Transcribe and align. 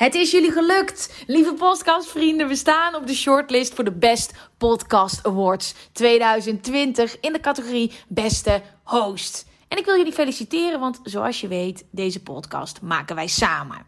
Het 0.00 0.14
is 0.14 0.30
jullie 0.30 0.52
gelukt, 0.52 1.24
lieve 1.26 1.54
podcastvrienden. 1.54 2.48
We 2.48 2.56
staan 2.56 2.94
op 2.94 3.06
de 3.06 3.14
shortlist 3.14 3.74
voor 3.74 3.84
de 3.84 3.92
Best 3.92 4.34
Podcast 4.58 5.26
Awards 5.26 5.74
2020 5.92 7.20
in 7.20 7.32
de 7.32 7.40
categorie 7.40 7.92
Beste 8.08 8.62
Host. 8.82 9.46
En 9.68 9.78
ik 9.78 9.84
wil 9.84 9.96
jullie 9.96 10.12
feliciteren, 10.12 10.80
want 10.80 11.00
zoals 11.02 11.40
je 11.40 11.48
weet, 11.48 11.84
deze 11.90 12.22
podcast 12.22 12.80
maken 12.82 13.14
wij 13.14 13.26
samen. 13.26 13.84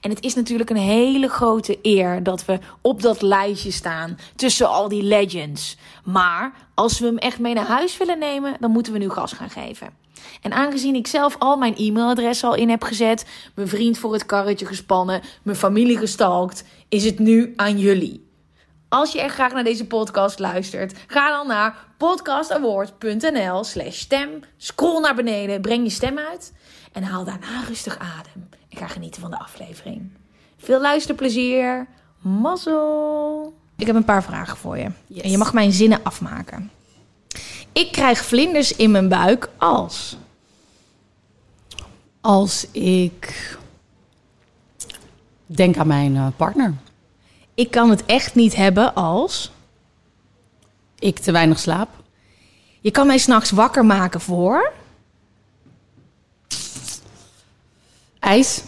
En 0.00 0.10
het 0.10 0.24
is 0.24 0.34
natuurlijk 0.34 0.70
een 0.70 0.76
hele 0.76 1.28
grote 1.28 1.78
eer 1.82 2.22
dat 2.22 2.44
we 2.44 2.58
op 2.80 3.02
dat 3.02 3.22
lijstje 3.22 3.70
staan 3.70 4.18
tussen 4.36 4.68
al 4.68 4.88
die 4.88 5.02
legends. 5.02 5.76
Maar 6.04 6.52
als 6.74 6.98
we 6.98 7.06
hem 7.06 7.18
echt 7.18 7.38
mee 7.38 7.54
naar 7.54 7.66
huis 7.66 7.96
willen 7.96 8.18
nemen, 8.18 8.56
dan 8.60 8.70
moeten 8.70 8.92
we 8.92 8.98
nu 8.98 9.10
gas 9.10 9.32
gaan 9.32 9.50
geven. 9.50 10.03
En 10.42 10.52
aangezien 10.52 10.94
ik 10.94 11.06
zelf 11.06 11.36
al 11.38 11.56
mijn 11.56 11.76
e-mailadres 11.76 12.44
al 12.44 12.54
in 12.54 12.68
heb 12.68 12.82
gezet, 12.82 13.24
mijn 13.54 13.68
vriend 13.68 13.98
voor 13.98 14.12
het 14.12 14.26
karretje 14.26 14.66
gespannen, 14.66 15.22
mijn 15.42 15.56
familie 15.56 15.98
gestalkt, 15.98 16.64
is 16.88 17.04
het 17.04 17.18
nu 17.18 17.52
aan 17.56 17.78
jullie. 17.78 18.32
Als 18.88 19.12
je 19.12 19.20
echt 19.20 19.34
graag 19.34 19.52
naar 19.52 19.64
deze 19.64 19.86
podcast 19.86 20.38
luistert, 20.38 20.98
ga 21.06 21.30
dan 21.30 21.46
naar 21.46 21.86
podcastaward.nl 21.98 23.64
slash 23.64 23.98
stem. 23.98 24.28
Scroll 24.56 25.00
naar 25.00 25.14
beneden, 25.14 25.60
breng 25.60 25.84
je 25.84 25.90
stem 25.90 26.18
uit 26.18 26.52
en 26.92 27.02
haal 27.02 27.24
daarna 27.24 27.64
rustig 27.68 27.98
adem. 27.98 28.48
En 28.68 28.76
ga 28.76 28.86
genieten 28.86 29.20
van 29.20 29.30
de 29.30 29.38
aflevering. 29.38 30.10
Veel 30.56 30.80
luisterplezier. 30.80 31.86
Mazzel. 32.20 33.54
Ik 33.76 33.86
heb 33.86 33.96
een 33.96 34.04
paar 34.04 34.22
vragen 34.22 34.56
voor 34.56 34.78
je. 34.78 34.88
En 35.22 35.30
je 35.30 35.38
mag 35.38 35.52
mijn 35.52 35.72
zinnen 35.72 36.00
afmaken. 36.02 36.70
Ik 37.74 37.92
krijg 37.92 38.24
vlinders 38.24 38.76
in 38.76 38.90
mijn 38.90 39.08
buik 39.08 39.48
als... 39.56 40.16
Als 42.20 42.66
ik 42.70 43.56
denk 45.46 45.76
aan 45.76 45.86
mijn 45.86 46.16
eh, 46.16 46.26
partner. 46.36 46.74
Ik 47.54 47.70
kan 47.70 47.90
het 47.90 48.04
echt 48.06 48.34
niet 48.34 48.54
hebben 48.54 48.94
als... 48.94 49.52
Ik 50.98 51.18
te 51.18 51.32
weinig 51.32 51.58
slaap. 51.58 51.88
Je 52.80 52.90
kan 52.90 53.06
mij 53.06 53.18
s'nachts 53.18 53.50
wakker 53.50 53.84
maken 53.84 54.20
voor... 54.20 54.72
IJs. 58.18 58.62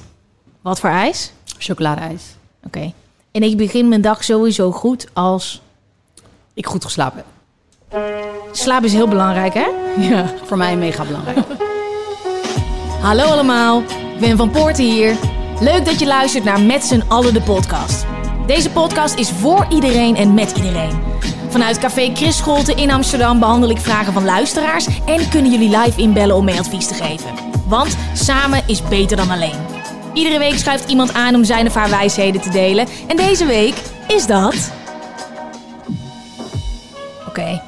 Wat 0.61 0.81
voor 0.81 0.91
ijs? 0.91 1.33
Chocoladeijs. 1.59 2.23
Oké. 2.65 2.93
En 3.31 3.43
ik 3.43 3.57
begin 3.57 3.89
mijn 3.89 4.01
dag 4.01 4.25
sowieso 4.25 4.73
goed 4.73 5.07
als... 5.13 5.63
Ik 6.55 6.67
goed 6.67 6.85
geslapen 6.85 7.25
heb. 7.89 8.36
Slaap 8.59 8.85
is 8.85 8.93
heel 8.93 9.09
belangrijk, 9.09 9.55
hè? 9.55 9.67
Ja, 9.99 10.33
voor 10.45 10.57
mij 10.57 10.77
mega 10.77 11.05
belangrijk. 11.05 11.39
Hallo 13.07 13.25
allemaal, 13.25 13.83
ben 14.21 14.37
Van 14.37 14.51
Poorten 14.51 14.85
hier. 14.85 15.17
Leuk 15.61 15.85
dat 15.85 15.99
je 15.99 16.07
luistert 16.07 16.45
naar 16.45 16.61
Met 16.61 16.85
z'n 16.85 17.03
allen 17.09 17.35
de 17.35 17.41
podcast. 17.41 18.07
Deze 18.47 18.71
podcast 18.71 19.19
is 19.19 19.31
voor 19.31 19.67
iedereen 19.71 20.17
en 20.17 20.35
met 20.35 20.53
iedereen. 20.57 20.99
Vanuit 21.49 21.79
Café 21.79 22.11
Chris 22.15 22.37
Scholte 22.37 22.75
in 22.75 22.91
Amsterdam 22.91 23.39
behandel 23.39 23.71
ik 23.71 23.79
vragen 23.79 24.13
van 24.13 24.25
luisteraars... 24.25 24.87
en 25.07 25.29
kunnen 25.29 25.51
jullie 25.51 25.79
live 25.79 26.01
inbellen 26.01 26.37
om 26.37 26.45
mee 26.45 26.59
advies 26.59 26.87
te 26.87 26.95
geven. 26.95 27.31
Want 27.67 27.97
samen 28.15 28.63
is 28.67 28.89
beter 28.89 29.17
dan 29.17 29.31
alleen. 29.31 29.59
Iedere 30.13 30.39
week 30.39 30.59
schuift 30.59 30.91
iemand 30.91 31.13
aan 31.13 31.35
om 31.35 31.45
zijn 31.45 31.67
of 31.67 31.75
haar 31.75 31.91
wijsheden 31.91 32.41
te 32.41 32.51
delen. 32.51 32.87
En 33.07 33.17
deze 33.17 33.47
week 33.47 33.75
is 34.09 34.27
dat... 34.27 34.85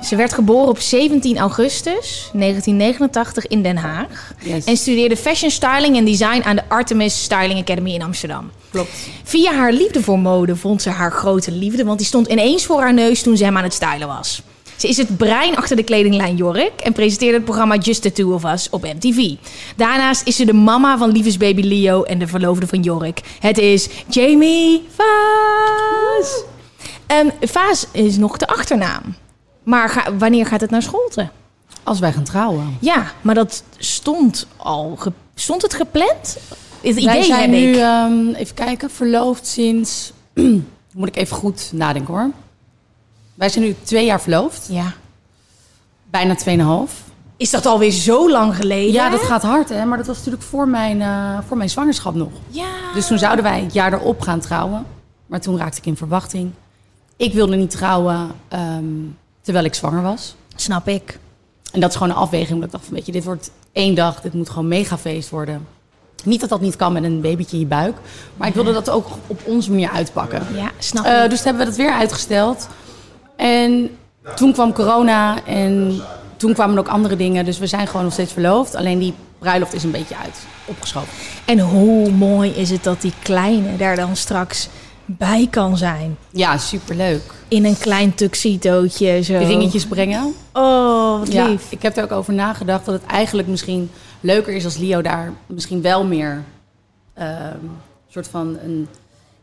Ze 0.02 0.16
werd 0.16 0.32
geboren 0.32 0.68
op 0.68 0.78
17 0.78 1.38
augustus 1.38 2.30
1989 2.32 3.46
in 3.46 3.62
Den 3.62 3.76
Haag. 3.76 4.34
Yes. 4.42 4.64
En 4.64 4.76
studeerde 4.76 5.16
fashion 5.16 5.50
styling 5.50 5.96
en 5.96 6.04
design 6.04 6.42
aan 6.44 6.56
de 6.56 6.62
Artemis 6.68 7.22
Styling 7.22 7.60
Academy 7.60 7.94
in 7.94 8.02
Amsterdam. 8.02 8.50
Klopt. 8.70 8.90
Via 9.24 9.52
haar 9.52 9.72
liefde 9.72 10.02
voor 10.02 10.18
mode 10.18 10.56
vond 10.56 10.82
ze 10.82 10.90
haar 10.90 11.12
grote 11.12 11.50
liefde, 11.52 11.84
want 11.84 11.98
die 11.98 12.06
stond 12.06 12.26
ineens 12.26 12.66
voor 12.66 12.80
haar 12.80 12.94
neus 12.94 13.22
toen 13.22 13.36
ze 13.36 13.44
hem 13.44 13.56
aan 13.56 13.62
het 13.62 13.72
stylen 13.74 14.08
was. 14.08 14.42
Ze 14.76 14.88
is 14.88 14.96
het 14.96 15.16
brein 15.16 15.56
achter 15.56 15.76
de 15.76 15.82
kledinglijn 15.82 16.36
Jork 16.36 16.80
en 16.80 16.92
presenteerde 16.92 17.36
het 17.36 17.44
programma 17.44 17.76
Just 17.76 18.02
the 18.02 18.12
Two 18.12 18.32
of 18.32 18.44
Us 18.44 18.70
op 18.70 18.82
MTV. 18.82 19.34
Daarnaast 19.76 20.26
is 20.26 20.36
ze 20.36 20.44
de 20.44 20.52
mama 20.52 20.98
van 20.98 21.12
liefdesbaby 21.12 21.62
Leo 21.62 22.02
en 22.02 22.18
de 22.18 22.26
verloofde 22.26 22.66
van 22.66 22.82
Jork. 22.82 23.20
Het 23.40 23.58
is 23.58 23.88
Jamie 24.08 24.86
Vaas. 24.94 26.42
En 27.06 27.32
Vaas 27.40 27.86
is 27.92 28.16
nog 28.16 28.36
de 28.36 28.46
achternaam. 28.46 29.02
Maar 29.68 29.88
ga- 29.88 30.16
wanneer 30.16 30.46
gaat 30.46 30.60
het 30.60 30.70
naar 30.70 30.82
Scholte? 30.82 31.28
Als 31.82 31.98
wij 31.98 32.12
gaan 32.12 32.24
trouwen. 32.24 32.76
Ja, 32.80 33.12
maar 33.20 33.34
dat 33.34 33.62
stond 33.76 34.46
al. 34.56 34.98
stond 35.34 35.62
het 35.62 35.74
gepland? 35.74 36.38
Het 36.80 36.96
idee 36.96 37.04
wij 37.04 37.22
zijn 37.22 37.40
heb 37.40 37.50
nu, 37.50 37.68
ik. 37.68 37.76
ehm, 37.76 38.28
even 38.34 38.54
kijken, 38.54 38.90
verloofd 38.90 39.46
sinds... 39.46 40.12
moet 40.94 41.08
ik 41.08 41.16
even 41.16 41.36
goed 41.36 41.70
nadenken 41.74 42.14
hoor. 42.14 42.30
Wij 43.34 43.48
zijn 43.48 43.64
nu 43.64 43.74
twee 43.82 44.04
jaar 44.04 44.20
verloofd. 44.20 44.66
Ja. 44.70 44.92
Bijna 46.10 46.34
tweeënhalf. 46.34 46.92
Is 47.36 47.50
dat 47.50 47.66
alweer 47.66 47.90
zo 47.90 48.30
lang 48.30 48.56
geleden? 48.56 48.92
Ja, 48.92 49.10
dat 49.10 49.22
gaat 49.22 49.42
hard 49.42 49.68
hè. 49.68 49.84
Maar 49.84 49.98
dat 49.98 50.06
was 50.06 50.16
natuurlijk 50.16 50.44
voor 50.44 50.68
mijn, 50.68 51.02
eh, 51.02 51.38
voor 51.46 51.56
mijn 51.56 51.70
zwangerschap 51.70 52.14
nog. 52.14 52.32
Ja. 52.48 52.68
Dus 52.94 53.06
toen 53.06 53.18
zouden 53.18 53.44
wij 53.44 53.60
het 53.60 53.72
jaar 53.72 53.92
erop 53.92 54.20
gaan 54.20 54.40
trouwen. 54.40 54.86
Maar 55.26 55.40
toen 55.40 55.58
raakte 55.58 55.78
ik 55.78 55.86
in 55.86 55.96
verwachting. 55.96 56.50
Ik 57.16 57.32
wilde 57.32 57.56
niet 57.56 57.70
trouwen 57.70 58.30
ehm, 58.48 58.84
terwijl 59.48 59.66
ik 59.66 59.74
zwanger 59.74 60.02
was. 60.02 60.34
Snap 60.56 60.88
ik. 60.88 61.18
En 61.72 61.80
dat 61.80 61.90
is 61.90 61.96
gewoon 61.96 62.12
een 62.12 62.18
afweging. 62.20 62.50
Omdat 62.52 62.66
ik 62.66 62.72
dacht 62.72 62.84
van, 62.84 62.94
weet 62.94 63.06
je, 63.06 63.12
dit 63.12 63.24
wordt 63.24 63.50
één 63.72 63.94
dag. 63.94 64.20
Dit 64.20 64.32
moet 64.34 64.48
gewoon 64.50 64.68
mega 64.68 64.98
feest 64.98 65.30
worden. 65.30 65.66
Niet 66.24 66.40
dat 66.40 66.48
dat 66.48 66.60
niet 66.60 66.76
kan 66.76 66.92
met 66.92 67.04
een 67.04 67.20
babytje 67.20 67.56
in 67.56 67.62
je 67.62 67.68
buik. 67.68 67.96
Maar 68.36 68.48
ik 68.48 68.54
wilde 68.54 68.72
dat 68.72 68.90
ook 68.90 69.06
op 69.26 69.40
onze 69.44 69.70
manier 69.70 69.90
uitpakken. 69.90 70.42
Ja, 70.54 70.70
snap 70.78 71.04
Eh, 71.04 71.24
ik. 71.24 71.30
dus 71.30 71.44
hebben 71.44 71.62
we 71.62 71.68
dat 71.68 71.78
weer 71.78 71.92
uitgesteld. 71.92 72.68
En 73.36 73.96
toen 74.36 74.52
kwam 74.52 74.72
corona 74.72 75.44
en 75.44 76.00
toen 76.36 76.52
kwamen 76.54 76.78
ook 76.78 76.88
andere 76.88 77.16
dingen. 77.16 77.44
Dus 77.44 77.58
we 77.58 77.66
zijn 77.66 77.86
gewoon 77.86 78.04
nog 78.04 78.12
steeds 78.12 78.32
verloofd. 78.32 78.74
Alleen 78.74 78.98
die 78.98 79.14
bruiloft 79.38 79.74
is 79.74 79.82
een 79.84 79.90
beetje 79.90 80.16
uit 80.16 80.38
opgeschoven. 80.64 81.08
En 81.44 81.58
hoe 81.60 82.10
mooi 82.10 82.50
is 82.50 82.70
het 82.70 82.84
dat 82.84 83.00
die 83.00 83.12
kleine 83.22 83.76
daar 83.76 83.96
dan 83.96 84.16
straks 84.16 84.68
bij 85.10 85.46
kan 85.50 85.76
zijn. 85.76 86.16
Ja, 86.30 86.58
superleuk. 86.58 87.22
In 87.48 87.64
een 87.64 87.78
klein 87.78 88.14
tuxedootje 88.14 89.22
zo. 89.22 89.32
Ringetjes 89.38 89.86
brengen. 89.86 90.34
Oh, 90.52 91.18
wat 91.18 91.32
Ja, 91.32 91.46
lief. 91.48 91.66
ik 91.70 91.82
heb 91.82 91.96
er 91.96 92.02
ook 92.02 92.12
over 92.12 92.34
nagedacht 92.34 92.84
dat 92.84 92.94
het 92.94 93.10
eigenlijk 93.10 93.48
misschien 93.48 93.90
leuker 94.20 94.52
is 94.54 94.64
als 94.64 94.76
Leo 94.76 95.02
daar 95.02 95.32
misschien 95.46 95.82
wel 95.82 96.04
meer 96.04 96.42
ehm, 97.14 97.56
soort 98.08 98.28
van 98.28 98.58
een 98.64 98.88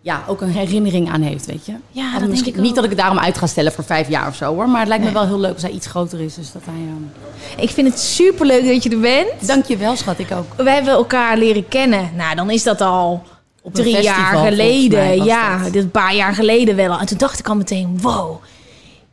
ja, 0.01 0.23
ook 0.27 0.41
een 0.41 0.49
herinnering 0.51 1.09
aan 1.11 1.21
heeft, 1.21 1.45
weet 1.45 1.65
je. 1.65 1.73
Ja, 1.91 2.19
dat 2.19 2.29
denk 2.31 2.45
ik 2.45 2.55
Niet 2.55 2.69
ook. 2.69 2.75
dat 2.75 2.83
ik 2.83 2.89
het 2.89 2.99
daarom 2.99 3.19
uit 3.19 3.37
ga 3.37 3.47
stellen 3.47 3.71
voor 3.71 3.83
vijf 3.83 4.09
jaar 4.09 4.27
of 4.27 4.35
zo 4.35 4.53
hoor, 4.55 4.69
maar 4.69 4.79
het 4.79 4.87
lijkt 4.87 5.03
Nee. 5.03 5.13
me 5.13 5.19
wel 5.19 5.27
heel 5.27 5.39
leuk 5.39 5.53
als 5.53 5.61
hij 5.61 5.71
iets 5.71 5.87
groter 5.87 6.19
is, 6.21 6.33
dus 6.35 6.51
dat 6.51 6.61
hij. 6.65 6.73
ehm 6.75 7.61
Ik 7.61 7.69
vind 7.69 7.87
het 7.87 7.99
super 7.99 8.45
leuk 8.45 8.65
dat 8.65 8.83
je 8.83 8.89
er 8.89 8.99
bent. 8.99 9.47
Dank 9.47 9.65
je 9.65 9.77
wel, 9.77 9.95
schat, 9.95 10.19
ik 10.19 10.31
ook. 10.31 10.63
Wij 10.63 10.73
hebben 10.73 10.93
elkaar 10.93 11.37
leren 11.37 11.67
kennen. 11.67 12.09
Nou, 12.15 12.35
dan 12.35 12.49
is 12.49 12.63
dat 12.63 12.81
al 12.81 13.23
Op 13.65 13.73
drie 13.73 14.01
jaar 14.01 14.35
geleden. 14.45 15.23
Ja, 15.23 15.63
dat. 15.63 15.73
dit 15.73 15.83
een 15.83 15.91
paar 15.91 16.15
jaar 16.15 16.33
geleden 16.33 16.75
wel. 16.75 16.99
En 16.99 17.05
toen 17.05 17.17
dacht 17.17 17.39
ik 17.39 17.47
al 17.47 17.55
meteen, 17.55 17.97
wow, 18.01 18.43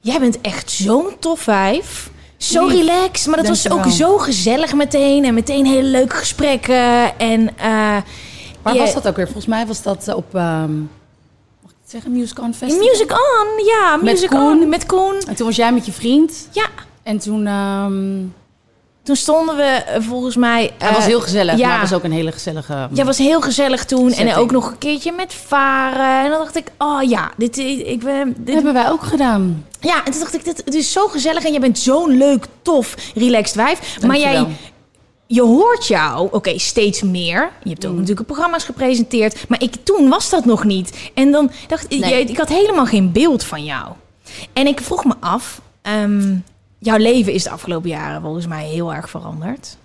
jij 0.00 0.18
bent 0.20 0.40
echt 0.40 0.70
zo'n 0.70 1.06
tof 1.18 1.40
vijf. 1.40 2.10
Zo 2.36 2.66
relaxed, 2.66 3.26
maar 3.26 3.36
dat 3.36 3.48
was 3.48 3.70
ook 3.70 3.86
zo 3.86 4.18
gezellig 4.18 4.74
meteen. 4.74 5.24
En 5.24 5.34
meteen 5.34 5.66
hele 5.66 5.88
leuke 5.88 6.16
gesprekken. 6.16 7.18
En 7.18 7.48
eh, 7.58 7.96
Waar 8.62 8.74
je- 8.74 8.80
was 8.80 8.94
dat 8.94 9.08
ook 9.08 9.16
weer? 9.16 9.24
Volgens 9.24 9.46
mij 9.46 9.66
was 9.66 9.82
dat 9.82 10.08
eh, 10.08 10.16
op, 10.16 10.32
mag 10.32 10.64
ik 11.64 11.76
het 11.82 11.90
zeggen, 11.90 12.12
Music 12.12 12.38
On 12.40 12.54
Festival? 12.54 12.86
Music 12.86 13.10
On, 13.10 13.64
ja, 13.66 13.96
Met 13.96 14.12
Music 14.12 14.28
Koen. 14.28 14.40
On, 14.62 14.68
met 14.68 14.86
Koen. 14.86 15.14
En 15.28 15.34
toen 15.34 15.46
was 15.46 15.56
jij 15.56 15.72
met 15.72 15.86
je 15.86 15.92
vriend. 15.92 16.48
Ja, 16.50 16.66
En 17.02 17.18
toen, 17.18 17.46
ehm 17.46 18.18
toen 19.02 19.16
stonden 19.16 19.56
we 19.56 19.62
eh, 19.62 20.02
volgens 20.02 20.36
mij... 20.36 20.70
hij 20.78 20.88
eh, 20.88 20.94
was 20.94 21.06
heel 21.06 21.20
gezellig, 21.20 21.56
ja. 21.56 21.68
maar 21.68 21.80
het 21.80 21.90
was 21.90 21.98
ook 21.98 22.04
een 22.04 22.12
hele 22.12 22.32
gezellige... 22.32 22.88
Ja, 22.92 23.04
was 23.04 23.18
heel 23.18 23.40
gezellig 23.40 23.84
toen. 23.84 24.12
En 24.12 24.34
ook 24.34 24.50
nog 24.50 24.70
een 24.70 24.78
keertje 24.78 25.12
met 25.12 25.34
varen. 25.34 26.24
En 26.24 26.30
dan 26.30 26.38
dacht 26.38 26.56
ik, 26.56 26.66
oh 26.78 27.02
ja, 27.02 27.30
dit, 27.36 27.58
ik 27.58 28.00
ben, 28.00 28.34
dit, 28.38 28.54
hebben 28.54 28.72
wij 28.72 28.90
ook 28.90 29.02
gedaan. 29.02 29.66
Ja, 29.80 30.04
en 30.04 30.10
toen 30.10 30.20
dacht 30.20 30.34
ik, 30.34 30.44
dit, 30.44 30.62
het 30.64 30.74
is 30.74 30.92
zo 30.92 31.06
gezellig 31.08 31.44
en 31.44 31.52
je 31.52 31.60
bent 31.60 31.78
zo'n 31.78 32.16
leuk, 32.16 32.46
tof, 32.62 32.94
relaxed 33.14 33.56
wijf. 33.56 33.98
Maar 34.06 34.18
jij, 34.18 34.46
je 35.26 35.42
hoort 35.42 35.86
jou, 35.86 36.28
oké, 36.30 36.58
steeds 36.58 37.02
meer. 37.02 37.50
Je 37.62 37.70
hebt 37.70 37.86
ook 37.86 37.96
natuurlijk 37.96 38.26
programma's 38.26 38.64
gepresenteerd. 38.64 39.48
Maar 39.48 39.62
ik, 39.62 39.74
toen 39.82 40.08
was 40.08 40.30
dat 40.30 40.44
nog 40.44 40.64
niet. 40.64 41.10
En 41.14 41.30
dan 41.30 41.50
dacht 41.66 41.84
ik, 41.88 42.00
Nee. 42.00 42.24
ik 42.24 42.38
had 42.38 42.48
helemaal 42.48 42.86
geen 42.86 43.12
beeld 43.12 43.44
van 43.44 43.64
jou. 43.64 43.88
En 44.52 44.66
ik 44.66 44.80
vroeg 44.80 45.04
me 45.04 45.14
af, 45.20 45.60
ehm, 45.82 46.34
jouw 46.82 46.96
leven 46.96 47.32
is 47.32 47.42
de 47.42 47.50
afgelopen 47.50 47.88
jaren 47.88 48.20
volgens 48.20 48.46
mij 48.46 48.66
heel 48.66 48.94
erg 48.94 49.10
veranderd. 49.10 49.76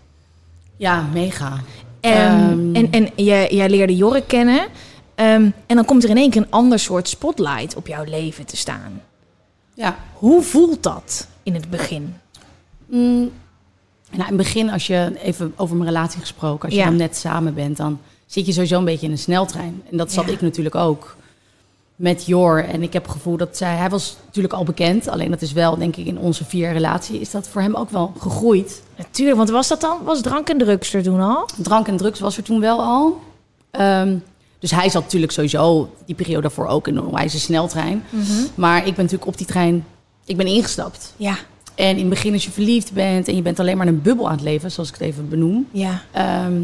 Ja, 0.77 1.01
mega. 1.13 1.59
Ehm, 1.99 2.15
Ehm. 2.15 2.75
En, 2.75 2.91
en 2.91 3.09
jij, 3.15 3.47
jij 3.53 3.69
leerde 3.69 3.95
Jorik 3.95 4.27
kennen. 4.27 4.67
Ehm, 5.15 5.49
en 5.65 5.75
dan 5.75 5.85
komt 5.85 6.03
er 6.03 6.09
in 6.09 6.17
één 6.17 6.29
keer 6.29 6.41
een 6.41 6.51
ander 6.51 6.79
soort 6.79 7.07
spotlight 7.09 7.75
op 7.75 7.87
jouw 7.87 8.03
leven 8.03 8.45
te 8.45 8.57
staan. 8.57 9.01
Ja. 9.73 9.97
Hoe 10.13 10.41
voelt 10.41 10.83
dat 10.83 11.27
in 11.43 11.53
het 11.53 11.69
begin? 11.69 12.15
Mm, 12.85 13.19
nou, 13.19 13.31
in 14.11 14.19
het 14.19 14.37
begin, 14.37 14.69
als 14.69 14.87
je 14.87 15.11
even 15.23 15.53
over 15.55 15.75
mijn 15.75 15.89
relatie 15.89 16.19
gesproken, 16.19 16.63
als 16.65 16.73
je 16.73 16.79
Ja. 16.79 16.85
dan 16.85 16.95
net 16.95 17.17
samen 17.17 17.53
bent, 17.53 17.77
dan 17.77 17.99
zit 18.25 18.45
je 18.45 18.51
sowieso 18.51 18.77
een 18.77 18.85
beetje 18.85 19.05
in 19.05 19.11
een 19.11 19.17
sneltrein. 19.17 19.81
En 19.91 19.97
dat 19.97 20.11
zat 20.13 20.25
Ja. 20.25 20.31
ik 20.31 20.41
natuurlijk 20.41 20.75
ook 20.75 21.15
met 21.97 22.25
Jor. 22.25 22.63
En 22.63 22.83
ik 22.83 22.93
heb 22.93 23.03
het 23.03 23.11
gevoel 23.11 23.37
dat 23.37 23.57
zij, 23.57 23.75
hij 23.75 23.89
was 23.89 24.17
natuurlijk 24.25 24.53
al 24.53 24.63
bekend, 24.63 25.07
alleen 25.07 25.31
dat 25.31 25.41
is 25.41 25.51
wel, 25.51 25.77
denk 25.77 25.95
ik, 25.95 26.05
in 26.05 26.17
onze 26.19 26.45
vier 26.45 26.71
relatie, 26.73 27.19
is 27.19 27.31
dat 27.31 27.47
voor 27.47 27.61
hem 27.61 27.75
ook 27.75 27.89
wel 27.89 28.13
gegroeid. 28.19 28.81
Natuurlijk, 28.97 29.37
want 29.37 29.49
was 29.49 29.67
dat 29.67 29.81
dan? 29.81 29.97
Was 30.03 30.21
drank 30.21 30.49
en 30.49 30.57
drugs 30.57 30.93
er 30.93 31.03
toen 31.03 31.19
al? 31.21 31.49
Drank 31.57 31.87
en 31.87 31.97
drugs 31.97 32.19
was 32.19 32.37
er 32.37 32.43
toen 32.43 32.59
wel 32.59 32.81
al. 32.81 33.19
Ehm, 33.71 34.15
dus 34.59 34.71
hij 34.71 34.89
zat 34.89 35.03
natuurlijk 35.03 35.31
sowieso 35.31 35.89
die 36.05 36.15
periode 36.15 36.41
daarvoor 36.41 36.67
ook 36.67 36.87
in 36.87 36.97
een 36.97 37.05
onwijze 37.05 37.39
sneltrein. 37.39 38.03
Maar 38.55 38.77
ik 38.77 38.83
ben 38.95 39.03
natuurlijk 39.03 39.25
op 39.27 39.37
die 39.37 39.47
trein, 39.47 39.85
ik 40.25 40.37
ben 40.37 40.47
ingestapt. 40.47 41.13
Ja, 41.17 41.37
En 41.75 41.89
in 41.89 41.97
het 41.99 42.09
begin 42.09 42.33
als 42.33 42.45
je 42.45 42.51
verliefd 42.51 42.93
bent 42.93 43.27
en 43.27 43.35
je 43.35 43.41
bent 43.41 43.59
alleen 43.59 43.77
maar 43.77 43.87
in 43.87 43.93
een 43.93 44.01
bubbel 44.01 44.25
aan 44.25 44.35
het 44.35 44.41
leven, 44.43 44.71
zoals 44.71 44.89
ik 44.89 44.95
het 44.95 45.03
even 45.07 45.29
benoem. 45.29 45.67
ja. 45.71 46.01
Ehm, 46.11 46.61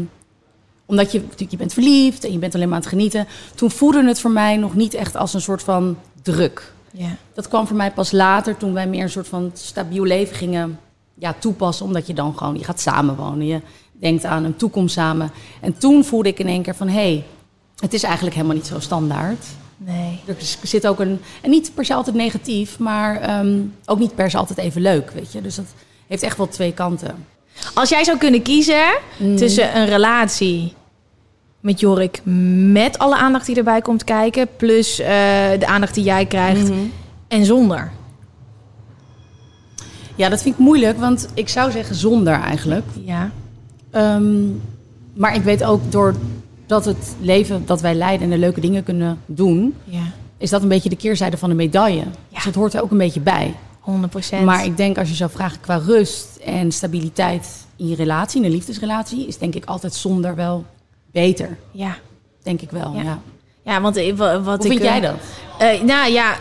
omdat 0.86 1.12
je 1.12 1.20
natuurlijk 1.20 1.50
je 1.50 1.56
bent 1.56 1.72
verliefd 1.72 2.24
en 2.24 2.32
je 2.32 2.38
bent 2.38 2.54
alleen 2.54 2.68
maar 2.68 2.76
aan 2.76 2.82
het 2.82 2.92
genieten. 2.92 3.26
Toen 3.54 3.70
voelde 3.70 4.04
het 4.04 4.20
voor 4.20 4.30
mij 4.30 4.56
nog 4.56 4.74
niet 4.74 4.94
echt 4.94 5.16
als 5.16 5.34
een 5.34 5.40
soort 5.40 5.62
van 5.62 5.96
druk. 6.22 6.72
ja. 6.92 7.16
Dat 7.34 7.48
kwam 7.48 7.66
voor 7.66 7.76
mij 7.76 7.90
pas 7.90 8.12
later 8.12 8.56
toen 8.56 8.72
wij 8.72 8.86
meer 8.86 9.02
een 9.02 9.10
soort 9.10 9.28
van 9.28 9.50
stabiel 9.54 10.04
leven 10.04 10.36
gingen 10.36 10.78
ja, 11.14 11.34
toepassen. 11.38 11.86
Omdat 11.86 12.06
je 12.06 12.14
dan 12.14 12.38
gewoon, 12.38 12.58
je 12.58 12.64
gaat 12.64 12.80
samenwonen. 12.80 13.46
Je 13.46 13.60
denkt 13.92 14.24
aan 14.24 14.44
een 14.44 14.56
toekomst 14.56 14.94
samen. 14.94 15.30
En 15.60 15.78
toen 15.78 16.04
voelde 16.04 16.28
ik 16.28 16.38
in 16.38 16.48
één 16.48 16.62
keer 16.62 16.74
van, 16.74 16.88
hé, 16.88 16.94
hey, 16.94 17.24
het 17.78 17.92
is 17.92 18.02
eigenlijk 18.02 18.34
helemaal 18.34 18.56
niet 18.56 18.66
zo 18.66 18.80
standaard. 18.80 19.46
Nee. 19.76 20.20
Er 20.26 20.36
zit 20.62 20.86
ook 20.86 21.00
een, 21.00 21.20
en 21.42 21.50
niet 21.50 21.70
per 21.74 21.84
se 21.84 21.94
altijd 21.94 22.16
negatief, 22.16 22.78
maar 22.78 23.20
ehm, 23.20 23.60
ook 23.84 23.98
niet 23.98 24.14
per 24.14 24.30
se 24.30 24.36
altijd 24.36 24.58
even 24.58 24.80
leuk, 24.82 25.10
weet 25.10 25.32
je. 25.32 25.40
Dus 25.40 25.54
dat 25.54 25.66
heeft 26.06 26.22
echt 26.22 26.36
wel 26.36 26.48
twee 26.48 26.72
kanten. 26.72 27.26
Als 27.74 27.88
jij 27.88 28.04
zou 28.04 28.18
kunnen 28.18 28.42
kiezen 28.42 28.84
tussen 29.36 29.76
een 29.76 29.86
relatie 29.86 30.74
met 31.60 31.80
Jorik 31.80 32.20
met 32.72 32.98
alle 32.98 33.16
aandacht 33.16 33.46
die 33.46 33.56
erbij 33.56 33.80
komt 33.80 34.04
kijken, 34.04 34.48
plus 34.56 34.98
eh, 34.98 35.06
de 35.58 35.66
aandacht 35.66 35.94
die 35.94 36.04
jij 36.04 36.26
krijgt, 36.26 36.70
en 37.28 37.44
zonder. 37.44 37.90
Ja, 40.16 40.28
dat 40.28 40.42
vind 40.42 40.54
ik 40.54 40.60
moeilijk, 40.60 40.98
want 40.98 41.28
ik 41.34 41.48
zou 41.48 41.70
zeggen 41.70 41.94
zonder 41.94 42.34
eigenlijk. 42.34 42.84
Ja. 43.04 43.30
Ehm, 43.90 44.44
maar 45.14 45.34
ik 45.34 45.42
weet 45.42 45.64
ook 45.64 45.92
doordat 45.92 46.84
het 46.84 47.16
leven 47.20 47.62
dat 47.66 47.80
wij 47.80 47.94
leiden 47.94 48.24
en 48.24 48.30
de 48.32 48.38
leuke 48.38 48.60
dingen 48.60 48.84
kunnen 48.84 49.18
doen, 49.26 49.74
Ja. 49.84 50.02
is 50.38 50.50
dat 50.50 50.62
een 50.62 50.68
beetje 50.68 50.88
de 50.88 50.96
keerzijde 50.96 51.36
van 51.36 51.48
de 51.48 51.54
medaille. 51.54 52.04
Dus 52.34 52.44
dat 52.44 52.54
hoort 52.54 52.74
er 52.74 52.82
ook 52.82 52.90
een 52.90 52.98
beetje 52.98 53.20
bij. 53.20 53.54
100%. 53.90 54.44
Maar 54.44 54.64
ik 54.64 54.76
denk 54.76 54.98
als 54.98 55.08
je 55.08 55.14
zou 55.14 55.30
vragen 55.30 55.60
qua 55.60 55.76
rust 55.76 56.26
en 56.44 56.72
stabiliteit 56.72 57.46
in 57.76 57.88
je 57.88 57.94
relatie, 57.96 58.40
in 58.40 58.46
een 58.46 58.52
liefdesrelatie, 58.54 59.26
is 59.26 59.38
denk 59.38 59.54
ik 59.54 59.64
altijd 59.64 59.94
zonder 59.94 60.34
wel 60.34 60.64
beter. 61.12 61.56
Ja. 61.70 61.96
Denk 62.42 62.60
ik 62.60 62.70
wel. 62.70 62.92
Ja. 62.94 63.02
Ja. 63.02 63.20
Ja, 63.64 63.80
want 63.80 63.96
eh, 63.96 64.14
wa- 64.14 64.40
wat 64.40 64.56
Hoe 64.64 64.72
ik... 64.72 64.78
vind 64.78 64.82
jij 64.82 64.96
eh, 64.96 65.02
dat? 65.02 65.14
eh, 65.58 65.80
nou 65.82 66.12
ja, 66.12 66.36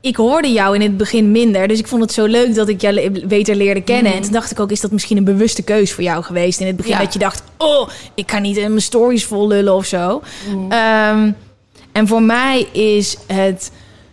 ik 0.00 0.16
hoorde 0.16 0.52
jou 0.52 0.74
in 0.74 0.80
het 0.80 0.96
begin 0.96 1.30
minder. 1.30 1.68
Dus 1.68 1.78
ik 1.78 1.86
vond 1.86 2.02
het 2.02 2.12
zo 2.12 2.24
leuk 2.26 2.54
dat 2.54 2.68
ik 2.68 2.80
jou 2.80 3.10
beter 3.26 3.54
leerde 3.54 3.82
kennen. 3.82 4.14
En 4.14 4.22
toen 4.22 4.32
dacht 4.32 4.50
ik 4.50 4.60
ook, 4.60 4.70
is 4.70 4.80
dat 4.80 4.90
misschien 4.90 5.16
een 5.16 5.24
bewuste 5.24 5.62
keus 5.62 5.92
voor 5.92 6.02
jou 6.04 6.22
geweest? 6.22 6.60
In 6.60 6.66
het 6.66 6.76
begin 6.76 6.92
Ja. 6.92 6.98
dat 6.98 7.12
je 7.12 7.18
dacht, 7.18 7.42
oh, 7.58 7.88
ik 8.14 8.26
kan 8.26 8.42
niet 8.42 8.56
in 8.56 8.68
mijn 8.68 8.82
stories 8.82 9.24
vol 9.24 9.46
lullen 9.46 9.74
of 9.74 9.86
zo. 9.86 10.22
Ehm, 10.68 11.30
en 11.92 12.06
voor 12.06 12.22
mij 12.22 12.60
is 12.72 13.16
het 13.26 13.70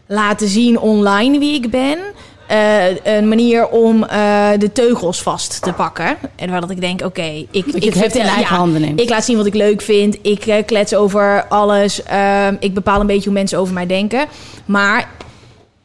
laten 0.08 0.48
zien 0.48 0.80
online 0.80 1.40
wie 1.40 1.54
ik 1.54 1.70
ben... 1.70 2.00
eh, 2.48 3.18
een 3.18 3.28
manier 3.28 3.68
om 3.68 4.04
eh, 4.04 4.50
de 4.58 4.72
teugels 4.72 5.22
vast 5.22 5.62
te 5.62 5.74
pakken. 5.74 6.18
En 6.36 6.50
waar 6.50 6.62
dat 6.62 6.70
ik 6.70 6.82
denk, 6.82 7.02
oké, 7.02 7.46
ik, 7.52 7.66
ik, 7.66 7.94
heft 7.94 8.16
in 8.16 8.22
eigen 8.22 8.56
handen 8.56 8.82
neemt. 8.82 9.02
Ik 9.02 9.10
laat 9.10 9.26
zien 9.26 9.38
wat 9.38 9.46
ik 9.46 9.54
leuk 9.54 9.82
vind. 9.82 10.18
Ik 10.22 10.46
eh, 10.46 10.66
klets 10.66 10.96
over 10.96 11.46
alles. 11.48 12.04
Ehm, 12.04 12.56
ik 12.60 12.74
bepaal 12.74 13.00
een 13.00 13.08
beetje 13.08 13.30
hoe 13.30 13.34
mensen 13.34 13.60
over 13.60 13.74
mij 13.74 13.86
denken. 13.86 14.26
Maar 14.66 15.10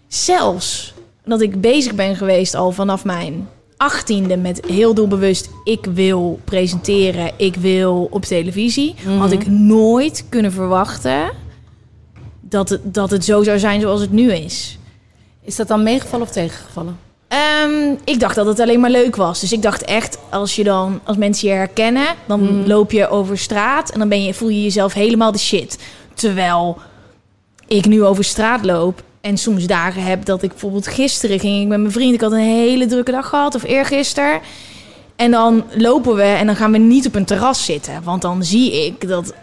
zelfs 0.09 0.95
dat 1.25 1.41
ik 1.41 1.61
bezig 1.61 1.95
ben 1.95 2.17
geweest 2.17 2.55
al 2.55 2.73
vanaf 2.73 3.05
mijn 3.05 3.49
achttiende 3.77 4.37
met 4.37 4.63
heel 4.67 4.95
doelbewust... 4.95 5.51
ik 5.65 5.87
wil 5.95 6.41
presenteren, 6.45 7.31
ik 7.37 7.55
wil 7.55 8.09
op 8.11 8.25
televisie... 8.25 8.95
had 9.19 9.33
ik 9.33 9.47
nooit 9.47 10.25
kunnen 10.29 10.53
verwachten 10.53 11.31
dat 12.53 12.69
het, 12.69 12.95
dat 12.95 13.11
het 13.11 13.25
zo 13.25 13.43
zou 13.43 13.59
zijn 13.59 13.81
zoals 13.81 14.01
het 14.01 14.13
nu 14.13 14.33
is. 14.33 14.79
Is 15.45 15.57
dat 15.57 15.69
dan 15.69 15.83
meegevallen 15.83 16.27
of 16.27 16.33
tegengevallen? 16.33 16.99
Ehm, 17.29 17.95
ik 18.05 18.21
dacht 18.21 18.35
dat 18.35 18.47
het 18.47 18.61
alleen 18.61 18.81
maar 18.81 18.91
leuk 18.91 19.17
was. 19.17 19.41
Dus 19.41 19.53
ik 19.53 19.63
dacht 19.63 19.83
echt, 19.83 20.19
als 20.31 20.57
je 20.57 20.65
dan, 20.65 21.01
als 21.05 21.17
mensen 21.17 21.49
je 21.49 21.55
herkennen, 21.55 22.07
dan 22.27 22.67
loop 22.67 22.93
je 22.93 23.09
over 23.09 23.39
straat 23.39 23.91
en 23.91 23.99
dan 23.99 24.09
ben 24.09 24.25
je, 24.25 24.35
voel 24.35 24.49
je 24.49 24.63
jezelf 24.63 24.93
helemaal 24.93 25.33
de 25.33 25.39
shit. 25.39 25.79
Terwijl 26.15 26.79
ik 27.69 27.87
nu 27.87 28.05
over 28.05 28.25
straat 28.25 28.65
loop 28.65 29.03
en 29.21 29.39
soms 29.39 29.67
dagen 29.67 30.03
heb 30.05 30.25
dat 30.25 30.43
ik 30.43 30.51
bijvoorbeeld 30.51 30.87
gisteren 30.87 31.41
ging 31.41 31.63
ik 31.63 31.69
met 31.69 31.81
mijn 31.81 31.93
vriend, 31.93 32.15
ik 32.15 32.21
had 32.21 32.33
een 32.33 32.39
hele 32.39 32.87
drukke 32.87 33.11
dag 33.11 33.29
gehad 33.29 33.55
of 33.55 33.63
eergisteren. 33.63 34.41
En 35.17 35.31
dan 35.31 35.65
lopen 35.75 36.15
we 36.15 36.23
en 36.23 36.47
dan 36.47 36.57
gaan 36.57 36.73
we 36.73 36.79
niet 36.79 37.07
op 37.07 37.15
een 37.15 37.25
terras 37.25 37.65
zitten, 37.65 38.03
want 38.03 38.23
dan 38.23 38.45
zie 38.45 38.87
ik 38.87 39.09
dat 39.09 39.35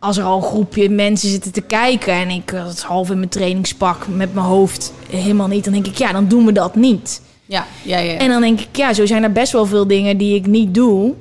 als 0.00 0.16
er 0.16 0.24
al 0.24 0.36
een 0.36 0.42
groepje 0.42 0.90
mensen 0.90 1.28
zitten 1.28 1.52
te 1.52 1.60
kijken 1.60 2.12
en 2.12 2.30
ik 2.30 2.50
was 2.50 2.82
half 2.82 3.10
in 3.10 3.16
mijn 3.16 3.28
trainingspak 3.28 4.06
met 4.08 4.34
mijn 4.34 4.46
hoofd 4.46 4.92
helemaal 5.10 5.48
niet, 5.48 5.64
dan 5.64 5.72
denk 5.72 5.86
ik 5.86 5.98
ja, 5.98 6.12
dan 6.12 6.28
doen 6.28 6.46
we 6.46 6.52
dat 6.52 6.74
niet. 6.74 7.20
Ja, 7.46 7.66
ja, 7.82 7.98
ja. 7.98 8.16
En 8.16 8.28
dan 8.28 8.40
denk 8.40 8.60
ik 8.60 8.76
ja, 8.76 8.92
zo 8.92 9.06
zijn 9.06 9.22
er 9.22 9.32
best 9.32 9.52
wel 9.52 9.66
veel 9.66 9.86
dingen 9.86 10.16
die 10.16 10.34
ik 10.34 10.46
niet 10.46 10.74
doe. 10.74 11.14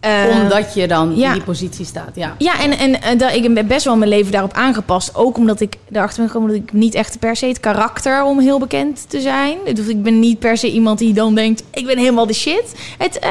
Eh, 0.00 0.40
Omdat 0.42 0.74
je 0.74 0.88
dan 0.88 1.16
ja. 1.16 1.28
in 1.28 1.32
die 1.32 1.42
positie 1.42 1.84
staat. 1.84 2.10
Ja. 2.14 2.34
ja, 2.38 2.60
en, 2.60 2.78
en, 2.78 3.02
en 3.02 3.18
dat, 3.18 3.34
ik 3.34 3.54
heb 3.54 3.68
best 3.68 3.84
wel 3.84 3.96
mijn 3.96 4.10
leven 4.10 4.32
daarop 4.32 4.52
aangepast. 4.52 5.14
Ook 5.14 5.36
omdat 5.36 5.60
ik 5.60 5.76
erachter 5.92 6.18
ben 6.18 6.30
gekomen 6.30 6.50
dat 6.50 6.62
ik 6.62 6.72
niet 6.72 6.94
echt 6.94 7.18
per 7.18 7.36
se 7.36 7.46
het 7.46 7.60
karakter 7.60 8.24
om 8.24 8.40
heel 8.40 8.58
bekend 8.58 9.04
te 9.08 9.20
zijn. 9.20 9.58
Dus 9.74 9.86
ik 9.86 10.02
ben 10.02 10.18
niet 10.18 10.38
per 10.38 10.56
se 10.56 10.72
iemand 10.72 10.98
die 10.98 11.12
dan 11.12 11.34
denkt, 11.34 11.62
ik 11.70 11.86
ben 11.86 11.98
helemaal 11.98 12.26
de 12.26 12.32
shit. 12.32 12.74
Het, 12.98 13.18
eh, 13.18 13.30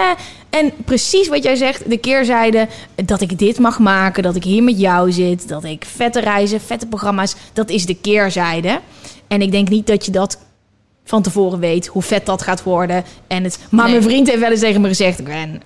en 0.53 0.71
precies 0.85 1.27
wat 1.27 1.43
jij 1.43 1.55
zegt, 1.55 1.89
de 1.89 1.97
keerzijde, 1.97 2.67
dat 3.05 3.21
ik 3.21 3.39
dit 3.39 3.59
mag 3.59 3.79
maken, 3.79 4.23
dat 4.23 4.35
ik 4.35 4.43
hier 4.43 4.63
met 4.63 4.79
jou 4.79 5.11
zit, 5.11 5.47
dat 5.47 5.63
ik 5.63 5.85
vette 5.85 6.19
reizen, 6.19 6.61
vette 6.61 6.87
programma's, 6.87 7.35
dat 7.53 7.69
is 7.69 7.85
de 7.85 7.95
keerzijde. 7.95 8.79
En 9.27 9.41
ik 9.41 9.51
denk 9.51 9.69
niet 9.69 9.87
dat 9.87 10.05
je 10.05 10.11
dat 10.11 10.37
van 11.03 11.21
tevoren 11.21 11.59
weet, 11.59 11.87
hoe 11.87 12.01
vet 12.01 12.25
dat 12.25 12.41
gaat 12.41 12.63
worden. 12.63 13.03
En 13.27 13.43
het, 13.43 13.59
maar 13.69 13.83
Nee. 13.83 13.93
mijn 13.93 14.09
vriend 14.09 14.27
heeft 14.27 14.39
wel 14.39 14.51
eens 14.51 14.59
tegen 14.59 14.81
me 14.81 14.87
gezegd, 14.87 15.21
Gwen, 15.23 15.61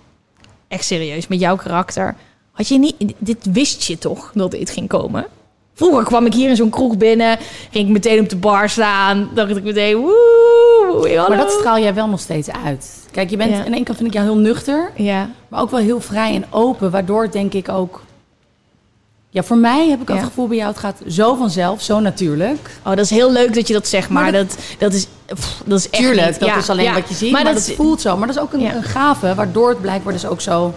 echt 0.68 0.86
serieus, 0.86 1.28
met 1.28 1.40
jouw 1.40 1.56
karakter. 1.56 2.16
Had 2.52 2.68
je 2.68 2.80
niet, 2.80 2.96
dit 3.18 3.52
wist 3.52 3.84
je 3.84 3.98
toch 3.98 4.32
dat 4.34 4.52
dit 4.52 4.70
ging 4.70 4.88
komen? 4.88 5.26
Vroeger 5.78 6.04
kwam 6.04 6.26
ik 6.26 6.34
hier 6.34 6.50
in 6.50 6.56
zo'n 6.56 6.70
kroeg 6.70 6.98
binnen, 6.98 7.38
ging 7.72 7.86
ik 7.88 7.92
meteen 7.94 8.20
op 8.20 8.30
de 8.30 8.36
bar 8.36 8.70
staan, 8.70 9.30
dacht 9.34 9.56
ik 9.58 9.64
meteen, 9.64 9.96
woe. 9.98 11.26
Maar 11.30 11.38
dat 11.38 11.52
straal 11.52 11.80
jij 11.80 11.94
wel 11.94 12.08
nog 12.08 12.20
steeds 12.20 12.50
uit. 12.66 13.08
Kijk, 13.12 13.30
je 13.30 13.38
bent 13.38 13.52
Ja. 13.52 13.58
aan 13.58 13.66
de 13.72 13.76
ene 13.76 13.84
kant 13.84 13.98
vind 13.98 14.10
ik 14.10 14.14
jou 14.16 14.26
heel 14.26 14.38
nuchter, 14.38 14.92
Ja, 14.96 15.30
maar 15.48 15.62
ook 15.62 15.72
wel 15.72 15.80
heel 15.80 16.02
vrij 16.02 16.36
en 16.36 16.46
open. 16.50 16.92
Waardoor 16.92 17.32
denk 17.32 17.54
ik 17.54 17.70
ook. 17.70 18.02
Ja, 19.30 19.44
voor 19.44 19.58
mij 19.58 19.88
heb 19.90 20.02
ik 20.02 20.08
Ja. 20.08 20.16
het 20.16 20.24
gevoel 20.24 20.48
bij 20.48 20.58
jou, 20.58 20.70
het 20.70 20.80
gaat 20.80 21.02
zo 21.08 21.36
vanzelf, 21.36 21.82
zo 21.82 22.00
natuurlijk. 22.00 22.70
oh, 22.84 22.90
dat 22.90 23.00
is 23.00 23.10
heel 23.10 23.32
leuk 23.32 23.54
dat 23.54 23.68
je 23.68 23.74
dat 23.74 23.88
zegt, 23.88 24.10
maar, 24.10 24.24
Maar 24.24 24.32
dat, 24.32 24.58
dat, 24.78 24.94
is, 24.94 25.08
pff, 25.26 25.62
dat 25.66 25.80
is 25.80 25.90
echt 25.90 26.04
Tuurlijk, 26.04 26.30
niet- 26.30 26.40
dat 26.40 26.50
ja, 26.50 26.58
is 26.58 26.70
alleen 26.70 26.94
wat 26.94 27.10
je 27.10 27.16
ziet, 27.16 27.32
maar, 27.32 27.44
dat, 27.44 27.56
is- 27.56 27.74
voelt 27.76 28.02
zo. 28.02 28.18
Maar 28.18 28.28
dat 28.28 28.36
is 28.36 28.42
ook 28.42 28.54
een, 28.54 28.76
een 28.76 28.84
gave, 28.84 29.36
waardoor 29.36 29.70
het 29.70 29.82
blijkbaar 29.82 30.14
dus 30.14 30.26
ook 30.26 30.42
zo 30.42 30.74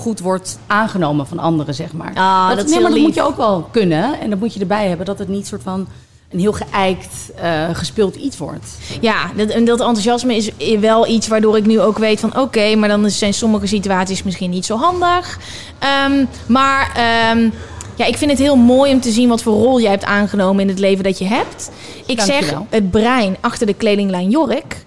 goed 0.00 0.20
wordt 0.20 0.58
aangenomen 0.66 1.26
van 1.26 1.38
anderen, 1.38 1.74
zeg 1.74 1.92
maar. 1.92 2.12
Ah, 2.14 2.48
dat 2.48 2.56
nee, 2.56 2.72
heel 2.72 2.82
maar 2.82 2.90
dat 2.90 3.00
moet 3.00 3.14
je 3.14 3.22
ook 3.22 3.36
wel 3.36 3.68
kunnen. 3.70 4.20
En 4.20 4.30
dat 4.30 4.38
moet 4.38 4.54
je 4.54 4.60
erbij 4.60 4.88
hebben, 4.88 5.06
dat 5.06 5.18
het 5.18 5.28
niet 5.28 5.46
soort 5.46 5.62
van 5.62 5.86
een 6.30 6.38
heel 6.38 6.52
geëikt, 6.52 7.30
eh, 7.36 7.68
gespeeld 7.72 8.14
iets 8.14 8.38
wordt. 8.38 8.66
Ja, 9.00 9.30
dat, 9.36 9.48
en 9.48 9.64
dat 9.64 9.80
enthousiasme 9.80 10.36
is 10.36 10.50
wel 10.80 11.06
iets 11.06 11.28
waardoor 11.28 11.56
ik 11.56 11.66
nu 11.66 11.80
ook 11.80 11.98
weet 11.98 12.20
van... 12.20 12.38
oké, 12.38 12.74
maar 12.74 12.88
dan 12.88 13.10
zijn 13.10 13.34
sommige 13.34 13.66
situaties 13.66 14.22
misschien 14.22 14.50
niet 14.50 14.64
zo 14.64 14.76
handig. 14.76 15.38
Ehm, 15.78 16.24
maar 16.46 16.92
ehm, 16.96 17.50
ja, 17.94 18.04
ik 18.04 18.16
vind 18.16 18.30
het 18.30 18.40
heel 18.40 18.56
mooi 18.56 18.92
om 18.92 19.00
te 19.00 19.10
zien 19.10 19.28
wat 19.28 19.42
voor 19.42 19.54
rol 19.54 19.80
jij 19.80 19.90
hebt 19.90 20.04
aangenomen 20.04 20.62
in 20.62 20.68
het 20.68 20.78
leven 20.78 21.04
dat 21.04 21.18
je 21.18 21.24
hebt. 21.24 21.70
Ik 22.06 22.20
zeg, 22.20 22.54
het 22.68 22.90
brein 22.90 23.36
achter 23.40 23.66
de 23.66 23.74
kledinglijn 23.74 24.30
Jorik... 24.30 24.84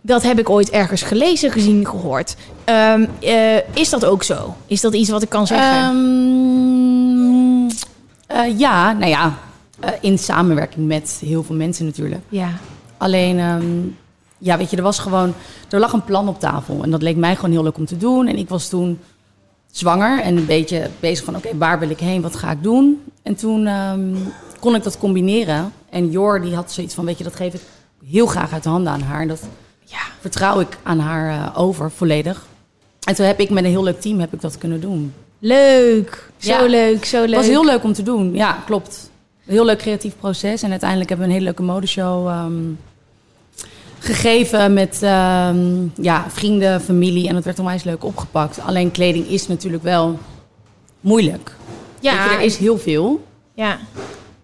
Dat 0.00 0.22
heb 0.22 0.38
ik 0.38 0.50
ooit 0.50 0.70
ergens 0.70 1.02
gelezen, 1.02 1.50
gezien, 1.50 1.86
gehoord. 1.86 2.36
Ehm, 2.64 3.06
eh, 3.20 3.56
is 3.74 3.90
dat 3.90 4.04
ook 4.04 4.22
zo? 4.22 4.54
Is 4.66 4.80
dat 4.80 4.94
iets 4.94 5.10
wat 5.10 5.22
ik 5.22 5.28
kan 5.28 5.46
zeggen? 5.46 5.78
Ehm, 5.78 7.68
eh, 8.26 8.58
ja, 8.58 8.92
nou 8.92 9.10
ja, 9.10 9.34
eh, 9.80 9.90
in 10.00 10.18
samenwerking 10.18 10.86
met 10.86 11.18
heel 11.24 11.42
veel 11.42 11.56
mensen 11.56 11.84
natuurlijk. 11.84 12.22
ja. 12.28 12.50
Alleen, 12.96 13.38
ehm, 13.38 13.64
ja, 14.38 14.56
weet 14.56 14.70
je, 14.70 14.76
er 14.76 14.82
was 14.82 14.98
gewoon, 14.98 15.34
er 15.70 15.78
lag 15.78 15.92
een 15.92 16.04
plan 16.04 16.28
op 16.28 16.40
tafel. 16.40 16.82
En 16.82 16.90
dat 16.90 17.02
leek 17.02 17.16
mij 17.16 17.34
gewoon 17.34 17.50
heel 17.50 17.62
leuk 17.62 17.76
om 17.76 17.86
te 17.86 17.96
doen. 17.96 18.26
En 18.26 18.36
ik 18.36 18.48
was 18.48 18.68
toen 18.68 18.98
zwanger 19.70 20.20
en 20.20 20.36
een 20.36 20.46
beetje 20.46 20.90
bezig 21.00 21.24
van, 21.24 21.36
oké, 21.36 21.56
waar 21.56 21.78
wil 21.78 21.90
ik 21.90 21.98
heen? 21.98 22.22
Wat 22.22 22.36
ga 22.36 22.50
ik 22.50 22.62
doen? 22.62 23.02
En 23.22 23.34
toen 23.34 23.68
kon 24.60 24.74
ik 24.74 24.82
dat 24.82 24.98
combineren. 24.98 25.72
En 25.90 26.10
Jor, 26.10 26.40
die 26.40 26.54
had 26.54 26.72
zoiets 26.72 26.94
van, 26.94 27.04
weet 27.04 27.18
je, 27.18 27.24
dat 27.24 27.36
geef 27.36 27.54
ik 27.54 27.60
heel 28.10 28.26
graag 28.26 28.52
uit 28.52 28.62
de 28.62 28.68
handen 28.68 28.92
aan 28.92 29.02
haar. 29.02 29.20
En 29.20 29.28
dat. 29.28 29.42
Vertrouw 30.30 30.60
ik 30.60 30.78
aan 30.82 30.98
haar 30.98 31.30
eh, 31.30 31.58
over, 31.60 31.90
volledig. 31.90 32.46
En 33.06 33.14
toen 33.14 33.26
heb 33.26 33.40
ik 33.40 33.50
met 33.50 33.64
een 33.64 33.70
heel 33.70 33.82
leuk 33.82 34.00
team 34.00 34.20
heb 34.20 34.32
ik 34.32 34.40
dat 34.40 34.58
kunnen 34.58 34.80
doen. 34.80 35.12
Leuk. 35.38 36.30
Zo 36.36 36.50
Ja. 36.50 36.66
leuk, 36.66 37.04
zo 37.04 37.18
leuk. 37.20 37.26
Het 37.26 37.36
was 37.36 37.46
heel 37.46 37.64
leuk 37.64 37.82
om 37.84 37.92
te 37.92 38.02
doen. 38.02 38.34
Ja, 38.34 38.62
klopt. 38.66 39.10
Een 39.46 39.52
heel 39.52 39.64
leuk 39.64 39.78
creatief 39.78 40.14
proces. 40.20 40.62
En 40.62 40.70
uiteindelijk 40.70 41.08
hebben 41.08 41.26
we 41.28 41.32
een 41.32 41.38
hele 41.38 41.50
leuke 41.50 41.72
modeshow 41.72 42.28
ehm, 42.28 42.52
gegeven 43.98 44.72
met 44.72 45.02
ehm, 45.02 45.86
ja, 46.00 46.24
vrienden, 46.28 46.80
familie. 46.80 47.28
En 47.28 47.34
dat 47.34 47.44
werd 47.44 47.58
onwijs 47.58 47.82
leuk 47.84 48.04
opgepakt. 48.04 48.60
Alleen 48.60 48.90
kleding 48.90 49.26
is 49.28 49.46
natuurlijk 49.48 49.82
wel 49.82 50.18
moeilijk. 51.00 51.56
Ja, 52.00 52.24
je, 52.24 52.30
er 52.30 52.40
is 52.40 52.56
heel 52.56 52.78
veel. 52.78 53.24
ja. 53.54 53.78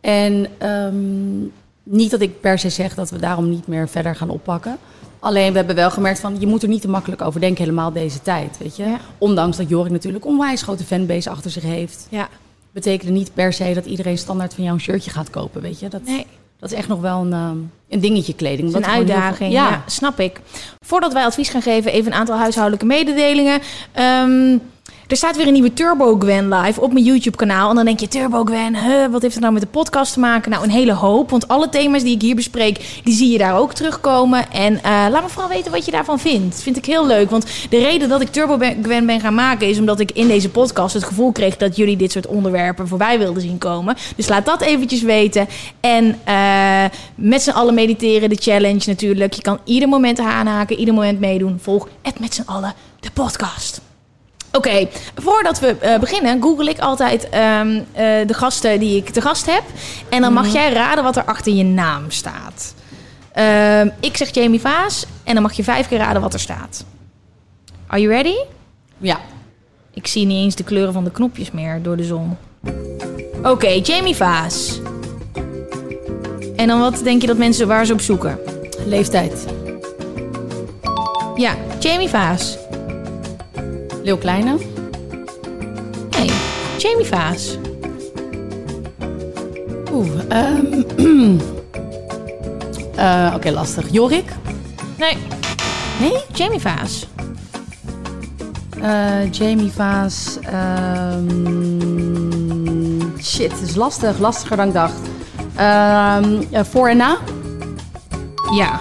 En 0.01 0.47
ehm, 0.59 1.43
niet 1.83 2.11
dat 2.11 2.21
ik 2.21 2.41
per 2.41 2.59
se 2.59 2.69
zeg 2.71 2.95
dat 2.95 3.11
we 3.11 3.19
daarom 3.19 3.49
niet 3.51 3.67
meer 3.67 3.89
verder 3.89 4.17
gaan 4.17 4.31
oppakken. 4.31 4.79
Alleen 5.25 5.51
we 5.51 5.57
hebben 5.57 5.77
wel 5.77 5.91
gemerkt 5.91 6.21
van 6.21 6.37
je 6.39 6.47
moet 6.47 6.63
er 6.63 6.69
niet 6.69 6.81
te 6.81 6.89
makkelijk 6.89 7.23
over 7.23 7.41
denken 7.41 7.63
helemaal 7.65 7.93
deze 7.93 8.23
tijd, 8.23 8.59
weet 8.59 8.77
je. 8.77 8.85
Ja. 8.85 9.01
Ondanks 9.19 9.57
dat 9.57 9.69
Jorik 9.69 9.93
natuurlijk 9.93 10.25
onwijs 10.25 10.63
grote 10.63 10.85
fanbase 10.85 11.31
achter 11.31 11.51
zich 11.51 11.63
heeft 11.63 12.07
ja. 12.11 12.29
betekende 12.73 13.13
niet 13.13 13.35
per 13.35 13.53
se 13.53 13.75
dat 13.75 13.87
iedereen 13.87 14.19
standaard 14.19 14.55
van 14.55 14.65
jou 14.65 14.77
een 14.77 14.83
shirtje 14.83 15.11
gaat 15.11 15.31
kopen, 15.31 15.63
weet 15.63 15.81
je. 15.81 15.89
Dat, 15.89 16.05
Nee. 16.05 16.27
dat 16.59 16.71
is 16.71 16.77
echt 16.77 16.89
nog 16.89 17.01
wel 17.01 17.21
een, 17.21 17.33
ehm, 17.33 17.57
een 17.89 18.01
dingetje 18.01 18.35
kleding. 18.35 18.71
Dat 18.73 18.81
is 18.81 18.87
een 18.87 18.93
uitdaging. 18.93 19.53
Ja. 19.53 19.83
snap 19.87 20.21
ik. 20.21 20.41
Voordat 20.87 21.13
wij 21.13 21.25
advies 21.25 21.49
gaan 21.49 21.63
geven, 21.63 21.93
even 21.93 22.13
een 22.13 22.19
aantal 22.19 22.37
huishoudelijke 22.37 22.87
mededelingen. 22.87 23.61
Ehm, 23.93 24.59
er 25.07 25.17
staat 25.17 25.37
weer 25.37 25.47
een 25.47 25.53
nieuwe 25.53 25.73
Turbo 25.73 26.17
Gwen 26.19 26.49
live 26.49 26.81
op 26.81 26.93
mijn 26.93 27.05
YouTube-kanaal. 27.05 27.69
En 27.69 27.77
dan 27.77 27.85
denk 27.85 28.01
je, 28.01 28.09
Turbo 28.09 28.45
Gwen, 28.45 28.73
wat 29.11 29.23
heeft 29.23 29.35
het 29.35 29.43
nou 29.43 29.53
met 29.53 29.63
de 29.63 29.69
podcast 29.69 30.13
te 30.13 30.21
maken? 30.21 30.51
Nou, 30.51 30.65
een 30.65 30.71
hele 30.71 30.93
hoop. 30.93 31.31
Want 31.31 31.49
alle 31.49 31.69
thema's 31.69 32.03
die 32.03 32.15
ik 32.15 32.23
hier 32.23 32.35
bespreek, 32.35 33.01
die 33.05 33.15
zie 33.15 33.33
je 33.33 33.39
daar 33.39 33.59
ook 33.59 33.73
terugkomen. 33.73 34.51
En 34.53 34.77
eh, 34.77 34.83
laat 35.11 35.23
me 35.23 35.29
vooral 35.29 35.49
weten 35.49 35.73
wat 35.73 35.85
je 35.85 35.91
daarvan 35.91 36.19
vindt. 36.19 36.63
Vind 36.63 36.77
ik 36.77 36.85
heel 36.85 37.07
leuk. 37.07 37.31
Want 37.31 37.47
de 37.71 37.79
reden 37.79 38.09
dat 38.09 38.21
ik 38.21 38.29
Turbo 38.29 38.59
Gwen 38.83 39.07
ben 39.07 39.21
gaan 39.21 39.35
maken... 39.35 39.69
is 39.69 39.79
omdat 39.79 40.01
ik 40.01 40.11
in 40.11 40.29
deze 40.29 40.49
podcast 40.49 40.95
het 40.95 41.05
gevoel 41.05 41.33
kreeg... 41.33 41.57
dat 41.57 41.77
jullie 41.77 41.97
dit 41.97 42.13
soort 42.13 42.27
onderwerpen 42.27 42.89
voorbij 42.89 43.19
wilden 43.19 43.43
zien 43.43 43.59
komen. 43.59 43.97
Dus 44.17 44.29
laat 44.29 44.47
dat 44.47 44.61
eventjes 44.61 45.03
weten. 45.03 45.49
En 45.81 46.19
eh, 46.25 46.85
met 47.15 47.43
z'n 47.43 47.51
allen 47.51 47.75
mediteren, 47.75 48.29
de 48.29 48.39
challenge 48.41 48.83
natuurlijk. 48.87 49.33
Je 49.33 49.43
kan 49.43 49.59
ieder 49.65 49.89
moment 49.89 50.19
aanhaken, 50.19 50.79
ieder 50.79 50.95
moment 50.95 51.21
meedoen. 51.21 51.59
Volg 51.63 51.89
het 52.03 52.19
met 52.19 52.35
z'n 52.35 52.47
allen, 52.47 52.75
de 53.01 53.11
podcast. 53.11 53.84
Oké, 54.57 54.89
voordat 55.15 55.59
we 55.61 55.77
eh, 55.79 55.99
beginnen, 55.99 56.43
google 56.43 56.71
ik 56.71 56.79
altijd 56.79 57.29
ehm, 57.29 57.81
eh, 57.93 58.27
de 58.27 58.35
gasten 58.35 58.79
die 58.81 58.97
ik 58.97 59.09
te 59.11 59.21
gast 59.21 59.47
heb. 59.47 59.63
En 60.09 60.21
dan 60.21 60.33
mag 60.33 60.53
jij 60.53 60.73
raden 60.73 61.05
wat 61.05 61.17
er 61.17 61.25
achter 61.25 61.53
je 61.53 61.65
naam 61.65 62.11
staat. 62.11 62.75
Ehm, 63.33 63.89
ik 64.01 64.17
zeg 64.17 64.35
Jamie 64.35 64.61
Vaas 64.61 65.07
en 65.25 65.35
dan 65.35 65.43
mag 65.43 65.53
je 65.53 65.65
vijf 65.65 65.89
keer 65.89 65.99
raden 65.99 66.23
wat 66.23 66.33
er 66.33 66.41
staat. 66.41 66.85
Are 67.87 68.01
you 68.01 68.13
ready? 68.15 68.37
Ja, 68.99 69.21
Ik 69.95 70.07
zie 70.07 70.27
niet 70.27 70.45
eens 70.45 70.55
de 70.55 70.65
kleuren 70.65 70.93
van 70.93 71.05
de 71.05 71.11
knopjes 71.11 71.51
meer 71.51 71.83
door 71.83 71.97
de 71.97 72.05
zon. 72.05 72.37
Oké, 73.43 73.69
Jamie 73.83 74.17
Vaas. 74.17 74.81
En 76.57 76.67
dan 76.69 76.81
wat 76.81 77.01
denk 77.05 77.21
je 77.21 77.27
dat 77.27 77.37
mensen 77.37 77.69
waar 77.69 77.87
ze 77.87 77.93
op 77.93 78.01
zoeken? 78.01 78.39
leeftijd. 78.87 79.45
Ja, 81.35 81.55
Jamie 81.81 82.09
Vaas. 82.09 82.57
Leeuw 84.05 84.17
Kleine. 84.19 84.57
Nee, 86.11 86.31
Jamie 86.79 87.07
Vaas. 87.07 87.59
Oeh, 89.93 90.09
ehm, 90.29 90.83
eh, 92.97 93.33
oké, 93.35 93.51
lastig. 93.51 93.87
Jorik. 93.91 94.33
Nee. 94.99 95.17
Nee, 96.01 96.17
Jamie 96.33 96.61
Vaas. 96.61 97.07
Eh, 98.83 99.33
Jamie 99.33 99.73
Vaas. 99.73 100.39
ehm, 100.43 101.31
shit, 103.23 103.53
het 103.53 103.69
is 103.69 103.75
lastig. 103.75 104.19
Lastiger 104.19 104.57
dan 104.57 104.67
ik 104.67 104.73
dacht. 104.75 105.01
Ehm, 105.57 106.43
eh, 106.51 106.65
voor 106.65 106.89
en 106.89 106.97
na. 106.97 107.17
Ja. 108.55 108.81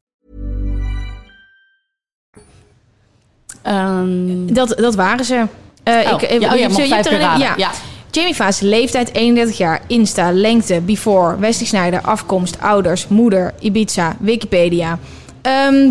Ehm, 3.61 4.53
Dat, 4.53 4.73
dat 4.77 4.95
waren 4.95 5.25
ze. 5.25 5.45
Eh, 5.83 5.93
oh, 5.95 6.11
ik, 6.11 6.21
eh, 6.21 6.39
ja, 6.39 6.51
oh, 6.53 6.59
ja, 6.59 6.67
je- 6.67 6.87
je 6.87 6.93
hebt 6.93 7.05
er- 7.05 7.19
raden. 7.19 7.39
ja. 7.45 7.53
Ja. 7.57 7.71
Jamie 8.11 8.35
Vaas, 8.35 8.59
leeftijd 8.59 9.13
31 9.13 9.57
jaar, 9.57 9.81
Insta, 9.87 10.31
lengte, 10.31 10.81
before, 10.81 11.37
Wesley 11.39 11.67
Snijder, 11.67 12.01
afkomst, 12.01 12.57
ouders, 12.61 13.07
moeder, 13.07 13.53
Ibiza, 13.59 14.15
Wikipedia. 14.19 14.99
Ehm, 15.41 15.89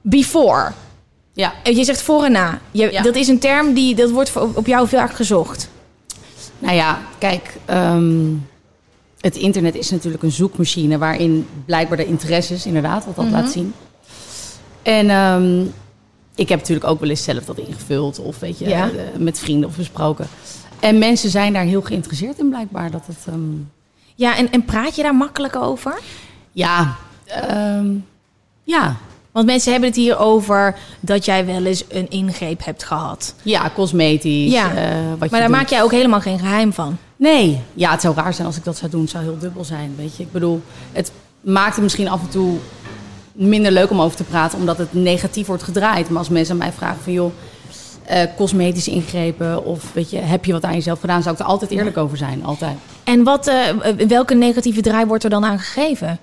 before. 0.00 0.70
ja. 1.34 1.52
Eh, 1.62 1.76
Je 1.76 1.84
zegt 1.84 2.02
voor 2.02 2.24
en 2.24 2.32
na. 2.32 2.58
Je, 2.70 2.92
Ja. 2.92 3.02
Dat 3.02 3.14
is 3.16 3.28
een 3.28 3.38
term 3.38 3.72
die 3.74 3.94
dat 3.94 4.10
wordt 4.10 4.32
op 4.54 4.66
jou 4.66 4.88
veel 4.88 4.98
erg 4.98 5.16
gezocht. 5.16 5.68
Nou 6.58 6.74
ja, 6.74 6.98
kijk, 7.18 7.56
ehm, 7.64 8.24
het 9.20 9.36
internet 9.36 9.74
is 9.74 9.90
natuurlijk 9.90 10.22
een 10.22 10.30
zoekmachine 10.32 10.98
waarin 10.98 11.46
blijkbaar 11.64 11.96
de 11.96 12.06
interesses, 12.06 12.66
inderdaad, 12.66 13.04
wat 13.04 13.16
dat 13.16 13.24
Mhm. 13.24 13.34
laat 13.34 13.50
zien. 13.50 13.74
En 14.82 15.10
ik 16.34 16.48
heb 16.48 16.58
natuurlijk 16.58 16.86
ook 16.86 17.00
wel 17.00 17.08
eens 17.08 17.22
zelf 17.24 17.44
dat 17.44 17.58
ingevuld 17.58 18.18
of 18.18 18.38
weet 18.38 18.58
je, 18.58 18.68
Ja. 18.68 18.84
eh, 18.88 18.92
met 19.18 19.38
vrienden 19.38 19.68
of 19.68 19.76
besproken. 19.76 20.26
En 20.80 20.98
mensen 20.98 21.30
zijn 21.30 21.52
daar 21.52 21.64
heel 21.64 21.82
geïnteresseerd 21.82 22.38
in, 22.38 22.48
blijkbaar. 22.48 22.90
Dat 22.90 23.06
het, 23.06 23.18
ehm, 23.26 23.38
Ja, 24.14 24.36
en, 24.36 24.50
en 24.52 24.64
praat 24.64 24.96
je 24.96 25.02
daar 25.02 25.14
makkelijk 25.14 25.56
over? 25.56 25.98
ja, 26.52 26.96
ehm, 27.24 27.86
ja, 28.64 28.96
Want 29.32 29.46
mensen 29.46 29.70
hebben 29.72 29.88
het 29.88 29.98
hier 29.98 30.18
over 30.18 30.74
dat 31.00 31.24
jij 31.24 31.46
wel 31.46 31.64
eens 31.64 31.84
een 31.88 32.10
ingreep 32.10 32.64
hebt 32.64 32.84
gehad. 32.84 33.34
ja, 33.42 33.70
cosmetisch. 33.74 34.52
Ja, 34.52 34.64
eh, 34.74 34.74
wat 35.08 35.18
Maar 35.18 35.18
je 35.20 35.28
daar 35.28 35.40
doet. 35.40 35.50
maak 35.56 35.68
jij 35.68 35.82
ook 35.82 35.90
helemaal 35.90 36.20
geen 36.20 36.38
geheim 36.38 36.72
van. 36.72 36.96
Nee, 37.16 37.60
ja, 37.74 37.90
het 37.90 38.00
zou 38.00 38.14
raar 38.14 38.34
zijn 38.34 38.46
als 38.46 38.56
ik 38.56 38.64
dat 38.64 38.76
zou 38.76 38.90
doen. 38.90 39.00
Het 39.00 39.10
zou 39.10 39.22
heel 39.24 39.38
dubbel 39.38 39.64
zijn, 39.64 39.94
weet 39.96 40.16
je. 40.16 40.22
Ik 40.22 40.32
bedoel, 40.32 40.62
het 40.92 41.12
maakt 41.40 41.74
het 41.74 41.82
misschien 41.82 42.08
af 42.08 42.20
en 42.20 42.28
toe 42.28 42.58
minder 43.32 43.72
leuk 43.72 43.90
om 43.90 44.00
over 44.00 44.16
te 44.16 44.24
praten... 44.24 44.58
omdat 44.58 44.78
het 44.78 44.92
negatief 44.92 45.46
wordt 45.46 45.62
gedraaid. 45.62 46.08
Maar 46.08 46.18
als 46.18 46.28
mensen 46.28 46.52
aan 46.52 46.58
mij 46.58 46.72
vragen 46.72 47.02
van... 47.02 47.12
joh, 47.12 47.32
eh, 48.04 48.22
cosmetische 48.36 48.90
ingrepen 48.90 49.64
of 49.64 49.92
weet 49.92 50.10
je, 50.10 50.18
heb 50.18 50.44
je 50.44 50.52
wat 50.52 50.64
aan 50.64 50.74
jezelf 50.74 51.00
gedaan... 51.00 51.22
zou 51.22 51.34
ik 51.34 51.40
er 51.40 51.46
altijd 51.46 51.70
eerlijk 51.70 51.96
over 51.96 52.16
zijn, 52.16 52.44
altijd. 52.44 52.76
En 53.04 53.22
wat, 53.22 53.46
eh, 53.46 53.68
welke 54.08 54.34
negatieve 54.34 54.80
draai 54.80 55.06
wordt 55.06 55.24
er 55.24 55.30
dan 55.30 55.44
aan 55.44 55.58
gegeven? 55.58 56.18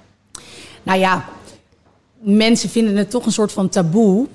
Nou 0.84 1.00
ja, 1.00 1.26
mensen 2.20 2.70
vinden 2.70 2.96
het 2.96 3.10
toch 3.10 3.26
een 3.26 3.32
soort 3.32 3.52
van 3.52 3.70
taboe... 3.70 4.28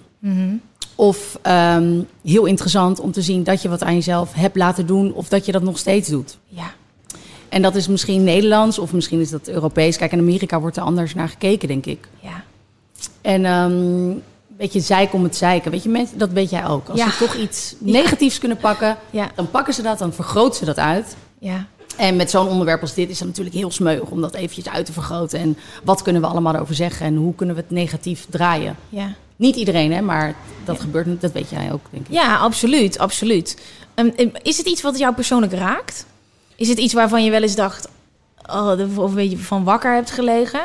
Of 0.96 1.38
ehm, 1.42 2.00
heel 2.22 2.44
interessant 2.44 3.00
om 3.00 3.12
te 3.12 3.22
zien 3.22 3.42
dat 3.42 3.62
je 3.62 3.68
wat 3.68 3.82
aan 3.82 3.94
jezelf 3.94 4.32
hebt 4.32 4.56
laten 4.56 4.86
doen 4.86 5.12
of 5.12 5.28
dat 5.28 5.46
je 5.46 5.52
dat 5.52 5.62
nog 5.62 5.78
steeds 5.78 6.08
doet. 6.08 6.38
Ja. 6.46 6.72
En 7.48 7.62
dat 7.62 7.74
is 7.74 7.88
misschien 7.88 8.24
Nederlands 8.24 8.78
of 8.78 8.92
misschien 8.92 9.20
is 9.20 9.30
dat 9.30 9.48
Europees. 9.48 9.96
Kijk, 9.96 10.12
in 10.12 10.18
Amerika 10.18 10.60
wordt 10.60 10.76
er 10.76 10.82
anders 10.82 11.14
naar 11.14 11.28
gekeken, 11.28 11.68
denk 11.68 11.86
ik. 11.86 12.08
Ja. 12.20 12.44
En 13.20 13.44
ehm, 13.44 13.70
een 13.70 14.22
beetje 14.48 14.80
zeiken 14.80 15.14
om 15.14 15.24
het 15.24 15.36
zeiken. 15.36 15.70
Weet 15.70 15.82
je, 15.82 15.88
mensen, 15.88 16.18
dat 16.18 16.30
weet 16.30 16.50
jij 16.50 16.66
ook. 16.66 16.88
Als 16.88 17.00
ze 17.00 17.16
toch 17.18 17.34
iets 17.34 17.74
negatiefs 17.78 18.38
kunnen 18.38 18.56
pakken, 18.56 18.96
dan 19.34 19.50
pakken 19.50 19.74
ze 19.74 19.82
dat, 19.82 19.98
dan 19.98 20.12
vergroten 20.12 20.58
ze 20.58 20.64
dat 20.64 20.78
uit. 20.78 21.16
Ja. 21.38 21.66
En 21.96 22.16
met 22.16 22.30
zo'n 22.30 22.48
onderwerp 22.48 22.80
als 22.80 22.94
dit 22.94 23.10
is 23.10 23.18
het 23.18 23.28
natuurlijk 23.28 23.56
heel 23.56 23.70
smeuig 23.70 24.02
om 24.02 24.20
dat 24.20 24.34
eventjes 24.34 24.68
uit 24.68 24.86
te 24.86 24.92
vergroten. 24.92 25.38
En 25.38 25.56
wat 25.84 26.02
kunnen 26.02 26.22
we 26.22 26.28
allemaal 26.28 26.56
over 26.56 26.74
zeggen 26.74 27.06
en 27.06 27.16
hoe 27.16 27.34
kunnen 27.34 27.54
we 27.54 27.60
het 27.60 27.70
negatief 27.70 28.26
draaien? 28.30 28.76
Ja. 28.88 29.14
Niet 29.36 29.56
iedereen, 29.56 29.92
hè, 29.92 30.00
maar 30.00 30.34
dat 30.64 30.80
gebeurt. 30.80 31.20
Dat 31.20 31.32
weet 31.32 31.50
jij 31.50 31.72
ook, 31.72 31.80
denk 31.90 32.06
ik. 32.06 32.12
Ja, 32.12 32.36
absoluut, 32.36 32.98
absoluut. 32.98 33.60
Ehm, 33.94 34.10
ehm, 34.16 34.28
is 34.42 34.56
het 34.56 34.66
iets 34.66 34.82
wat 34.82 34.98
jou 34.98 35.14
persoonlijk 35.14 35.52
raakt? 35.52 36.06
Is 36.56 36.68
het 36.68 36.78
iets 36.78 36.92
waarvan 36.92 37.24
je 37.24 37.30
wel 37.30 37.42
eens 37.42 37.54
dacht, 37.54 37.88
oh, 38.46 38.98
of 38.98 39.08
een 39.08 39.14
beetje 39.14 39.38
van 39.38 39.64
wakker 39.64 39.94
hebt 39.94 40.10
gelegen? 40.10 40.60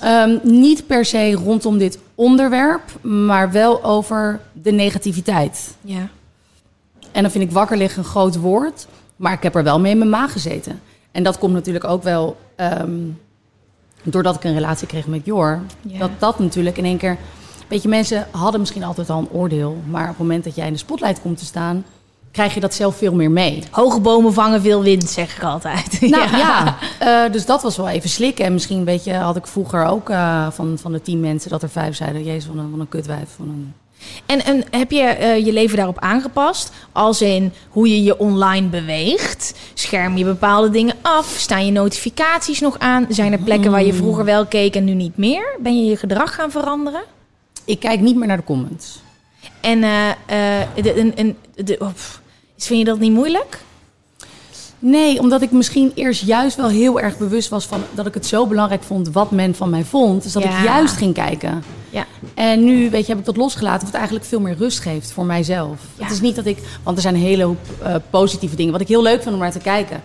Ehm, 0.00 0.38
niet 0.42 0.86
per 0.86 1.04
se 1.04 1.32
rondom 1.32 1.78
dit 1.78 1.98
onderwerp, 2.14 2.82
maar 3.00 3.50
wel 3.52 3.84
over 3.84 4.40
de 4.52 4.72
negativiteit. 4.72 5.76
Ja. 5.80 6.08
En 7.12 7.22
dan 7.22 7.30
vind 7.30 7.44
ik 7.44 7.50
wakker 7.50 7.76
liggen 7.76 7.98
een 7.98 8.08
groot 8.08 8.36
woord, 8.36 8.86
maar 9.16 9.32
ik 9.32 9.42
heb 9.42 9.54
er 9.54 9.62
wel 9.62 9.80
mee 9.80 9.92
in 9.92 9.98
mijn 9.98 10.10
maag 10.10 10.32
gezeten. 10.32 10.80
En 11.10 11.22
dat 11.22 11.38
komt 11.38 11.52
natuurlijk 11.52 11.84
ook 11.84 12.02
wel 12.02 12.36
ehm, 12.56 13.00
doordat 14.02 14.36
ik 14.36 14.44
een 14.44 14.54
relatie 14.54 14.86
kreeg 14.86 15.06
met 15.06 15.24
Jor. 15.24 15.60
Ja. 15.80 15.98
Dat 15.98 16.10
dat 16.18 16.38
natuurlijk 16.38 16.78
in 16.78 16.84
één 16.84 16.98
keer... 16.98 17.16
Weet 17.68 17.82
je, 17.82 17.88
mensen 17.88 18.26
hadden 18.30 18.60
misschien 18.60 18.84
altijd 18.84 19.10
al 19.10 19.18
een 19.18 19.30
oordeel. 19.30 19.76
Maar 19.90 20.02
op 20.02 20.08
het 20.08 20.18
moment 20.18 20.44
dat 20.44 20.54
jij 20.54 20.66
in 20.66 20.72
de 20.72 20.78
spotlight 20.78 21.20
komt 21.20 21.38
te 21.38 21.44
staan... 21.44 21.84
krijg 22.32 22.54
je 22.54 22.60
dat 22.60 22.74
zelf 22.74 22.96
veel 22.96 23.14
meer 23.14 23.30
mee. 23.30 23.62
Hoge 23.70 24.00
bomen 24.00 24.32
vangen 24.32 24.62
veel 24.62 24.82
wind, 24.82 25.10
zeg 25.10 25.36
ik 25.36 25.42
altijd. 25.42 26.00
Nou 26.12 26.36
ja, 26.36 26.76
eh, 26.98 27.32
dus 27.32 27.46
dat 27.46 27.62
was 27.62 27.76
wel 27.76 27.88
even 27.88 28.08
slikken. 28.08 28.44
En 28.44 28.52
misschien 28.52 28.84
weet 28.84 29.04
je, 29.04 29.14
had 29.14 29.36
ik 29.36 29.46
vroeger 29.46 29.84
ook 29.84 30.10
eh, 30.10 30.46
van, 30.50 30.78
van 30.78 30.92
de 30.92 31.02
tien 31.02 31.20
mensen... 31.20 31.50
dat 31.50 31.62
er 31.62 31.68
vijf 31.68 31.96
zeiden, 31.96 32.24
jezus, 32.24 32.44
van 32.44 32.58
een, 32.58 32.70
van 32.70 32.80
een 32.80 32.88
kutwijf. 32.88 33.28
Van 33.36 33.48
een... 33.48 33.72
En, 34.26 34.44
en 34.44 34.64
heb 34.70 34.90
je 34.90 35.02
eh, 35.02 35.46
je 35.46 35.52
leven 35.52 35.76
daarop 35.76 35.98
aangepast? 35.98 36.72
Als 36.92 37.22
in 37.22 37.52
hoe 37.68 37.88
je 37.88 38.02
je 38.02 38.18
online 38.18 38.68
beweegt? 38.68 39.54
Scherm 39.74 40.16
je 40.16 40.24
bepaalde 40.24 40.70
dingen 40.70 40.94
af? 41.02 41.26
Staan 41.26 41.64
je 41.66 41.72
notificaties 41.72 42.60
nog 42.60 42.78
aan? 42.78 43.06
Zijn 43.08 43.32
er 43.32 43.38
plekken 43.38 43.70
waar 43.70 43.84
je 43.84 43.94
vroeger 43.94 44.24
wel 44.24 44.46
keek 44.46 44.76
en 44.76 44.84
nu 44.84 44.94
niet 44.94 45.16
meer? 45.16 45.56
Ben 45.60 45.76
je 45.76 45.90
je 45.90 45.96
gedrag 45.96 46.34
gaan 46.34 46.50
veranderen? 46.50 47.02
Ik 47.64 47.80
kijk 47.80 48.00
niet 48.00 48.16
meer 48.16 48.26
naar 48.26 48.36
de 48.36 48.44
comments. 48.44 49.00
En, 49.60 49.80
de, 50.74 51.34
de, 51.54 51.78
vind 52.66 52.78
je 52.78 52.84
dat 52.84 52.98
niet 52.98 53.12
moeilijk? 53.12 53.60
Nee, 54.78 55.18
omdat 55.20 55.42
ik 55.42 55.50
misschien 55.50 55.92
eerst 55.94 56.22
juist 56.24 56.56
wel 56.56 56.68
heel 56.68 57.00
erg 57.00 57.18
bewust 57.18 57.48
was 57.48 57.64
van 57.66 57.82
dat 57.94 58.06
ik 58.06 58.14
het 58.14 58.26
zo 58.26 58.46
belangrijk 58.46 58.82
vond 58.82 59.08
wat 59.08 59.30
men 59.30 59.54
van 59.54 59.70
mij 59.70 59.84
vond. 59.84 60.22
Dus 60.22 60.32
dat 60.32 60.42
Ja. 60.42 60.58
ik 60.58 60.64
juist 60.64 60.96
ging 60.96 61.14
kijken. 61.14 61.62
Ja. 61.90 62.06
En 62.34 62.64
nu, 62.64 62.90
weet 62.90 63.06
je, 63.06 63.10
heb 63.10 63.18
ik 63.20 63.24
dat 63.24 63.36
losgelaten, 63.36 63.86
wat 63.86 63.94
eigenlijk 63.96 64.24
veel 64.24 64.40
meer 64.40 64.56
rust 64.56 64.78
geeft 64.80 65.12
voor 65.12 65.24
mijzelf. 65.24 65.78
Ja. 65.98 66.02
Het 66.04 66.12
is 66.12 66.20
niet 66.20 66.36
dat 66.36 66.46
ik, 66.46 66.58
want 66.82 66.96
er 66.96 67.02
zijn 67.02 67.14
een 67.14 67.20
hele 67.20 67.42
hoop 67.44 67.58
eh, 67.82 67.94
positieve 68.10 68.56
dingen, 68.56 68.72
wat 68.72 68.80
ik 68.80 68.88
heel 68.88 69.02
leuk 69.02 69.22
vind 69.22 69.34
om 69.34 69.40
naar 69.40 69.52
te 69.52 69.58
kijken. 69.58 70.02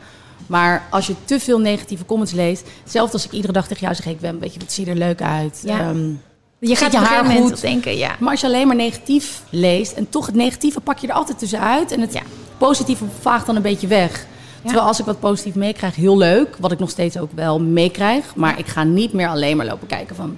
Maar 0.47 0.87
als 0.89 1.07
je 1.07 1.13
te 1.25 1.39
veel 1.39 1.59
negatieve 1.59 2.05
comments 2.05 2.33
leest, 2.33 2.63
zelfs 2.85 3.13
als 3.13 3.25
ik 3.25 3.31
iedere 3.31 3.53
dag 3.53 3.67
tegen 3.67 3.81
jou 3.83 3.95
zeg, 3.95 4.05
ik 4.05 4.19
ben, 4.19 4.39
weet 4.39 4.53
je, 4.53 4.59
wat 4.59 4.71
zie 4.71 4.85
je 4.85 4.91
er 4.91 4.97
leuk 4.97 5.21
uit. 5.21 5.61
Ja. 5.63 5.79
Ehm, 5.79 6.09
Je 6.59 6.75
gaat 6.75 6.91
je 6.91 6.97
haar 6.97 7.25
goed? 7.25 7.61
denken, 7.61 7.97
ja. 7.97 8.15
maar 8.19 8.31
als 8.31 8.41
je 8.41 8.47
alleen 8.47 8.67
maar 8.67 8.75
negatief 8.75 9.41
leest 9.49 9.91
en 9.91 10.09
toch 10.09 10.25
het 10.25 10.35
negatieve 10.35 10.79
pak 10.79 10.97
je 10.97 11.07
er 11.07 11.13
altijd 11.13 11.39
tussenuit 11.39 11.91
en 11.91 12.01
het 12.01 12.13
Ja. 12.13 12.21
positieve 12.57 13.03
vaagt 13.21 13.45
dan 13.45 13.55
een 13.55 13.61
beetje 13.61 13.87
weg. 13.87 14.25
Terwijl 14.63 14.85
als 14.87 14.99
ik 14.99 15.05
wat 15.05 15.19
positief 15.19 15.55
meekrijg, 15.55 15.95
heel 15.95 16.17
leuk. 16.17 16.55
Wat 16.59 16.71
ik 16.71 16.79
nog 16.79 16.89
steeds 16.89 17.17
ook 17.17 17.31
wel 17.35 17.59
meekrijg. 17.59 18.35
Maar 18.35 18.59
ik 18.59 18.67
ga 18.67 18.83
niet 18.83 19.13
meer 19.13 19.27
alleen 19.27 19.57
maar 19.57 19.65
lopen 19.65 19.87
kijken 19.87 20.15
van... 20.15 20.37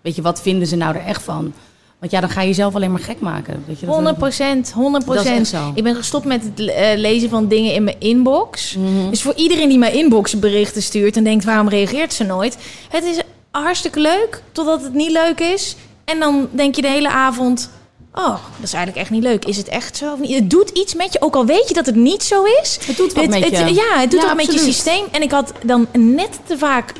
Weet 0.00 0.16
je, 0.16 0.22
wat 0.22 0.42
vinden 0.42 0.68
ze 0.68 0.76
nou 0.76 0.94
er 0.94 1.04
echt 1.04 1.22
van? 1.22 1.52
Want 1.98 2.12
ja, 2.12 2.20
dan 2.20 2.30
ga 2.30 2.40
je 2.40 2.46
jezelf 2.46 2.74
alleen 2.74 2.90
maar 2.92 3.00
gek 3.00 3.20
maken. 3.20 3.62
Weet 3.66 3.80
je, 3.80 3.86
dat- 3.86 3.94
100 3.94 4.16
procent, 4.18 4.72
100 4.72 5.06
Dat 5.06 5.14
is 5.14 5.20
echt 5.20 5.34
procent. 5.34 5.62
zo. 5.64 5.72
Ik 5.74 5.82
ben 5.82 5.94
gestopt 5.96 6.24
met 6.24 6.42
het 6.42 6.68
eh, 6.68 6.98
lezen 6.98 7.28
van 7.28 7.48
dingen 7.48 7.74
in 7.74 7.84
mijn 7.84 7.96
inbox. 8.00 8.76
Mhm. 8.76 9.10
Dus 9.10 9.22
voor 9.22 9.34
iedereen 9.34 9.68
die 9.68 9.78
mijn 9.78 9.94
inbox 9.94 10.38
berichten 10.38 10.82
stuurt 10.82 11.16
en 11.16 11.24
denkt 11.24 11.44
waarom 11.44 11.68
reageert 11.68 12.12
ze 12.12 12.24
nooit? 12.24 12.56
Het 12.88 13.04
is 13.04 13.20
hartstikke 13.62 14.00
leuk 14.00 14.42
totdat 14.52 14.82
het 14.82 14.94
niet 14.94 15.10
leuk 15.10 15.40
is. 15.40 15.76
En 16.04 16.18
dan 16.20 16.48
denk 16.50 16.74
je 16.74 16.82
de 16.82 16.88
hele 16.88 17.08
avond, 17.08 17.70
oh, 18.14 18.28
dat 18.34 18.62
is 18.62 18.72
eigenlijk 18.72 18.96
echt 19.02 19.10
niet 19.10 19.22
leuk. 19.22 19.44
Is 19.44 19.56
het 19.56 19.68
echt 19.68 19.96
zo? 19.96 20.12
of 20.12 20.18
niet? 20.18 20.34
Het 20.34 20.50
doet 20.50 20.70
iets 20.70 20.94
met 20.94 21.12
je, 21.12 21.20
ook 21.20 21.34
al 21.34 21.46
weet 21.46 21.68
je 21.68 21.74
dat 21.74 21.86
het 21.86 21.94
niet 21.96 22.22
zo 22.22 22.42
is. 22.62 22.78
Het 22.86 22.96
doet 22.96 23.12
wat 23.12 23.26
met 23.28 23.44
je. 23.44 23.74
ja, 23.74 23.98
het 24.00 24.10
doet 24.10 24.20
Ja, 24.20 24.26
wat 24.26 24.36
met 24.36 24.52
je 24.52 24.58
systeem. 24.58 25.04
En 25.10 25.22
ik 25.22 25.30
had 25.30 25.52
dan 25.64 25.86
net 25.92 26.38
te 26.46 26.58
vaak 26.58 26.92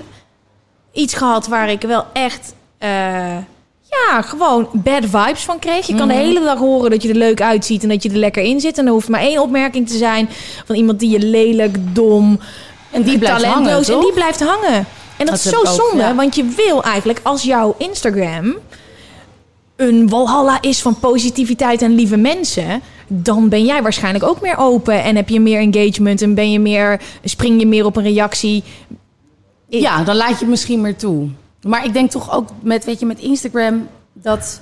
iets 0.92 1.14
gehad 1.14 1.46
waar 1.46 1.70
ik 1.70 1.82
wel 1.82 2.04
echt... 2.12 2.54
eh, 2.78 3.36
ja, 3.90 4.22
gewoon 4.22 4.68
bad 4.72 5.02
vibes 5.04 5.42
van 5.44 5.58
kreeg. 5.58 5.86
Je 5.86 5.94
kan 5.94 6.08
de 6.08 6.14
Mhm. 6.14 6.22
hele 6.22 6.40
dag 6.40 6.58
horen 6.58 6.90
dat 6.90 7.02
je 7.02 7.08
er 7.08 7.14
leuk 7.14 7.40
uitziet 7.40 7.82
en 7.82 7.88
dat 7.88 8.02
je 8.02 8.08
er 8.10 8.16
lekker 8.16 8.42
in 8.42 8.60
zit. 8.60 8.78
En 8.78 8.86
er 8.86 8.92
hoeft 8.92 9.08
maar 9.08 9.20
één 9.20 9.42
opmerking 9.42 9.88
te 9.88 9.96
zijn 9.96 10.28
van 10.66 10.74
iemand 10.76 11.00
die 11.00 11.10
je 11.10 11.18
lelijk, 11.18 11.76
dom, 11.94 12.40
En 12.90 13.02
die 13.02 13.18
blijft 13.18 13.44
hangen, 13.44 13.76
en 13.76 14.00
die 14.00 14.12
blijft 14.12 14.40
hangen. 14.40 14.86
En 15.18 15.26
dat, 15.26 15.34
Dat 15.34 15.44
is 15.44 15.50
zo 15.50 15.58
ook, 15.58 15.66
zonde, 15.88 16.04
ja. 16.04 16.14
want 16.14 16.34
je 16.34 16.44
wil 16.56 16.82
eigenlijk 16.82 17.20
als 17.22 17.42
jouw 17.42 17.74
Instagram 17.78 18.56
een 19.76 20.08
walhalla 20.08 20.62
is 20.62 20.82
van 20.82 20.98
positiviteit 20.98 21.82
en 21.82 21.94
lieve 21.94 22.16
mensen, 22.16 22.80
dan 23.06 23.48
ben 23.48 23.64
jij 23.64 23.82
waarschijnlijk 23.82 24.24
ook 24.24 24.40
meer 24.40 24.56
open 24.58 25.02
en 25.02 25.16
heb 25.16 25.28
je 25.28 25.40
meer 25.40 25.58
engagement 25.60 26.22
en 26.22 26.34
ben 26.34 26.50
je 26.52 26.60
meer, 26.60 27.00
spring 27.24 27.60
je 27.60 27.66
meer 27.66 27.84
op 27.84 27.96
een 27.96 28.02
reactie. 28.02 28.64
Ja, 29.68 30.04
dan 30.04 30.16
laat 30.16 30.28
je 30.28 30.34
het 30.34 30.48
misschien 30.48 30.80
meer 30.80 30.96
toe. 30.96 31.28
Maar 31.62 31.84
ik 31.84 31.92
denk 31.92 32.10
toch 32.10 32.34
ook 32.34 32.48
met, 32.60 32.84
weet 32.84 33.00
je, 33.00 33.06
met 33.06 33.18
Instagram... 33.18 33.88
dat, 34.12 34.60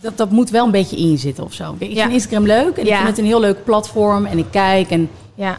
dat, 0.00 0.16
dat 0.16 0.30
moet 0.30 0.50
wel 0.50 0.64
een 0.64 0.70
beetje 0.70 0.96
in 0.96 1.10
je 1.10 1.16
zitten 1.16 1.44
of 1.44 1.52
zo. 1.52 1.74
Ik 1.78 1.92
Ja. 1.92 2.00
vind 2.02 2.12
Instagram 2.12 2.46
leuk 2.46 2.76
en 2.76 2.84
Ja. 2.84 2.90
ik 2.90 2.96
vind 2.96 3.08
het 3.08 3.18
een 3.18 3.24
heel 3.24 3.40
leuk 3.40 3.64
platform. 3.64 4.26
En 4.26 4.38
ik 4.38 4.46
kijk 4.50 4.90
en 4.90 5.10
Ja, 5.34 5.58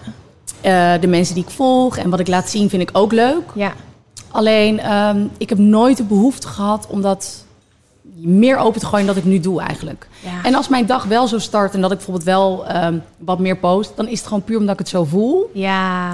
eh, 0.62 0.94
de 1.02 1.08
mensen 1.08 1.36
die 1.36 1.44
ik 1.44 1.50
volg 1.50 1.98
en 1.98 2.10
wat 2.10 2.20
ik 2.20 2.28
laat 2.28 2.50
zien 2.50 2.70
vind 2.70 2.82
ik 2.82 2.90
ook 2.94 3.12
leuk. 3.12 3.44
ja, 3.56 3.74
Alleen, 4.32 4.80
ehm, 4.80 5.26
ik 5.38 5.50
heb 5.50 5.58
nooit 5.58 5.98
de 5.98 6.04
behoefte 6.04 6.48
gehad 6.48 6.88
om 6.88 7.02
dat 7.02 7.46
meer 8.15 8.58
open 8.58 8.80
te 8.80 8.86
gooien 8.86 9.06
dan 9.06 9.15
dat 9.15 9.24
ik 9.24 9.30
nu 9.30 9.39
doe 9.39 9.62
eigenlijk. 9.62 10.08
ja. 10.20 10.44
En 10.44 10.56
als 10.56 10.67
mijn 10.67 10.86
dag 10.86 11.04
wel 11.04 11.28
zo 11.28 11.39
start 11.39 11.74
en 11.74 11.82
dat 11.82 11.91
ik 11.91 11.98
bijvoorbeeld 11.98 12.26
wel 12.26 12.65
ehm, 12.67 12.98
wat 13.17 13.39
meer 13.39 13.58
post... 13.58 13.91
dan 13.96 14.08
is 14.08 14.17
het 14.17 14.28
gewoon 14.28 14.44
puur 14.44 14.58
omdat 14.58 14.74
ik 14.74 14.80
het 14.80 14.89
zo 14.89 15.04
voel. 15.04 15.50
ja, 15.54 16.13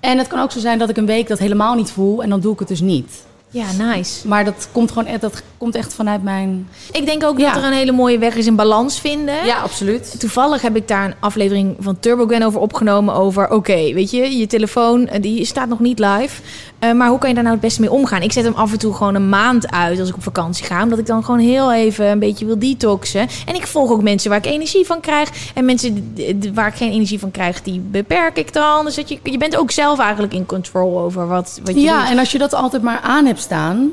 En 0.00 0.18
het 0.18 0.26
kan 0.26 0.40
ook 0.40 0.50
zo 0.52 0.58
zijn 0.58 0.78
dat 0.78 0.88
ik 0.88 0.96
een 0.96 1.06
week 1.06 1.28
dat 1.28 1.38
helemaal 1.38 1.74
niet 1.74 1.90
voel 1.90 2.22
en 2.22 2.28
dan 2.28 2.40
doe 2.40 2.52
ik 2.52 2.58
het 2.58 2.68
dus 2.68 2.80
niet. 2.80 3.24
Ja, 3.50 3.66
nice. 3.78 4.28
Maar 4.28 4.44
dat 4.44 4.68
komt 4.72 4.88
gewoon 4.92 5.06
echt, 5.06 5.20
dat 5.20 5.42
komt 5.58 5.74
echt 5.74 5.94
vanuit 5.94 6.22
mijn... 6.22 6.68
Ik 6.92 7.06
denk 7.06 7.24
ook 7.24 7.38
Ja. 7.38 7.52
dat 7.52 7.62
er 7.62 7.68
een 7.68 7.74
hele 7.74 7.92
mooie 7.92 8.18
weg 8.18 8.34
is 8.34 8.46
in 8.46 8.56
balans 8.56 9.00
vinden. 9.00 9.44
Ja, 9.46 9.56
absoluut. 9.60 10.20
Toevallig 10.20 10.62
heb 10.62 10.76
ik 10.76 10.88
daar 10.88 11.04
een 11.04 11.14
aflevering 11.20 11.76
van 11.80 12.00
TurboGen 12.00 12.42
over 12.42 12.60
opgenomen. 12.60 13.14
Over, 13.14 13.50
oké, 13.50 13.92
weet 13.92 14.10
je, 14.10 14.36
je 14.38 14.46
telefoon 14.46 15.06
eh, 15.08 15.22
die 15.22 15.44
staat 15.44 15.68
nog 15.68 15.80
niet 15.80 15.98
live. 15.98 16.42
Eh, 16.78 16.92
maar 16.92 17.08
hoe 17.08 17.18
kan 17.18 17.28
je 17.28 17.34
daar 17.34 17.44
nou 17.44 17.56
het 17.56 17.64
beste 17.64 17.80
mee 17.80 17.90
omgaan? 17.90 18.22
Ik 18.22 18.32
zet 18.32 18.44
hem 18.44 18.54
af 18.54 18.72
en 18.72 18.78
toe 18.78 18.94
gewoon 18.94 19.14
een 19.14 19.28
maand 19.28 19.70
uit 19.70 20.00
als 20.00 20.08
ik 20.08 20.14
op 20.14 20.22
vakantie 20.22 20.64
ga. 20.64 20.82
Omdat 20.82 20.98
ik 20.98 21.06
dan 21.06 21.24
gewoon 21.24 21.40
heel 21.40 21.72
even 21.72 22.06
een 22.06 22.18
beetje 22.18 22.46
wil 22.46 22.58
detoxen. 22.58 23.28
En 23.46 23.54
ik 23.54 23.66
volg 23.66 23.90
ook 23.90 24.02
mensen 24.02 24.30
waar 24.30 24.38
ik 24.38 24.46
energie 24.46 24.86
van 24.86 25.00
krijg. 25.00 25.30
En 25.54 25.64
mensen 25.64 26.14
waar 26.54 26.66
ik 26.68 26.74
geen 26.74 26.92
energie 26.92 27.18
van 27.18 27.30
krijg, 27.30 27.62
die 27.62 27.80
beperk 27.80 28.36
ik 28.38 28.52
dan. 28.52 28.84
Dus 28.84 28.94
dat 28.94 29.08
je, 29.08 29.18
je 29.22 29.38
bent 29.38 29.56
ook 29.56 29.70
zelf 29.70 29.98
eigenlijk 29.98 30.34
in 30.34 30.46
control 30.46 30.98
over 30.98 31.26
wat, 31.28 31.60
wat 31.64 31.74
je 31.74 31.80
Ja, 31.80 32.00
doet. 32.00 32.10
en 32.10 32.18
als 32.18 32.32
je 32.32 32.38
dat 32.38 32.54
altijd 32.54 32.82
maar 32.82 33.00
aan 33.00 33.24
hebt 33.26 33.45
staan... 33.46 33.92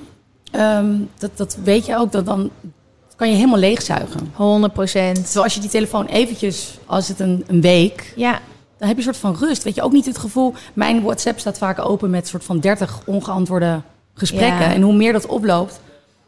ehm, 0.51 0.95
dat, 1.17 1.31
dat 1.35 1.57
weet 1.63 1.85
je 1.85 1.97
ook, 1.97 2.11
dat 2.11 2.25
dan 2.25 2.51
kan 3.15 3.29
je 3.29 3.35
helemaal 3.35 3.59
leegzuigen. 3.59 4.31
100 4.33 4.73
procent. 4.73 5.15
Terwijl 5.15 5.43
als 5.43 5.53
je 5.53 5.59
die 5.59 5.69
telefoon 5.69 6.05
eventjes, 6.05 6.77
als 6.85 7.07
het 7.07 7.19
een, 7.19 7.43
een 7.47 7.61
week... 7.61 8.13
Ja, 8.15 8.39
dan 8.77 8.87
heb 8.87 8.97
je 8.97 9.07
een 9.07 9.13
soort 9.13 9.35
van 9.35 9.47
rust. 9.47 9.63
Weet 9.63 9.75
je 9.75 9.81
ook 9.81 9.91
niet 9.91 10.05
het 10.05 10.17
gevoel. 10.17 10.53
Mijn 10.73 11.01
WhatsApp 11.01 11.39
staat 11.39 11.57
vaak 11.57 11.79
open 11.79 12.09
met 12.09 12.21
een 12.21 12.27
soort 12.27 12.43
van 12.43 12.59
30 12.59 13.01
ongeantwoorde 13.05 13.81
gesprekken. 14.13 14.67
Ja. 14.69 14.73
En 14.73 14.81
hoe 14.81 14.93
meer 14.93 15.13
dat 15.13 15.25
oploopt, 15.25 15.79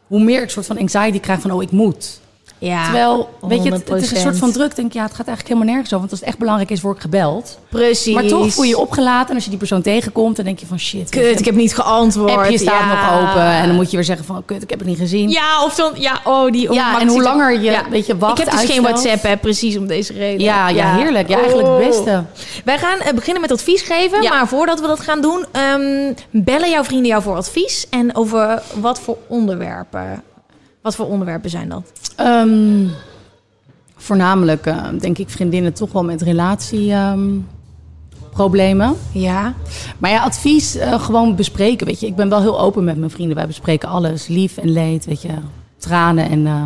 hoe 0.06 0.22
meer 0.22 0.42
ik 0.42 0.50
soort 0.50 0.66
van 0.66 0.78
anxiety 0.78 1.20
krijg 1.20 1.40
van 1.40 1.50
oh, 1.50 1.62
ik 1.62 1.70
moet. 1.70 2.20
Ja. 2.58 2.82
Terwijl, 2.84 3.28
weet 3.40 3.62
je, 3.62 3.72
het, 3.72 3.88
het 3.88 4.02
is 4.02 4.10
een 4.10 4.16
100%. 4.16 4.20
soort 4.20 4.36
van 4.38 4.52
druk. 4.52 4.76
Denk 4.76 4.92
je, 4.92 4.98
ja, 4.98 5.04
het 5.04 5.14
gaat 5.14 5.26
eigenlijk 5.26 5.48
helemaal 5.48 5.74
nergens 5.74 5.86
over. 5.94 5.98
Want 5.98 6.10
als 6.10 6.20
het 6.20 6.28
echt 6.28 6.38
belangrijk 6.38 6.70
is, 6.70 6.80
word 6.80 6.96
ik 6.96 7.02
gebeld. 7.02 7.58
precies. 7.68 8.14
Maar 8.14 8.26
toch 8.26 8.52
voel 8.52 8.64
je 8.64 8.70
je 8.70 8.78
opgelaten. 8.78 9.28
En 9.28 9.34
als 9.34 9.44
je 9.44 9.50
die 9.50 9.58
persoon 9.58 9.82
tegenkomt, 9.82 10.36
dan 10.36 10.44
denk 10.44 10.58
je 10.58 10.66
van 10.66 10.78
shit. 10.78 11.08
Kut, 11.10 11.22
je, 11.22 11.28
ik 11.30 11.44
heb 11.44 11.54
niet 11.54 11.74
geantwoord. 11.74 12.30
appje 12.30 12.58
staat 12.58 12.80
Ja. 12.80 12.86
nog 13.20 13.28
open. 13.30 13.42
En 13.42 13.66
dan 13.66 13.76
moet 13.76 13.90
je 13.90 13.96
weer 13.96 14.04
zeggen 14.04 14.24
van 14.26 14.44
kut, 14.44 14.62
ik 14.62 14.70
heb 14.70 14.78
het 14.78 14.88
niet 14.88 14.98
gezien. 14.98 15.30
Ja, 15.30 15.64
of 15.64 15.74
dan, 15.74 15.92
ja, 15.94 16.20
oh, 16.24 16.50
die 16.50 16.72
Ja, 16.72 17.00
en 17.00 17.08
hoe 17.08 17.22
langer 17.22 17.52
je, 17.52 17.60
Ja. 17.70 17.82
weet 17.90 18.06
je, 18.06 18.16
wacht, 18.18 18.38
Ik 18.38 18.44
heb 18.44 18.58
dus 18.60 18.70
geen. 18.70 18.82
WhatsApp, 18.82 19.22
hè, 19.22 19.36
precies 19.36 19.76
om 19.76 19.86
deze 19.86 20.12
reden. 20.12 20.40
Ja, 20.40 20.68
ja, 20.68 20.94
heerlijk. 20.96 21.28
Ja, 21.28 21.36
eigenlijk 21.38 21.68
het 21.68 21.76
Oh. 21.80 21.86
beste. 21.86 22.22
Wij 22.64 22.78
gaan 22.78 22.98
eh, 22.98 23.12
beginnen 23.14 23.40
met 23.42 23.52
advies 23.52 23.82
geven, 23.82 24.22
Ja. 24.22 24.30
maar 24.30 24.48
voordat 24.48 24.80
we 24.80 24.86
dat 24.86 25.00
gaan 25.00 25.20
doen, 25.20 25.44
ehm, 25.52 26.12
bellen 26.30 26.70
jouw 26.70 26.84
vrienden 26.84 27.06
jou 27.08 27.22
voor 27.22 27.36
advies 27.36 27.86
en 27.90 28.16
over 28.16 28.62
wat 28.80 29.00
voor 29.00 29.16
onderwerpen. 29.26 30.22
Wat 30.86 30.96
voor 30.96 31.06
onderwerpen 31.06 31.50
zijn 31.50 31.68
dat? 31.68 31.92
Ehm, 32.16 32.86
voornamelijk, 33.96 34.66
eh, 34.66 34.84
denk 35.00 35.18
ik, 35.18 35.28
vriendinnen 35.28 35.72
toch 35.72 35.92
wel 35.92 36.04
met 36.04 36.22
relatieproblemen. 36.22 38.94
Ja. 39.12 39.54
maar 39.98 40.10
ja, 40.10 40.22
advies 40.22 40.76
eh, 40.76 41.00
gewoon 41.00 41.36
bespreken, 41.36 41.86
weet 41.86 42.00
je. 42.00 42.06
Ik 42.06 42.16
ben 42.16 42.28
wel 42.28 42.40
heel 42.40 42.60
open 42.60 42.84
met 42.84 42.96
mijn 42.96 43.10
vrienden. 43.10 43.36
Wij 43.36 43.46
bespreken 43.46 43.88
alles, 43.88 44.26
lief 44.26 44.56
en 44.56 44.70
leed, 44.70 45.04
weet 45.04 45.22
je. 45.22 45.34
Tranen 45.78 46.28
en, 46.28 46.46
eh, 46.46 46.64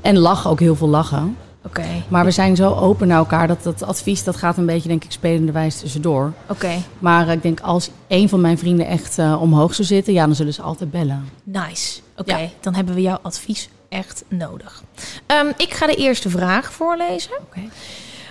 en 0.00 0.18
lachen, 0.18 0.50
ook 0.50 0.60
heel 0.60 0.76
veel 0.76 0.88
lachen. 0.88 1.36
Oké. 1.68 1.86
Maar 2.08 2.24
we 2.24 2.30
zijn 2.30 2.56
zo 2.56 2.74
open 2.74 3.08
naar 3.08 3.18
elkaar 3.18 3.46
dat 3.46 3.62
dat 3.62 3.82
advies, 3.82 4.24
dat 4.24 4.36
gaat 4.36 4.56
een 4.56 4.66
beetje, 4.66 4.88
denk 4.88 5.04
ik, 5.04 5.12
spelende 5.12 5.52
wijs 5.52 5.80
tussendoor. 5.80 6.32
Oké. 6.48 6.70
Maar 6.98 7.28
ik 7.28 7.42
denk, 7.42 7.60
als 7.60 7.90
een 8.08 8.28
van 8.28 8.40
mijn 8.40 8.58
vrienden 8.58 8.86
echt 8.86 9.18
eh, 9.18 9.42
omhoog 9.42 9.74
zou 9.74 9.86
zitten, 9.88 10.12
ja, 10.12 10.26
dan 10.26 10.34
zullen 10.34 10.54
ze 10.54 10.62
altijd 10.62 10.90
bellen. 10.90 11.28
Nice. 11.44 12.00
Oké, 12.16 12.36
Ja. 12.36 12.48
dan 12.60 12.74
hebben 12.74 12.94
we 12.94 13.00
jouw 13.00 13.18
advies 13.22 13.68
echt 13.88 14.24
nodig. 14.28 14.82
Ehm, 15.26 15.46
ik 15.56 15.74
ga 15.74 15.86
de 15.86 15.94
eerste 15.94 16.28
vraag 16.30 16.72
voorlezen. 16.72 17.32
Oké. 17.40 17.60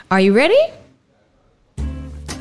Are 0.07 0.23
you 0.23 0.35
ready? 0.37 0.69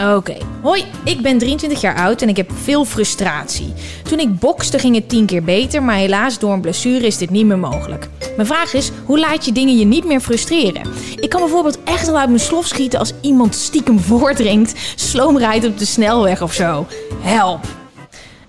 Oké. 0.01 0.37
Hoi, 0.63 0.85
ik 1.05 1.21
ben 1.21 1.39
23 1.39 1.81
jaar 1.81 1.97
oud 1.97 2.23
en 2.23 2.29
ik 2.29 2.37
heb 2.37 2.51
veel 2.63 2.85
frustratie. 2.85 3.73
Toen 4.09 4.19
ik 4.19 4.39
bokste 4.39 4.79
ging 4.79 4.95
het 4.95 5.09
10 5.09 5.27
keer 5.27 5.43
beter, 5.43 5.83
maar 5.83 5.97
helaas 5.97 6.39
door 6.39 6.53
een 6.53 6.61
blessure 6.61 7.07
is 7.07 7.19
dit 7.19 7.31
niet 7.31 7.47
meer 7.47 7.59
mogelijk. 7.59 8.09
Mijn 8.37 8.49
vraag 8.49 8.75
is, 8.75 8.91
hoe 9.05 9.19
laat 9.19 9.45
je 9.45 9.53
dingen 9.53 9.79
je 9.79 9.85
niet 9.85 10.05
meer 10.05 10.21
frustreren? 10.21 10.83
Ik 11.17 11.31
kan 11.31 11.41
bijvoorbeeld 11.41 11.79
echt 11.85 12.07
wel 12.07 12.19
uit 12.19 12.29
mijn 12.29 12.41
slof 12.41 12.67
schieten 12.67 12.99
als 12.99 13.13
iemand 13.21 13.55
stiekem 13.55 14.01
voordringt, 14.11 14.75
sloom 14.97 15.39
rijdt 15.39 15.67
op 15.67 15.79
de 15.79 15.85
snelweg 15.85 16.43
of 16.43 16.53
zo. 16.53 16.87
Help. 17.21 17.65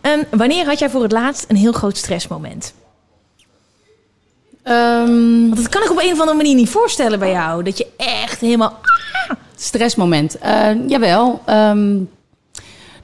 Ehm, 0.02 0.24
wanneer 0.32 0.66
had 0.66 0.80
jij 0.80 0.90
voor 0.90 1.02
het 1.02 1.12
laatst 1.12 1.46
een 1.48 1.56
heel 1.56 1.72
groot 1.72 1.98
stressmoment? 1.98 2.74
Ehm, 4.64 5.42
Want 5.42 5.56
dat 5.56 5.70
kan 5.70 5.84
ik 5.84 5.92
op 5.92 6.00
een 6.02 6.12
of 6.12 6.20
andere 6.20 6.38
manier 6.38 6.56
niet 6.56 6.70
voorstellen 6.70 7.20
bij 7.20 7.32
jou. 7.32 7.64
Dat 7.64 7.78
je 7.78 7.88
echt 7.98 8.40
helemaal... 8.40 8.80
stressmoment. 9.62 10.38
Eh, 10.38 10.70
jawel. 10.88 11.42
ehm, 11.46 11.98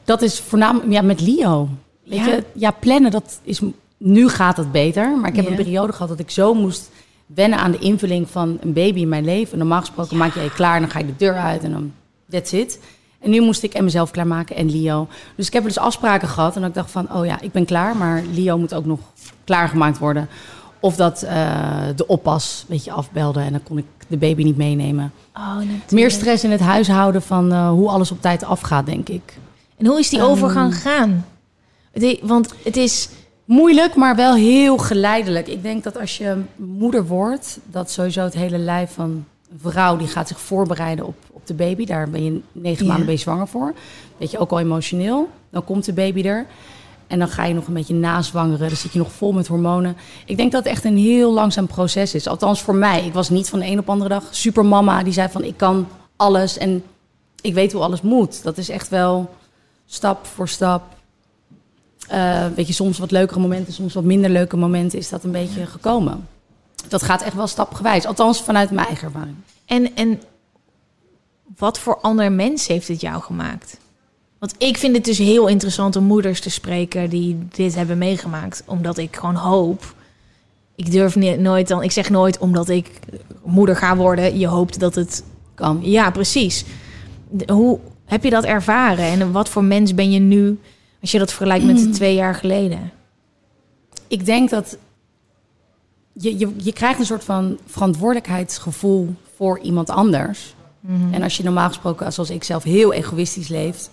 dat 0.04 0.22
is 0.22 0.40
voornamelijk 0.40 0.92
ja, 0.92 1.02
met 1.02 1.22
Leo. 1.22 1.70
Weet 2.06 2.20
Ja? 2.20 2.26
je, 2.26 2.44
ja, 2.54 2.72
plannen, 2.72 3.12
dat 3.12 3.40
is, 3.44 3.62
nu 3.98 4.30
gaat 4.30 4.58
het 4.58 4.72
beter. 4.72 5.18
Maar 5.18 5.30
ik 5.30 5.36
heb 5.36 5.46
Ja. 5.46 5.52
een 5.52 5.58
periode 5.58 5.94
gehad 5.94 6.10
dat 6.10 6.20
ik 6.20 6.30
zo 6.32 6.54
moest 6.54 6.90
wennen 7.26 7.60
aan 7.60 7.72
de 7.72 7.80
invulling 7.80 8.30
van 8.30 8.58
een 8.62 8.74
baby 8.74 9.00
in 9.00 9.10
mijn 9.10 9.26
leven. 9.26 9.52
En 9.54 9.58
normaal 9.58 9.80
gesproken 9.80 10.18
maak 10.18 10.34
je 10.34 10.42
je 10.42 10.54
klaar 10.54 10.76
en 10.76 10.82
dan 10.82 10.90
ga 10.92 11.00
je 11.00 11.06
de 11.06 11.16
deur 11.18 11.36
uit 11.36 11.64
en 11.64 11.72
dan 11.72 11.92
that's 12.30 12.52
it. 12.52 12.80
En 13.20 13.30
nu 13.30 13.42
moest 13.42 13.64
ik 13.64 13.74
en 13.74 13.84
mezelf 13.84 14.12
klaarmaken 14.12 14.56
en 14.56 14.72
Leo. 14.72 15.08
Dus 15.36 15.48
ik 15.48 15.54
heb 15.54 15.64
dus 15.64 15.78
afspraken 15.78 16.28
gehad 16.28 16.56
en 16.56 16.64
ik 16.64 16.74
dacht 16.74 16.92
van, 16.92 17.14
oh 17.16 17.26
ja, 17.26 17.42
ik 17.42 17.52
ben 17.52 17.66
klaar, 17.66 17.98
maar 17.98 18.24
Leo 18.34 18.58
moet 18.58 18.74
ook 18.74 18.86
nog 18.86 19.00
klaargemaakt 19.44 19.98
worden. 19.98 20.28
Of 20.80 20.96
dat 20.96 21.22
eh, 21.22 21.48
de 21.96 22.08
oppas, 22.08 22.66
weet 22.68 22.84
je, 22.84 22.92
afbelde 22.92 23.40
en 23.40 23.52
dan 23.52 23.64
kon 23.64 23.78
ik 23.78 23.86
de 24.08 24.18
baby 24.18 24.44
niet 24.44 24.58
meenemen. 24.58 25.12
Oh. 25.36 25.58
Meer 25.90 26.12
stress 26.12 26.44
in 26.44 26.52
het 26.52 26.60
huishouden 26.60 27.22
van 27.22 27.52
eh, 27.52 27.70
hoe 27.70 27.90
alles 27.90 28.12
op 28.12 28.22
tijd 28.22 28.44
afgaat, 28.44 28.86
denk 28.86 29.10
ik. 29.10 29.38
En 29.78 29.86
hoe 29.86 30.00
is 30.00 30.10
die 30.10 30.20
Ehm. 30.20 30.28
overgang 30.30 30.74
gegaan? 30.76 31.26
Want 32.22 32.54
het 32.64 32.78
is... 32.78 33.10
Moeilijk, 33.46 33.96
maar 33.96 34.16
wel 34.16 34.36
heel 34.36 34.78
geleidelijk. 34.78 35.48
Ik 35.48 35.62
denk 35.64 35.84
dat 35.84 36.00
als 36.00 36.18
je 36.18 36.38
moeder 36.56 37.06
wordt, 37.08 37.60
dat 37.66 37.92
sowieso 37.92 38.24
het 38.24 38.34
hele 38.34 38.58
lijf 38.58 38.92
van 38.94 39.26
een 39.52 39.60
vrouw 39.62 39.98
die 39.98 40.08
gaat 40.08 40.28
zich 40.28 40.40
voorbereiden 40.40 41.06
op, 41.06 41.16
op 41.32 41.48
de 41.48 41.54
baby. 41.54 41.86
Daar 41.86 42.10
ben 42.10 42.24
je 42.24 42.40
negen 42.52 42.86
Ja. 42.86 42.92
maanden 42.92 43.12
je 43.12 43.18
zwanger 43.18 43.48
voor. 43.48 43.74
Weet 44.18 44.32
je, 44.32 44.38
ook 44.38 44.52
al 44.52 44.60
emotioneel. 44.60 45.30
Dan 45.50 45.64
komt 45.64 45.86
de 45.86 45.94
baby 45.94 46.22
er. 46.22 46.46
En 47.14 47.20
dan 47.20 47.28
ga 47.28 47.46
je 47.46 47.54
nog 47.54 47.68
een 47.68 47.74
beetje 47.74 47.94
nazwangeren. 47.94 48.68
Dan 48.68 48.78
zit 48.78 48.94
je 48.94 49.00
nog 49.00 49.12
vol 49.12 49.32
met 49.32 49.48
hormonen. 49.48 49.98
Ik 50.26 50.38
denk 50.38 50.52
dat 50.52 50.64
het 50.64 50.74
echt 50.74 50.84
een 50.84 50.98
heel 50.98 51.34
langzaam 51.34 51.68
proces 51.68 52.14
is. 52.14 52.28
Althans 52.28 52.62
voor 52.62 52.76
mij. 52.76 53.06
Ik 53.06 53.14
was 53.14 53.30
niet 53.30 53.50
van 53.50 53.60
de 53.60 53.66
een 53.66 53.80
op 53.80 53.86
de 53.86 53.92
andere 53.92 54.10
dag 54.10 54.24
supermama 54.32 55.04
die 55.04 55.14
zei 55.14 55.30
van 55.30 55.44
ik 55.44 55.58
kan 55.58 55.88
alles 56.16 56.58
en 56.58 56.84
ik 57.42 57.54
weet 57.54 57.72
hoe 57.72 57.82
alles 57.82 58.02
moet. 58.02 58.44
Dat 58.44 58.58
is 58.58 58.70
echt 58.70 58.90
wel 58.90 59.34
stap 59.86 60.26
voor 60.26 60.50
stap. 60.50 60.84
Eh, 62.08 62.46
weet 62.56 62.68
je, 62.68 62.74
soms 62.74 62.98
wat 62.98 63.12
leukere 63.12 63.40
momenten, 63.40 63.74
soms 63.74 63.94
wat 63.94 64.04
minder 64.04 64.30
leuke 64.30 64.58
momenten 64.58 65.00
is 65.00 65.10
dat 65.10 65.24
een 65.24 65.32
beetje 65.32 65.66
gekomen. 65.66 66.28
Dat 66.88 67.04
gaat 67.04 67.22
echt 67.22 67.36
wel 67.36 67.48
stapgewijs. 67.48 68.06
Althans 68.06 68.42
vanuit 68.42 68.72
mijn 68.72 68.88
eigen 68.88 69.06
ervaring. 69.06 69.36
En, 69.66 69.96
en 69.96 70.22
wat 71.58 71.80
voor 71.80 71.98
ander 72.02 72.32
mens 72.32 72.68
heeft 72.68 72.88
het 72.88 73.02
jou 73.02 73.22
gemaakt? 73.22 73.78
Want 74.44 74.56
ik 74.58 74.78
vind 74.78 74.96
het 74.96 75.06
dus 75.06 75.18
heel 75.18 75.48
interessant 75.48 75.96
om 75.96 76.04
moeders 76.04 76.40
te 76.40 76.50
spreken 76.50 77.10
die 77.10 77.38
dit 77.52 77.76
hebben 77.76 77.98
meegemaakt. 77.98 78.64
Omdat 78.66 78.98
ik 78.98 79.16
gewoon 79.16 79.36
hoop. 79.36 79.96
Ik 80.76 80.92
durf 80.92 81.16
ni- 81.16 81.38
nooit 81.38 81.68
dan. 81.68 81.84
Ik 81.84 81.92
zeg 81.92 82.10
nooit 82.10 82.38
omdat 82.38 82.70
ik 82.70 83.00
moeder 83.44 83.76
ga 83.76 83.96
worden. 83.96 84.40
Je 84.40 84.48
hoopt 84.48 84.80
dat 84.80 84.96
het. 84.96 85.24
Kan. 85.56 85.80
Ja, 85.82 86.12
precies. 86.12 86.66
Hoe 87.48 87.80
heb 88.06 88.24
je 88.24 88.30
dat 88.30 88.44
ervaren? 88.44 89.06
En 89.06 89.32
wat 89.32 89.50
voor 89.50 89.64
mens 89.64 89.94
ben 89.94 90.12
je 90.12 90.20
nu? 90.20 90.60
Als 91.02 91.12
je 91.12 91.20
dat 91.20 91.34
vergelijkt 91.34 91.66
met 91.66 91.78
de 91.78 91.90
twee 92.00 92.16
jaar 92.16 92.36
geleden. 92.36 92.92
Ik 94.08 94.26
denk 94.26 94.50
dat 94.50 94.78
je, 96.14 96.38
je, 96.38 96.54
je 96.58 96.74
krijgt 96.74 97.00
een 97.00 97.06
soort 97.06 97.24
van 97.24 97.58
verantwoordelijkheidsgevoel 97.66 99.16
voor 99.36 99.60
iemand 99.60 99.90
anders. 99.90 100.56
En 101.12 101.24
als 101.24 101.38
je 101.38 101.44
normaal 101.44 101.68
gesproken, 101.68 102.14
zoals 102.14 102.30
ik 102.30 102.44
zelf, 102.44 102.64
heel 102.64 102.94
egoïstisch 102.94 103.48
leeft. 103.48 103.90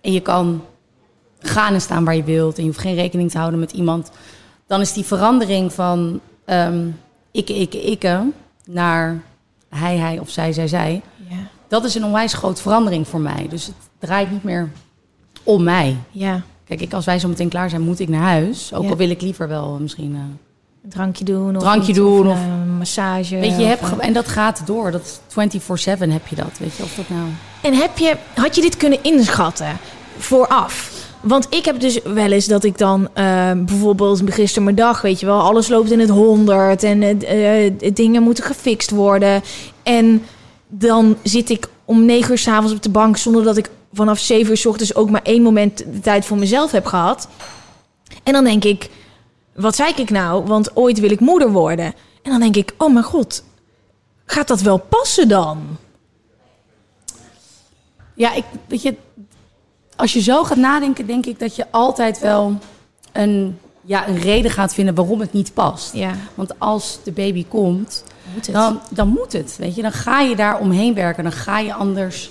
En 0.00 0.12
je 0.12 0.20
kan 0.20 0.62
gaan 1.38 1.74
en 1.74 1.80
staan 1.80 2.04
waar 2.04 2.16
je 2.16 2.22
wilt. 2.24 2.56
En 2.56 2.62
je 2.62 2.68
hoeft 2.68 2.80
geen 2.80 2.94
rekening 2.94 3.30
te 3.30 3.38
houden 3.38 3.60
met 3.60 3.72
iemand. 3.72 4.10
Dan 4.66 4.80
is 4.80 4.92
die 4.92 5.04
verandering 5.04 5.72
van 5.72 6.20
ehm 6.44 6.86
ik, 7.30 7.48
ik, 7.50 7.74
ik 7.74 8.08
naar 8.66 9.22
hij, 9.68 9.96
hij 9.96 10.18
of 10.18 10.30
zij, 10.30 10.52
zij, 10.52 10.68
zij. 10.68 11.02
Dat 11.68 11.84
is 11.84 11.94
een 11.94 12.04
onwijs 12.04 12.32
grote 12.34 12.62
verandering 12.62 13.08
voor 13.08 13.20
mij. 13.20 13.46
Dus 13.48 13.66
het 13.66 13.74
draait 13.98 14.30
niet 14.30 14.44
meer 14.44 14.70
om 15.42 15.62
mij. 15.62 15.96
ja. 16.10 16.42
Kijk, 16.64 16.80
ik, 16.82 16.92
als 16.92 17.04
wij 17.04 17.18
zo 17.18 17.28
meteen 17.28 17.48
klaar 17.48 17.70
zijn, 17.70 17.82
moet 17.82 18.00
ik 18.00 18.08
naar 18.08 18.20
huis. 18.22 18.74
Ook 18.74 18.90
al 18.90 18.96
wil 18.96 19.10
ik 19.10 19.20
liever 19.22 19.48
wel 19.48 19.74
eh, 19.74 19.80
misschien... 19.80 20.14
eh, 20.14 20.20
Een 20.84 20.90
drankje 20.90 21.24
doen. 21.24 21.56
Of 21.56 21.62
Drankje 21.62 21.88
iets, 21.88 21.98
doen, 21.98 22.26
Of, 22.26 22.32
of- 22.32 22.44
een 22.44 22.69
massage. 22.80 23.36
weet 23.36 23.50
je, 23.50 23.56
je 23.56 23.64
hebt 23.64 23.82
eh, 23.82 24.06
en 24.06 24.12
dat 24.12 24.28
gaat 24.28 24.62
door. 24.66 24.90
Dat 24.90 25.02
is 25.02 25.58
24-7 25.58 26.08
heb 26.08 26.26
je 26.26 26.36
dat. 26.36 26.58
Weet 26.58 26.76
je, 26.76 26.82
of 26.82 26.94
dat 26.94 27.08
nou... 27.08 27.28
En 27.62 27.74
heb 27.74 27.98
je, 27.98 28.16
had 28.34 28.54
je 28.54 28.60
dit 28.60 28.76
kunnen 28.76 29.02
inschatten 29.02 29.78
vooraf? 30.18 30.90
Want 31.20 31.46
ik 31.50 31.64
heb 31.64 31.80
dus 31.80 32.02
wel 32.02 32.30
eens 32.30 32.46
dat 32.46 32.64
ik 32.64 32.78
dan 32.78 33.08
eh, 33.14 33.50
bijvoorbeeld 33.56 34.22
gisteren 34.24 34.64
mijn 34.64 34.76
dag, 34.76 35.00
weet 35.00 35.20
je 35.20 35.26
wel, 35.26 35.40
alles 35.40 35.68
loopt 35.68 35.90
in 35.90 36.00
het 36.00 36.08
honderd 36.08 36.82
en 36.82 37.02
eh, 37.02 37.94
dingen 37.94 38.22
moeten 38.22 38.44
gefixt 38.44 38.90
worden. 38.90 39.42
En 39.82 40.22
dan 40.68 41.16
zit 41.22 41.50
ik 41.50 41.68
om 41.84 42.04
negen 42.04 42.30
uur 42.30 42.38
s'avonds 42.38 42.72
op 42.72 42.82
de 42.82 42.90
bank 42.90 43.16
zonder 43.16 43.44
dat 43.44 43.56
ik 43.56 43.70
vanaf 43.92 44.18
zeven 44.18 44.50
uur 44.50 44.56
s 44.56 44.66
ochtends 44.66 44.94
ook 44.94 45.10
maar 45.10 45.22
één 45.22 45.42
moment 45.42 45.78
de 45.78 46.00
tijd 46.00 46.24
voor 46.24 46.38
mezelf 46.38 46.70
heb 46.70 46.86
gehad. 46.86 47.28
En 48.22 48.32
dan 48.32 48.44
denk 48.44 48.64
ik, 48.64 48.90
wat 49.54 49.76
zei 49.76 49.92
ik 49.96 50.10
nou? 50.10 50.44
Want 50.44 50.76
ooit 50.76 51.00
wil 51.00 51.10
ik 51.10 51.20
moeder 51.20 51.50
worden. 51.50 51.94
En 52.22 52.30
dan 52.30 52.40
denk 52.40 52.56
ik, 52.56 52.74
oh 52.76 52.92
mijn 52.92 53.04
god, 53.04 53.44
gaat 54.26 54.48
dat 54.48 54.60
wel 54.60 54.78
passen 54.78 55.28
dan? 55.28 55.58
Ja, 58.14 58.32
ik, 58.34 58.44
weet 58.68 58.82
je, 58.82 58.94
als 59.96 60.12
je 60.12 60.20
zo 60.22 60.44
gaat 60.44 60.56
nadenken, 60.58 61.06
denk 61.06 61.26
ik 61.26 61.38
dat 61.38 61.56
je 61.56 61.66
altijd 61.70 62.18
wel 62.20 62.58
een, 63.12 63.58
ja, 63.80 64.08
een 64.08 64.18
reden 64.18 64.50
gaat 64.50 64.74
vinden 64.74 64.94
waarom 64.94 65.20
het 65.20 65.32
niet 65.32 65.54
past. 65.54 65.94
Ja, 65.94 66.12
Want 66.34 66.58
als 66.58 66.98
de 67.04 67.12
baby 67.12 67.44
komt, 67.48 68.04
moet 68.34 68.52
dan, 68.52 68.80
dan 68.90 69.08
moet 69.08 69.32
het. 69.32 69.56
Weet 69.58 69.74
je, 69.74 69.82
dan 69.82 69.92
ga 69.92 70.20
je 70.20 70.36
daar 70.36 70.58
omheen 70.58 70.94
werken. 70.94 71.22
Dan 71.22 71.32
ga 71.32 71.58
je 71.58 71.74
anders 71.74 72.30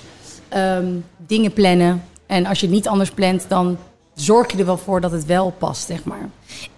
ehm, 0.49 0.93
dingen 1.17 1.53
plannen. 1.53 2.03
En 2.25 2.45
als 2.45 2.59
je 2.59 2.65
het 2.65 2.75
niet 2.75 2.87
anders 2.87 3.11
plant, 3.11 3.45
dan 3.47 3.77
zorg 4.13 4.51
je 4.51 4.57
er 4.57 4.65
wel 4.65 4.77
voor 4.77 5.01
dat 5.01 5.11
het 5.11 5.25
wel 5.25 5.53
past, 5.57 5.85
zeg 5.87 6.03
maar. 6.03 6.29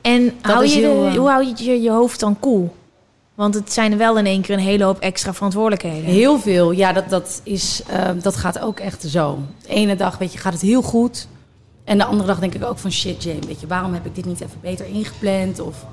En 0.01 0.23
Dat 0.41 0.51
hou 0.51 0.65
je 0.65 0.69
de- 0.73 0.79
heel, 0.79 1.15
hoe 1.17 1.29
hou 1.29 1.45
je 1.45 1.53
je, 1.63 1.81
je 1.81 1.91
hoofd 1.91 2.19
dan 2.19 2.39
koel? 2.39 2.75
Want 3.41 3.53
het 3.53 3.73
zijn 3.73 3.97
wel 3.97 4.17
in 4.17 4.25
één 4.25 4.41
keer 4.41 4.55
een 4.55 4.61
hele 4.63 4.83
hoop 4.83 4.99
extra 4.99 5.33
verantwoordelijkheden. 5.33 6.03
Heel 6.09 6.39
veel, 6.39 6.71
ja, 6.71 6.93
dat, 6.93 7.09
dat, 7.09 7.41
is, 7.43 7.81
ehm, 7.87 8.19
dat 8.19 8.35
gaat 8.35 8.59
ook 8.59 8.79
echt 8.79 9.03
zo. 9.07 9.39
De 9.61 9.67
ene 9.67 9.95
dag, 9.95 10.17
weet 10.17 10.33
je, 10.33 10.37
gaat 10.39 10.53
het 10.53 10.61
heel 10.61 10.81
goed. 10.81 11.27
En 11.83 11.97
de 11.97 12.03
andere 12.05 12.27
dag 12.27 12.39
denk 12.39 12.53
ik 12.53 12.63
ook 12.63 12.77
van 12.77 12.91
shit, 12.91 13.23
Jane, 13.23 13.39
weet 13.47 13.61
je, 13.61 13.67
waarom 13.67 13.93
heb 13.93 14.05
ik 14.05 14.15
dit 14.15 14.25
niet 14.25 14.41
even 14.41 14.57
beter 14.61 14.85
ingepland? 14.85 15.59
Of 15.59 15.85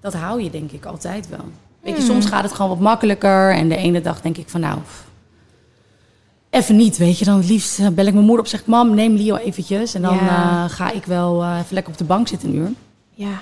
dat 0.00 0.14
hou 0.14 0.42
je 0.42 0.50
denk 0.50 0.70
ik 0.70 0.84
altijd 0.84 1.28
wel. 1.28 1.44
Weet 1.82 1.96
je, 1.96 2.02
soms 2.02 2.26
gaat 2.26 2.42
het 2.42 2.52
gewoon 2.52 2.70
wat 2.70 2.80
makkelijker. 2.80 3.54
En 3.54 3.68
de 3.68 3.76
ene 3.76 4.00
dag 4.00 4.20
denk 4.20 4.36
ik 4.36 4.48
van 4.48 4.60
nou, 4.60 4.78
even 6.50 6.76
niet, 6.76 6.96
weet 6.96 7.18
je. 7.18 7.24
Dan 7.24 7.36
het 7.36 7.48
liefst 7.48 7.78
eh, 7.78 7.88
bel 7.88 8.06
ik 8.06 8.12
mijn 8.12 8.24
moeder 8.26 8.44
op, 8.44 8.50
zeg 8.50 8.60
ik, 8.60 8.66
mam, 8.66 8.94
neem 8.94 9.14
Leo 9.14 9.36
eventjes. 9.36 9.94
En 9.94 10.02
dan 10.02 10.14
Ja. 10.14 10.64
eh, 10.64 10.70
ga 10.70 10.90
ik 10.92 11.04
wel 11.04 11.42
eh, 11.42 11.58
even 11.58 11.74
lekker 11.74 11.92
op 11.92 11.98
de 11.98 12.04
bank 12.04 12.28
zitten 12.28 12.48
een 12.48 12.54
uur. 12.54 12.70
Ja, 13.14 13.32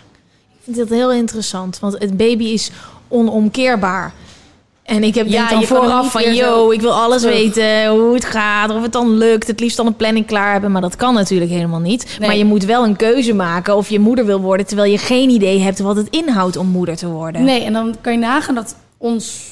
ik 0.53 0.61
vind 0.63 0.77
dat 0.77 0.89
heel 0.89 1.13
interessant. 1.13 1.79
Want 1.79 1.99
het 1.99 2.17
baby 2.17 2.45
is 2.45 2.71
onomkeerbaar. 3.11 4.13
En 4.83 5.05
ik 5.05 5.15
heb 5.15 5.27
Ja, 5.27 5.49
denk 5.49 5.69
dan 5.69 5.79
vooraf 5.79 6.11
van... 6.11 6.23
yo, 6.23 6.33
zo 6.35 6.71
ik 6.71 6.81
wil 6.81 6.93
alles 6.93 7.23
weten, 7.23 7.89
hoe 7.89 8.15
het 8.15 8.25
gaat, 8.25 8.71
of 8.71 8.83
het 8.83 8.93
dan 8.93 9.11
lukt. 9.11 9.47
Het 9.47 9.61
liefst 9.61 9.77
dan 9.77 9.87
een 9.87 9.97
planning 9.97 10.27
klaar 10.27 10.53
hebben, 10.53 10.73
maar 10.73 10.81
dat 10.81 10.97
kan 10.97 11.15
natuurlijk 11.15 11.51
helemaal 11.51 11.81
niet. 11.81 12.17
Nee. 12.19 12.29
Maar 12.29 12.37
je 12.37 12.45
moet 12.45 12.65
wel 12.65 12.85
een 12.85 12.97
keuze 12.97 13.35
maken 13.35 13.77
of 13.77 13.89
je 13.89 14.01
moeder 14.01 14.27
wil 14.27 14.41
worden... 14.41 14.67
terwijl 14.67 14.91
je 14.91 14.99
geen 14.99 15.31
idee 15.31 15.61
hebt 15.61 15.79
wat 15.79 15.97
het 15.97 16.09
inhoudt 16.11 16.57
om 16.57 16.67
moeder 16.67 16.97
te 16.97 17.09
worden. 17.09 17.45
Nee, 17.45 17.65
en 17.65 17.73
dan 17.73 17.95
kan 18.01 18.13
je 18.13 18.19
nagaan 18.19 18.55
dat 18.55 18.77
ons 18.99 19.49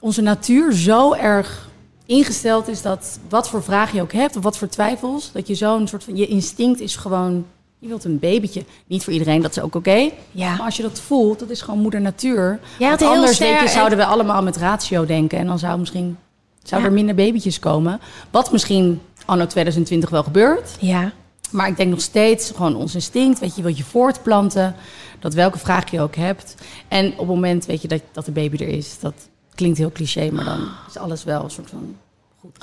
onze 0.00 0.22
natuur 0.22 0.72
zo 0.72 1.12
erg 1.14 1.68
ingesteld 2.06 2.68
is 2.68 2.82
dat 2.82 3.18
wat 3.28 3.48
voor 3.48 3.62
vraag 3.62 3.92
je 3.92 4.02
ook 4.02 4.12
hebt 4.12 4.36
of 4.36 4.42
wat 4.42 4.58
voor 4.58 4.68
twijfels, 4.68 5.32
dat 5.32 5.46
je 5.46 5.54
zo'n 5.54 5.88
soort 5.88 6.04
van 6.04 6.16
je 6.16 6.26
instinct 6.26 6.80
is 6.80 6.96
gewoon 6.96 7.44
je 7.80 7.88
wilt 7.88 8.04
een 8.04 8.18
babytje. 8.18 8.64
Niet 8.86 9.04
voor 9.04 9.12
iedereen, 9.12 9.42
dat 9.42 9.50
is 9.50 9.60
ook 9.62 9.74
oké. 9.74 10.10
Ja. 10.30 10.50
Maar 10.56 10.64
als 10.66 10.76
je 10.76 10.82
dat 10.82 11.00
voelt, 11.00 11.38
dat 11.38 11.50
is 11.50 11.60
gewoon 11.60 11.80
moeder 11.80 12.00
natuur. 12.00 12.60
Ja, 12.78 12.88
Want 12.88 13.02
anders 13.02 13.38
weet 13.38 13.60
je, 13.60 13.68
zouden 13.68 13.98
we 13.98 14.04
allemaal 14.04 14.42
met 14.42 14.56
ratio 14.56 15.06
denken. 15.06 15.38
En 15.38 15.46
dan 15.46 15.58
zou 15.58 15.78
misschien 15.78 16.16
zou 16.62 16.80
Ja. 16.80 16.86
er 16.86 16.92
minder 16.92 17.14
babytjes 17.14 17.58
komen. 17.58 18.00
Wat 18.30 18.52
misschien 18.52 19.00
anno 19.24 19.46
2020 19.46 20.10
wel 20.10 20.22
gebeurt. 20.22 20.76
Ja. 20.80 21.12
Maar 21.50 21.68
ik 21.68 21.76
denk 21.76 21.90
nog 21.90 22.00
steeds 22.00 22.50
gewoon 22.50 22.76
ons 22.76 22.94
instinct. 22.94 23.38
Weet 23.38 23.56
je, 23.56 23.62
wilt 23.62 23.76
je 23.76 23.84
voortplanten. 23.84 24.74
Dat 25.18 25.34
welke 25.34 25.58
vraag 25.58 25.90
je 25.90 26.00
ook 26.00 26.14
hebt. 26.16 26.54
En 26.88 27.12
op 27.12 27.18
het 27.18 27.26
moment 27.26 27.66
weet 27.66 27.82
je 27.82 27.88
dat, 27.88 28.00
dat 28.12 28.24
de 28.24 28.30
baby 28.32 28.56
er 28.56 28.68
is. 28.68 28.98
Dat 29.00 29.14
klinkt 29.54 29.78
heel 29.78 29.92
cliché, 29.92 30.30
maar 30.30 30.44
dan 30.44 30.68
is 30.88 30.96
alles 30.98 31.24
wel 31.24 31.44
een 31.44 31.50
soort 31.50 31.68
van... 31.70 31.96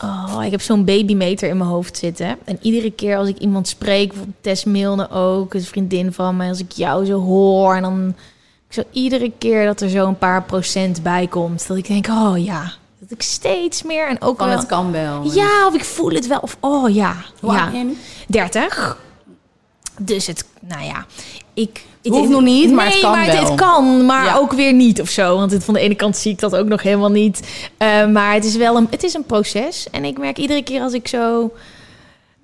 Oh, 0.03 0.39
ik 0.43 0.51
heb 0.51 0.61
zo'n 0.61 0.85
babymeter 0.85 1.49
in 1.49 1.57
mijn 1.57 1.69
hoofd 1.69 1.97
zitten. 1.97 2.37
En 2.45 2.57
iedere 2.61 2.91
keer 2.91 3.17
als 3.17 3.27
ik 3.27 3.37
iemand 3.37 3.67
spreek, 3.67 4.07
bijvoorbeeld 4.07 4.37
Tess 4.41 4.63
Milne 4.63 5.09
ook, 5.09 5.53
een 5.53 5.63
vriendin 5.63 6.13
van 6.13 6.37
mij, 6.37 6.49
als 6.49 6.59
ik 6.59 6.71
jou 6.71 7.05
zo 7.05 7.19
hoor, 7.19 7.75
en 7.75 7.81
dan 7.81 8.15
zo 8.69 8.83
iedere 8.91 9.31
keer 9.37 9.65
dat 9.65 9.81
er 9.81 9.89
zo 9.89 10.07
een 10.07 10.17
paar 10.17 10.43
procent 10.43 11.03
bij 11.03 11.27
komt, 11.27 11.67
dat 11.67 11.77
ik 11.77 11.87
denk, 11.87 12.07
oh 12.07 12.43
ja, 12.43 12.73
dat 12.99 13.11
ik 13.11 13.21
steeds 13.21 13.83
meer 13.83 14.07
en 14.07 14.21
ook 14.21 14.37
Van 14.37 14.47
wel, 14.47 14.57
het 14.57 14.67
kan 14.67 14.91
wel. 14.91 15.33
ja, 15.33 15.67
of 15.67 15.73
ik 15.73 15.83
voel 15.83 16.11
het 16.11 16.27
wel, 16.27 16.39
of 16.39 16.57
oh 16.59 16.93
ja, 16.93 17.15
Hoe 17.39 17.53
ja, 17.53 17.61
oud 17.61 17.71
ben 17.71 17.79
je 17.79 17.85
nu? 17.85 17.97
30. 18.27 18.97
Dus 19.99 20.27
het, 20.27 20.45
nou 20.59 20.83
ja, 20.85 21.05
ik... 21.53 21.81
ik 22.01 22.11
Hoeft 22.11 22.29
nog 22.29 22.41
niet, 22.41 22.71
maar 22.71 22.85
het 22.85 22.99
kan 22.99 23.11
maar 23.11 23.25
het, 23.25 23.33
wel. 23.33 23.43
het 23.45 23.55
kan, 23.55 24.05
maar 24.05 24.25
Ja. 24.25 24.35
ook 24.35 24.53
weer 24.53 24.73
niet 24.73 25.01
of 25.01 25.09
zo. 25.09 25.35
Want 25.35 25.51
het, 25.51 25.63
van 25.63 25.73
de 25.73 25.79
ene 25.79 25.95
kant 25.95 26.17
zie 26.17 26.31
ik 26.31 26.39
dat 26.39 26.55
ook 26.55 26.67
nog 26.67 26.81
helemaal 26.81 27.11
niet. 27.11 27.67
Eh, 27.77 28.07
maar 28.07 28.33
het 28.33 28.45
is 28.45 28.55
wel 28.55 28.75
een, 28.77 28.87
het 28.89 29.03
is 29.03 29.13
een 29.13 29.23
proces. 29.25 29.87
En 29.91 30.05
ik 30.05 30.17
merk 30.17 30.37
iedere 30.37 30.63
keer 30.63 30.81
als 30.81 30.93
ik 30.93 31.07
zo 31.07 31.51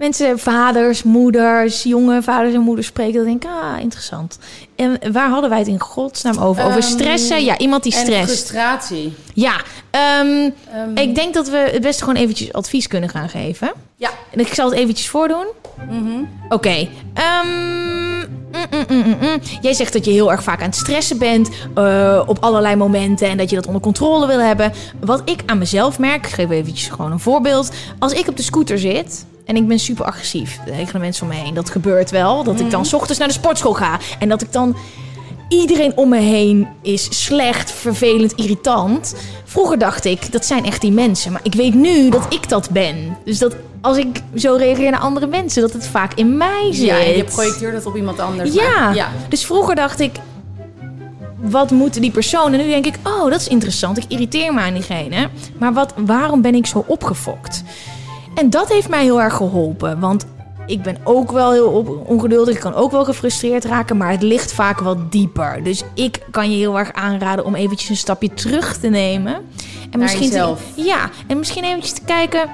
mensen, 0.03 0.39
vaders, 0.39 1.03
moeders, 1.03 1.83
jonge 1.83 2.21
vaders 2.21 2.53
en 2.53 2.61
moeders 2.61 2.87
spreken, 2.87 3.13
dan 3.13 3.23
denk 3.25 3.43
ik, 3.43 3.49
ah, 3.49 3.79
interessant. 3.81 4.39
En 4.75 4.99
waar 5.11 5.29
hadden 5.29 5.49
wij 5.49 5.59
het 5.59 5.67
in 5.67 5.79
godsnaam 5.79 6.37
over? 6.37 6.63
Over 6.63 6.77
Ehm, 6.79 6.87
stressen? 6.89 7.43
Ja, 7.43 7.57
iemand 7.57 7.83
die 7.83 7.93
En 7.93 7.99
stresst. 7.99 8.25
frustratie. 8.25 9.13
Ja, 9.33 9.53
ehm, 9.91 10.49
Ehm, 10.73 10.95
ik 10.97 11.15
denk 11.15 11.33
dat 11.33 11.49
we 11.49 11.69
het 11.71 11.81
beste 11.81 12.03
gewoon 12.03 12.21
eventjes 12.21 12.53
advies 12.53 12.87
kunnen 12.87 13.09
gaan 13.09 13.29
geven. 13.29 13.71
Ja. 13.95 14.09
En 14.31 14.39
ik 14.39 14.53
zal 14.53 14.69
het 14.69 14.77
eventjes 14.79 15.07
voordoen. 15.09 15.45
Mhm. 15.89 16.23
Oké. 16.49 16.87
ehm, 17.13 17.47
mm, 17.47 18.25
mm, 18.51 18.85
mm, 18.89 19.03
mm, 19.03 19.17
mm. 19.21 19.39
Jij 19.61 19.73
zegt 19.73 19.93
dat 19.93 20.05
je 20.05 20.11
heel 20.11 20.31
erg 20.31 20.43
vaak 20.43 20.59
aan 20.59 20.65
het 20.65 20.75
stressen 20.75 21.17
bent 21.17 21.49
eh, 21.75 22.21
op 22.25 22.37
allerlei 22.43 22.75
momenten 22.75 23.27
en 23.27 23.37
dat 23.37 23.49
je 23.49 23.55
dat 23.55 23.65
onder 23.67 23.81
controle 23.81 24.27
wil 24.27 24.39
hebben. 24.39 24.73
Wat 24.99 25.21
ik 25.25 25.39
aan 25.45 25.57
mezelf 25.57 25.99
merk, 25.99 26.25
ik 26.25 26.31
geef 26.33 26.49
eventjes 26.49 26.87
gewoon 26.87 27.11
een 27.11 27.19
voorbeeld. 27.19 27.71
Als 27.99 28.13
ik 28.13 28.27
op 28.27 28.37
de 28.37 28.43
scooter 28.43 28.79
zit 28.79 29.25
en 29.45 29.55
ik 29.55 29.67
ben 29.67 29.79
super 29.79 30.05
agressief 30.05 30.59
de 30.91 30.99
mensen 30.99 31.23
om 31.23 31.29
me 31.29 31.39
heen, 31.39 31.53
dat 31.53 31.69
gebeurt 31.69 32.11
wel. 32.11 32.43
Dat 32.43 32.59
ik 32.59 32.71
dan 32.71 32.85
's 32.85 32.93
ochtends 32.93 33.19
naar 33.19 33.27
de 33.27 33.33
sportschool 33.33 33.73
ga 33.73 33.99
en 34.19 34.29
dat 34.29 34.41
ik 34.41 34.51
dan 34.51 34.75
iedereen 35.47 35.97
om 35.97 36.09
me 36.09 36.19
heen 36.19 36.67
is 36.81 37.25
slecht, 37.25 37.71
vervelend, 37.71 38.33
irritant. 38.33 39.15
Vroeger 39.43 39.77
dacht 39.77 40.05
ik, 40.05 40.31
dat 40.31 40.45
zijn 40.45 40.65
echt 40.65 40.81
die 40.81 40.91
mensen. 40.91 41.31
Maar 41.31 41.41
ik 41.43 41.53
weet 41.53 41.73
nu 41.73 42.09
dat 42.09 42.25
ik 42.29 42.49
dat 42.49 42.69
ben. 42.69 43.17
Dus 43.25 43.37
dat 43.39 43.55
als 43.81 43.97
ik 43.97 44.21
zo 44.35 44.55
reageer 44.55 44.91
naar 44.91 44.99
andere 44.99 45.27
mensen, 45.27 45.61
dat 45.61 45.73
het 45.73 45.87
vaak 45.87 46.13
in 46.13 46.37
mij 46.37 46.69
zit. 46.71 46.85
Ja, 46.85 46.99
en 46.99 47.17
je 47.17 47.23
projecteert 47.23 47.73
het 47.73 47.85
op 47.85 47.95
iemand 47.95 48.19
anders. 48.19 48.53
Ja. 48.53 48.91
ja. 48.91 49.09
Dus 49.29 49.45
vroeger 49.45 49.75
dacht 49.75 49.99
ik, 49.99 50.11
wat 51.41 51.71
moet 51.71 52.01
die 52.01 52.11
persoon? 52.11 52.53
En 52.53 52.59
nu 52.59 52.67
denk 52.67 52.85
ik, 52.85 52.95
oh, 53.03 53.29
dat 53.31 53.39
is 53.39 53.47
interessant. 53.47 53.97
Ik 53.97 54.03
irriteer 54.07 54.53
me 54.53 54.61
aan 54.61 54.73
diegene. 54.73 55.29
Maar 55.57 55.73
wat, 55.73 55.93
waarom 56.05 56.41
ben 56.41 56.55
ik 56.55 56.65
zo 56.65 56.83
opgefokt? 56.87 57.63
En 58.35 58.49
dat 58.49 58.69
heeft 58.69 58.89
mij 58.89 59.03
heel 59.03 59.21
erg 59.21 59.33
geholpen. 59.33 59.99
Want 59.99 60.25
ik 60.65 60.81
ben 60.81 60.97
ook 61.03 61.31
wel 61.31 61.51
heel 61.51 62.03
ongeduldig. 62.05 62.55
Ik 62.55 62.61
kan 62.61 62.73
ook 62.73 62.91
wel 62.91 63.05
gefrustreerd 63.05 63.65
raken. 63.65 63.97
Maar 63.97 64.11
het 64.11 64.21
ligt 64.21 64.53
vaak 64.53 64.79
wel 64.79 64.97
dieper. 65.09 65.63
Dus 65.63 65.83
ik 65.93 66.25
kan 66.31 66.51
je 66.51 66.57
heel 66.57 66.79
erg 66.79 66.93
aanraden 66.93 67.45
om 67.45 67.55
eventjes 67.55 67.89
een 67.89 67.95
stapje 67.95 68.33
terug 68.33 68.77
te 68.77 68.87
nemen. 68.87 69.35
En 69.89 69.99
Naar 69.99 70.17
jezelf. 70.17 70.61
ja, 70.75 71.09
en 71.27 71.37
misschien 71.37 71.63
eventjes 71.63 71.93
te 71.93 72.03
kijken... 72.05 72.49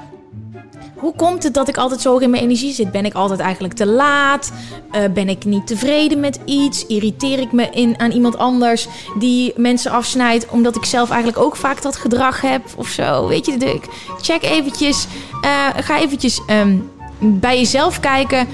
Hoe 1.00 1.14
komt 1.16 1.44
het 1.44 1.54
dat 1.54 1.68
ik 1.68 1.78
altijd 1.78 2.02
zo 2.02 2.12
hoog 2.12 2.22
in 2.22 2.30
mijn 2.30 2.44
energie 2.44 2.74
zit? 2.74 2.92
Ben 2.92 3.06
ik 3.06 3.14
altijd 3.14 3.40
eigenlijk 3.40 3.74
te 3.74 3.86
laat? 3.86 4.52
Eh, 4.92 5.02
ben 5.14 5.30
ik 5.30 5.46
niet 5.46 5.68
tevreden 5.68 6.20
met 6.20 6.40
iets? 6.46 6.86
Irriteer 6.86 7.40
ik 7.40 7.52
me 7.52 7.70
in, 7.70 8.00
aan 8.00 8.12
iemand 8.12 8.38
anders 8.38 8.88
die 9.20 9.54
mensen 9.56 9.92
afsnijdt... 9.92 10.50
omdat 10.50 10.76
ik 10.76 10.86
zelf 10.86 11.10
eigenlijk 11.10 11.44
ook 11.44 11.56
vaak 11.56 11.82
dat 11.82 11.96
gedrag 11.96 12.42
heb 12.42 12.62
of 12.76 12.88
zo? 12.88 13.28
Weet 13.28 13.46
je, 13.46 13.58
de, 13.58 13.80
check 14.22 14.44
eventjes... 14.44 15.08
eh, 15.42 15.68
ga 15.76 16.00
eventjes 16.00 16.42
ehm, 16.48 16.78
bij 17.20 17.58
jezelf 17.58 18.00
kijken 18.00 18.48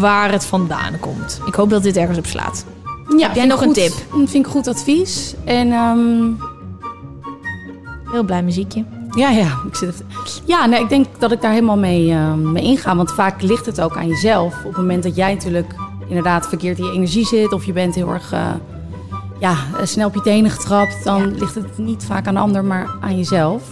waar 0.00 0.32
het 0.32 0.44
vandaan 0.44 0.98
komt. 1.00 1.40
Ik 1.46 1.54
hoop 1.54 1.70
dat 1.70 1.82
dit 1.82 1.96
ergens 1.96 2.18
op 2.18 2.26
slaat. 2.26 2.64
Ja, 3.08 3.16
jij 3.16 3.30
vind 3.32 3.48
nog 3.48 3.60
ik 3.60 3.66
een 3.66 3.72
tip? 3.72 3.92
Vind 4.10 4.34
ik 4.34 4.46
goed 4.46 4.68
advies. 4.68 5.34
En 5.44 5.72
ehm, 5.72 6.32
Heel 8.10 8.24
blij 8.24 8.42
muziekje. 8.42 8.84
Ja, 9.10 9.30
ja, 9.30 9.58
ik 9.68 9.76
zit 9.76 9.88
even... 9.88 10.06
ja 10.44 10.66
nee, 10.66 10.80
ik 10.80 10.88
denk 10.88 11.06
dat 11.18 11.32
ik 11.32 11.40
daar 11.40 11.52
helemaal 11.52 11.78
mee, 11.78 12.10
ehm, 12.10 12.52
mee 12.52 12.62
inga. 12.62 12.96
Want 12.96 13.12
vaak 13.12 13.42
ligt 13.42 13.66
het 13.66 13.80
ook 13.80 13.96
aan 13.96 14.08
jezelf. 14.08 14.54
Op 14.58 14.64
het 14.70 14.76
moment 14.76 15.02
dat 15.02 15.16
jij 15.16 15.34
natuurlijk 15.34 15.74
inderdaad 16.08 16.48
verkeerd 16.48 16.78
in 16.78 16.84
je 16.84 16.92
energie 16.92 17.26
zit... 17.26 17.52
of 17.52 17.64
je 17.64 17.72
bent 17.72 17.94
heel 17.94 18.08
erg 18.12 18.32
eh, 18.32 18.46
ja, 19.40 19.54
snel 19.82 20.08
op 20.08 20.14
je 20.14 20.20
tenen 20.20 20.50
getrapt... 20.50 21.04
dan 21.04 21.38
ligt 21.38 21.54
het 21.54 21.78
niet 21.78 22.04
vaak 22.04 22.26
aan 22.26 22.34
de 22.34 22.40
ander, 22.40 22.64
maar 22.64 22.90
aan 23.00 23.16
jezelf. 23.16 23.62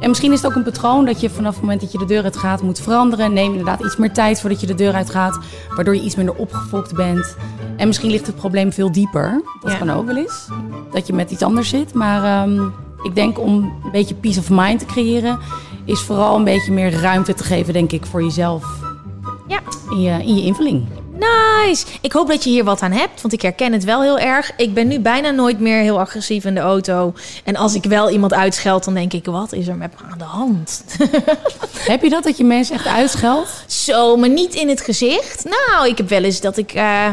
En 0.00 0.08
misschien 0.08 0.32
is 0.32 0.42
het 0.42 0.50
ook 0.50 0.56
een 0.56 0.62
patroon 0.62 1.04
dat 1.04 1.20
je 1.20 1.30
vanaf 1.30 1.52
het 1.52 1.62
moment 1.62 1.80
dat 1.80 1.92
je 1.92 1.98
de 1.98 2.04
deur 2.04 2.22
uit 2.24 2.36
gaat 2.36 2.62
moet 2.62 2.80
veranderen. 2.80 3.32
Neem 3.32 3.50
inderdaad 3.50 3.84
iets 3.84 3.96
meer 3.96 4.12
tijd 4.12 4.40
voordat 4.40 4.60
je 4.60 4.66
de 4.66 4.74
deur 4.74 4.94
uit 4.94 5.10
gaat, 5.10 5.38
waardoor 5.74 5.94
je 5.94 6.00
iets 6.02 6.16
minder 6.16 6.34
opgefokt 6.34 6.94
bent. 6.94 7.36
En 7.76 7.86
misschien 7.86 8.10
ligt 8.10 8.26
het 8.26 8.36
probleem 8.36 8.72
veel 8.72 8.92
dieper. 8.92 9.42
Dat 9.60 9.72
Ja. 9.72 9.78
kan 9.78 9.90
ook 9.90 10.06
wel 10.06 10.16
eens. 10.16 10.48
Dat 10.92 11.06
je 11.06 11.12
met 11.12 11.30
iets 11.30 11.42
anders 11.42 11.68
zit. 11.68 11.94
Maar 11.94 12.24
ehm, 12.24 12.60
ik 13.02 13.14
denk 13.14 13.38
om 13.38 13.54
een 13.84 13.90
beetje 13.92 14.14
peace 14.14 14.38
of 14.38 14.50
mind 14.50 14.78
te 14.78 14.86
creëren, 14.86 15.38
is 15.84 16.00
vooral 16.00 16.36
een 16.36 16.44
beetje 16.44 16.72
meer 16.72 16.92
ruimte 16.92 17.34
te 17.34 17.44
geven, 17.44 17.72
denk 17.72 17.92
ik, 17.92 18.06
voor 18.06 18.22
jezelf. 18.22 18.64
Ja. 19.48 19.60
In 19.90 20.00
je, 20.00 20.22
in 20.22 20.36
je 20.36 20.42
invulling. 20.42 20.86
Nice! 21.12 21.86
Ik 22.00 22.12
hoop 22.12 22.28
dat 22.28 22.44
je 22.44 22.50
hier 22.50 22.64
wat 22.64 22.82
aan 22.82 22.92
hebt, 22.92 23.20
want 23.20 23.34
ik 23.34 23.42
herken 23.42 23.72
het 23.72 23.84
wel 23.84 24.02
heel 24.02 24.18
erg. 24.18 24.52
Ik 24.56 24.74
ben 24.74 24.88
nu 24.88 25.00
bijna 25.00 25.30
nooit 25.30 25.60
meer 25.60 25.80
heel 25.80 26.00
agressief 26.00 26.44
in 26.44 26.54
de 26.54 26.60
auto. 26.60 27.12
En 27.44 27.56
als 27.56 27.74
ik 27.74 27.84
wel 27.84 28.10
iemand 28.10 28.32
uitscheld, 28.34 28.84
dan 28.84 28.94
denk 28.94 29.12
ik, 29.12 29.24
wat 29.24 29.52
is 29.52 29.68
er 29.68 29.76
met 29.76 29.92
me 30.00 30.10
aan 30.12 30.18
de 30.18 30.24
hand? 30.24 30.84
Heb 31.92 32.02
je 32.02 32.10
dat, 32.10 32.22
dat 32.22 32.36
je 32.36 32.44
mensen 32.44 32.74
echt 32.74 32.86
uitscheldt? 32.86 33.64
Zo, 33.66 34.16
maar 34.16 34.28
niet 34.28 34.54
in 34.54 34.68
het 34.68 34.80
gezicht. 34.80 35.44
Nou, 35.44 35.88
ik 35.88 35.96
heb 35.96 36.08
wel 36.08 36.22
eens 36.22 36.40
dat 36.40 36.56
ik... 36.56 36.72
eh, 36.72 37.08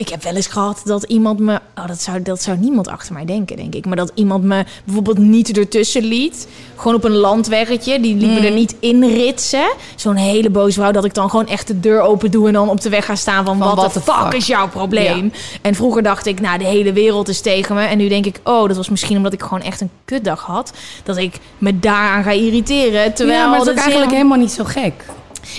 ik 0.00 0.08
heb 0.08 0.22
wel 0.22 0.34
eens 0.34 0.46
gehad 0.46 0.80
dat 0.84 1.02
iemand 1.02 1.38
me... 1.38 1.60
Oh, 1.78 1.86
dat 1.86 2.02
zou, 2.02 2.22
dat 2.22 2.42
zou 2.42 2.56
niemand 2.58 2.88
achter 2.88 3.14
mij 3.14 3.24
denken, 3.24 3.56
denk 3.56 3.74
ik. 3.74 3.86
Maar 3.86 3.96
dat 3.96 4.12
iemand 4.14 4.44
me 4.44 4.64
bijvoorbeeld 4.84 5.18
niet 5.18 5.56
ertussen 5.58 6.02
liet. 6.02 6.48
Gewoon 6.76 6.94
op 6.94 7.04
een 7.04 7.16
landweggetje. 7.16 8.00
Die 8.00 8.16
liet 8.16 8.30
me 8.30 8.40
er 8.46 8.52
niet 8.52 8.74
in 8.78 9.04
ritsen. 9.04 9.72
Zo'n 9.96 10.16
hele 10.16 10.50
boze 10.50 10.72
vrouw 10.72 10.90
dat 10.90 11.04
ik 11.04 11.14
dan 11.14 11.30
gewoon 11.30 11.46
echt 11.46 11.66
de 11.66 11.80
deur 11.80 12.00
open 12.00 12.30
doe... 12.30 12.46
en 12.46 12.52
dan 12.52 12.68
op 12.68 12.80
de 12.80 12.88
weg 12.88 13.04
ga 13.04 13.14
staan 13.14 13.44
van, 13.44 13.58
wat 13.58 13.92
de 13.92 14.00
fuck, 14.00 14.14
fuck? 14.14 14.32
is 14.32 14.46
jouw 14.46 14.68
probleem? 14.68 15.32
En 15.62 15.74
vroeger 15.74 16.02
dacht 16.02 16.26
ik, 16.26 16.40
nou, 16.40 16.58
de 16.58 16.64
hele 16.64 16.92
wereld 16.92 17.28
is 17.28 17.40
tegen 17.40 17.74
me. 17.74 17.82
En 17.82 17.98
nu 17.98 18.08
denk 18.08 18.26
ik, 18.26 18.40
oh, 18.44 18.68
dat 18.68 18.76
was 18.76 18.88
misschien 18.88 19.16
omdat 19.16 19.32
ik 19.32 19.42
gewoon 19.42 19.62
echt 19.62 19.80
een 19.80 19.90
kutdag 20.04 20.40
had. 20.40 20.72
Dat 21.02 21.16
ik 21.16 21.34
me 21.58 21.78
daaraan 21.80 22.22
ga 22.22 22.30
irriteren. 22.30 23.14
Terwijl 23.14 23.38
ja, 23.38 23.48
maar 23.48 23.58
dat 23.58 23.66
is 23.66 23.72
ook 23.72 23.78
eigenlijk 23.78 24.12
helemaal 24.12 24.38
niet 24.38 24.52
zo 24.52 24.64
gek. 24.64 25.04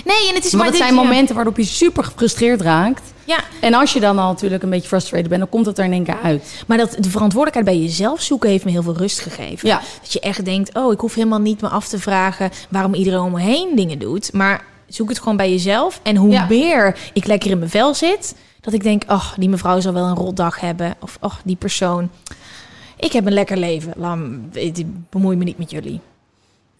Nee, 0.04 0.28
en 0.28 0.34
het 0.34 0.44
is 0.44 0.50
Maar 0.50 0.60
maar 0.60 0.66
het 0.70 0.76
dit- 0.76 0.86
zijn 0.86 0.94
momenten 0.94 1.34
waarop 1.34 1.56
je 1.56 1.64
super 1.64 2.04
gefrustreerd 2.04 2.60
raakt. 2.60 3.11
Ja, 3.36 3.44
En 3.60 3.74
als 3.74 3.92
je 3.92 4.00
dan 4.00 4.18
al 4.18 4.28
natuurlijk 4.28 4.62
een 4.62 4.70
beetje 4.70 4.88
frustrated 4.88 5.28
bent, 5.28 5.40
dan 5.40 5.48
komt 5.50 5.66
het 5.66 5.78
er 5.78 5.84
in 5.84 5.92
één 5.92 6.04
keer 6.04 6.18
uit. 6.22 6.64
maar 6.66 6.78
dat 6.78 6.96
de 7.00 7.10
verantwoordelijkheid 7.10 7.64
bij 7.76 7.86
jezelf 7.86 8.20
zoeken 8.20 8.50
heeft 8.50 8.64
me 8.64 8.70
heel 8.70 8.82
veel 8.82 8.96
rust 8.96 9.20
gegeven. 9.20 9.68
Ja. 9.68 9.80
Dat 10.00 10.12
je 10.12 10.20
echt 10.20 10.44
denkt, 10.44 10.74
oh, 10.74 10.92
ik 10.92 11.00
hoef 11.00 11.14
helemaal 11.14 11.40
niet 11.40 11.60
me 11.60 11.68
af 11.68 11.88
te 11.88 11.98
vragen 11.98 12.50
waarom 12.68 12.94
iedereen 12.94 13.20
om 13.20 13.32
me 13.32 13.40
heen 13.40 13.76
dingen 13.76 13.98
doet. 13.98 14.32
Maar 14.32 14.64
zoek 14.86 15.08
het 15.08 15.18
gewoon 15.18 15.36
bij 15.36 15.50
jezelf. 15.50 16.00
En 16.02 16.16
hoe 16.16 16.30
Ja. 16.30 16.46
meer 16.48 16.98
ik 17.12 17.26
lekker 17.26 17.50
in 17.50 17.58
mijn 17.58 17.70
vel 17.70 17.94
zit, 17.94 18.34
dat 18.60 18.72
ik 18.72 18.82
denk, 18.82 19.02
oh, 19.08 19.32
die 19.36 19.48
mevrouw 19.48 19.80
zal 19.80 19.92
wel 19.92 20.04
een 20.06 20.16
rotdag 20.16 20.60
hebben. 20.60 20.94
Of, 21.00 21.18
oh, 21.20 21.34
die 21.44 21.56
persoon. 21.56 22.10
Ik 22.96 23.12
heb 23.12 23.26
een 23.26 23.32
lekker 23.32 23.56
leven. 23.56 23.92
Laat 23.96 24.16
me, 24.16 24.38
ik 24.52 24.84
bemoei 25.10 25.36
me 25.36 25.44
niet 25.44 25.58
met 25.58 25.70
jullie. 25.70 26.00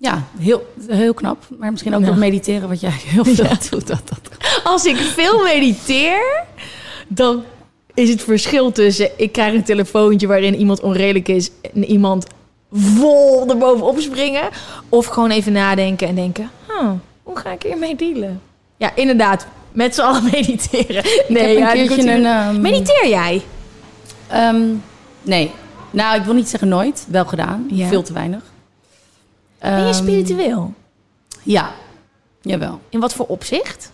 Ja, 0.02 0.22
heel, 0.38 0.72
heel 0.86 1.14
knap. 1.14 1.44
Maar 1.58 1.70
misschien 1.70 1.94
ook 1.94 2.00
Ja. 2.00 2.06
nog 2.06 2.16
mediteren, 2.16 2.68
wat 2.68 2.80
jij 2.80 2.90
heel 3.04 3.24
veel 3.34 3.44
doet. 3.70 3.86
Dat, 3.86 4.02
dat. 4.08 4.20
Als 4.64 4.84
ik 4.84 4.96
veel 4.96 5.42
mediteer, 5.42 6.44
dan 7.08 7.44
is 7.94 8.08
het 8.08 8.22
verschil 8.22 8.72
tussen... 8.72 9.10
ik 9.16 9.32
krijg 9.32 9.54
een 9.54 9.64
telefoontje 9.64 10.26
waarin 10.26 10.54
iemand 10.54 10.80
onredelijk 10.80 11.28
is... 11.28 11.50
en 11.74 11.84
iemand 11.84 12.26
vol 12.72 13.48
erbovenop 13.48 14.00
springen... 14.00 14.48
of 14.88 15.06
gewoon 15.06 15.30
even 15.30 15.52
nadenken 15.52 16.08
en 16.08 16.14
denken... 16.14 16.50
huh, 16.68 16.90
hoe 17.22 17.36
ga 17.36 17.50
ik 17.52 17.62
hiermee 17.62 17.96
dealen? 17.96 18.40
Ja, 18.76 18.94
inderdaad, 18.94 19.46
met 19.72 19.94
z'n 19.94 20.00
allen 20.00 20.24
mediteren. 20.32 21.04
Nee, 21.28 21.58
ja, 21.58 21.74
een 21.76 22.24
ehm, 22.26 22.60
Mediteer 22.60 23.08
jij? 23.08 23.42
ehm, 24.28 24.62
nee. 25.22 25.50
Nou, 25.90 26.16
ik 26.18 26.24
wil 26.24 26.34
niet 26.34 26.48
zeggen 26.48 26.68
nooit. 26.68 27.06
Wel 27.08 27.24
gedaan. 27.24 27.66
Ja. 27.70 27.88
Veel 27.88 28.02
te 28.02 28.12
weinig. 28.12 28.51
Ben 29.62 29.78
je 29.78 29.84
Ehm, 29.84 29.92
spiritueel? 29.94 30.72
Ja, 31.42 31.70
jawel. 32.40 32.80
In 32.88 33.00
wat 33.00 33.14
voor 33.14 33.26
opzicht? 33.26 33.90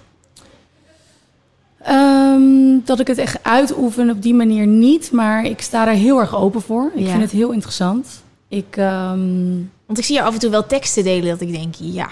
Ehm, 1.83 2.78
dat 2.85 3.00
ik 3.00 3.07
het 3.07 3.18
echt 3.18 3.38
uitoefen 3.44 4.11
op 4.11 4.22
die 4.22 4.35
manier 4.35 4.66
niet, 4.66 5.12
maar 5.12 5.44
ik 5.44 5.61
sta 5.61 5.85
daar 5.85 5.94
heel 5.94 6.18
erg 6.20 6.37
open 6.37 6.61
voor. 6.62 6.90
Ik 6.94 7.04
Ja. 7.04 7.11
vind 7.11 7.22
het 7.22 7.31
heel 7.31 7.50
interessant. 7.50 8.22
Ik, 8.48 8.76
ehm, 8.76 9.54
Want 9.87 9.98
ik 9.98 10.04
zie 10.04 10.14
je 10.14 10.22
af 10.22 10.35
en 10.35 10.40
toe 10.40 10.50
wel 10.50 10.66
teksten 10.66 11.04
delen 11.04 11.28
dat 11.28 11.40
ik 11.40 11.52
denk, 11.52 11.74
ja, 11.78 12.09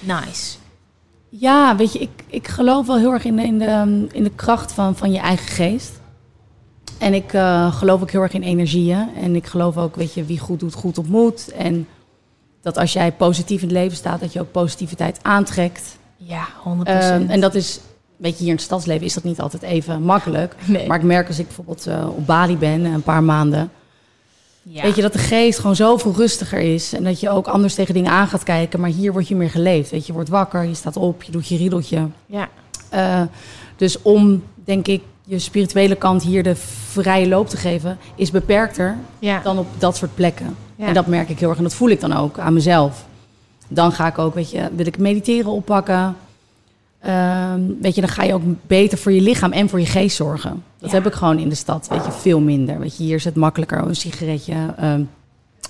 nice. 0.00 0.56
ja, 1.28 1.76
weet 1.76 1.92
je, 1.92 1.98
ik, 1.98 2.24
ik 2.26 2.48
geloof 2.48 2.86
wel 2.86 2.96
heel 2.98 3.12
erg 3.12 3.24
in 3.24 3.36
de, 3.36 3.42
in 3.42 3.58
de, 3.58 4.06
in 4.12 4.22
de 4.22 4.30
kracht 4.34 4.72
van, 4.72 4.96
van 4.96 5.12
je 5.12 5.18
eigen 5.18 5.46
geest. 5.48 5.92
En 6.98 7.14
ik 7.14 7.32
eh, 7.32 7.72
geloof 7.74 8.02
ook 8.02 8.10
heel 8.10 8.22
erg 8.22 8.32
in 8.32 8.42
energieën. 8.42 9.08
En 9.16 9.34
ik 9.36 9.46
geloof 9.46 9.76
ook, 9.76 9.96
weet 9.96 10.14
je, 10.14 10.24
wie 10.24 10.38
goed 10.38 10.60
doet, 10.60 10.74
goed 10.74 10.98
ontmoet. 10.98 11.48
En 11.52 11.86
dat 12.62 12.76
als 12.78 12.92
jij 12.92 13.12
positief 13.12 13.62
in 13.62 13.68
het 13.68 13.76
leven 13.76 13.96
staat, 13.96 14.20
dat 14.20 14.32
je 14.32 14.40
ook 14.40 14.50
positiviteit 14.52 15.18
aantrekt. 15.22 15.96
Ja, 16.16 16.46
100%. 16.64 16.68
Ehm, 16.84 17.30
en 17.30 17.40
dat 17.40 17.54
is, 17.54 17.80
weet 18.16 18.32
je, 18.32 18.38
hier 18.38 18.48
in 18.48 18.54
het 18.54 18.64
stadsleven 18.64 19.06
is 19.06 19.14
dat 19.14 19.24
niet 19.24 19.40
altijd 19.40 19.62
even 19.62 20.02
makkelijk. 20.02 20.54
Nee. 20.64 20.86
Maar 20.86 20.98
ik 20.98 21.04
merk 21.04 21.28
als 21.28 21.38
ik 21.38 21.46
bijvoorbeeld 21.46 21.86
eh, 21.86 22.08
op 22.08 22.26
Bali 22.26 22.56
ben, 22.56 22.84
een 22.84 23.02
paar 23.02 23.22
maanden, 23.22 23.70
ja. 24.62 24.82
weet 24.82 24.94
je, 24.96 25.02
dat 25.02 25.12
de 25.12 25.18
geest 25.18 25.58
gewoon 25.58 25.76
zoveel 25.76 26.14
rustiger 26.16 26.58
is. 26.58 26.92
En 26.92 27.04
dat 27.04 27.20
je 27.20 27.30
ook 27.30 27.46
anders 27.46 27.74
tegen 27.74 27.94
dingen 27.94 28.10
aan 28.12 28.28
gaat 28.28 28.42
kijken. 28.42 28.80
Maar 28.80 28.90
hier 28.90 29.12
word 29.12 29.28
je 29.28 29.36
meer 29.36 29.50
geleefd. 29.50 29.90
Weet 29.90 30.00
je, 30.00 30.06
je 30.06 30.12
wordt 30.12 30.28
wakker, 30.28 30.64
je 30.64 30.74
staat 30.74 30.96
op, 30.96 31.22
je 31.22 31.32
doet 31.32 31.48
je 31.48 31.56
riedeltje. 31.56 32.08
ja. 32.26 32.48
Eh, 32.90 33.22
dus 33.76 34.02
om, 34.02 34.42
denk 34.64 34.86
ik, 34.86 35.02
je 35.24 35.38
spirituele 35.38 35.94
kant 35.94 36.22
hier 36.22 36.42
de 36.42 36.56
vrije 36.90 37.28
loop 37.28 37.48
te 37.48 37.56
geven, 37.56 37.98
is 38.14 38.30
beperkter 38.30 38.96
Ja. 39.18 39.40
dan 39.42 39.58
op 39.58 39.66
dat 39.78 39.96
soort 39.96 40.14
plekken. 40.14 40.56
Ja. 40.78 40.86
En 40.86 40.94
dat 40.94 41.06
merk 41.06 41.28
ik 41.28 41.38
heel 41.38 41.48
erg 41.48 41.56
en 41.58 41.64
dat 41.64 41.74
voel 41.74 41.88
ik 41.88 42.00
dan 42.00 42.12
ook 42.12 42.38
aan 42.38 42.52
mezelf. 42.52 43.06
Dan 43.68 43.92
ga 43.92 44.06
ik 44.06 44.18
ook, 44.18 44.34
weet 44.34 44.50
je, 44.50 44.68
wil 44.76 44.86
ik 44.86 44.98
mediteren 44.98 45.50
oppakken. 45.50 46.16
Ehm, 47.00 47.60
weet 47.80 47.94
je, 47.94 48.00
dan 48.00 48.10
ga 48.10 48.22
je 48.22 48.34
ook 48.34 48.42
beter 48.66 48.98
voor 48.98 49.12
je 49.12 49.20
lichaam 49.20 49.52
en 49.52 49.68
voor 49.68 49.80
je 49.80 49.86
geest 49.86 50.16
zorgen. 50.16 50.62
Dat 50.78 50.90
Ja. 50.90 50.96
heb 50.96 51.06
ik 51.06 51.12
gewoon 51.12 51.38
in 51.38 51.48
de 51.48 51.54
stad, 51.54 51.88
weet 51.90 52.04
je, 52.04 52.12
veel 52.12 52.40
minder. 52.40 52.78
Weet 52.78 52.96
je, 52.96 53.02
hier 53.02 53.14
is 53.14 53.24
het 53.24 53.34
makkelijker, 53.36 53.78
een 53.78 53.96
sigaretje, 53.96 54.74
ehm, 54.76 55.02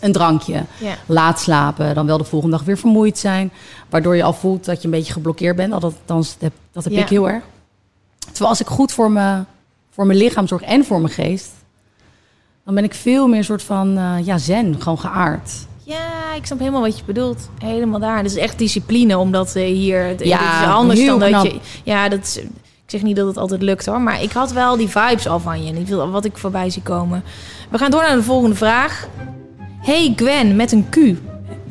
een 0.01 0.13
drankje, 0.13 0.65
Ja. 0.81 0.95
laat 1.07 1.41
slapen, 1.41 1.95
dan 1.95 2.07
wel 2.07 2.19
de 2.19 2.25
volgende 2.25 2.57
dag 2.57 2.65
weer 2.67 2.79
vermoeid 2.79 3.19
zijn. 3.19 3.51
Waardoor 3.91 4.17
je 4.17 4.23
al 4.23 4.33
voelt 4.33 4.65
dat 4.65 4.79
je 4.79 4.85
een 4.85 4.91
beetje 4.95 5.13
geblokkeerd 5.13 5.57
bent. 5.57 5.73
Althans, 5.73 6.33
dat 6.33 6.41
heb, 6.41 6.53
dat 6.73 6.85
heb 6.85 6.93
Ja. 6.93 7.01
ik 7.01 7.09
heel 7.09 7.29
erg. 7.29 7.43
Terwijl 8.19 8.49
als 8.51 8.61
ik 8.61 8.67
goed 8.67 8.93
voor, 8.93 9.11
me, 9.11 9.45
voor 9.91 10.07
mijn 10.07 10.19
lichaam 10.19 10.47
zorg 10.47 10.63
en 10.63 10.85
voor 10.85 11.01
mijn 11.01 11.13
geest... 11.13 11.51
dan 12.69 12.77
ben 12.77 12.85
ik 12.87 12.95
veel 12.95 13.27
meer 13.29 13.39
een 13.39 13.45
soort 13.45 13.63
van 13.63 13.97
eh, 13.99 14.15
ja, 14.27 14.39
zen, 14.39 14.75
gewoon 14.79 14.99
geaard. 14.99 15.51
Ja, 15.83 16.35
ik 16.37 16.47
snap 16.47 16.59
helemaal 16.59 16.81
wat 16.81 16.99
je 16.99 17.05
bedoelt. 17.07 17.49
Helemaal 17.59 18.01
daar. 18.01 18.23
Dus 18.23 18.35
echt 18.35 18.59
discipline, 18.59 19.19
omdat 19.19 19.55
eh, 19.57 19.65
hier... 19.65 20.05
het- 20.07 20.25
Ja, 20.25 20.63
is 20.63 20.69
anders 20.69 21.05
dan 21.07 21.19
dat 21.19 21.43
je... 21.43 21.59
Ja, 21.85 22.09
dat 22.09 22.21
is, 22.23 22.37
ik 22.37 22.51
zeg 22.87 23.03
niet 23.03 23.17
dat 23.17 23.27
het 23.27 23.37
altijd 23.37 23.63
lukt 23.63 23.87
hoor. 23.87 24.01
Maar 24.01 24.23
ik 24.23 24.33
had 24.33 24.53
wel 24.53 24.77
die 24.77 24.89
vibes 24.89 25.29
al 25.29 25.41
van 25.41 25.65
je. 25.65 25.71
En 25.73 25.77
ik 25.79 25.87
wil 25.87 26.11
wat 26.11 26.25
ik 26.25 26.39
voorbij 26.39 26.71
zie 26.71 26.83
komen. 26.83 27.23
We 27.71 27.79
gaan 27.79 27.91
door 27.91 28.03
naar 28.03 28.17
de 28.17 28.23
volgende 28.23 28.57
vraag. 28.57 29.07
Hey 29.81 30.13
Gwen, 30.17 30.57
met 30.57 30.73
een 30.73 30.87
Q. 30.91 30.97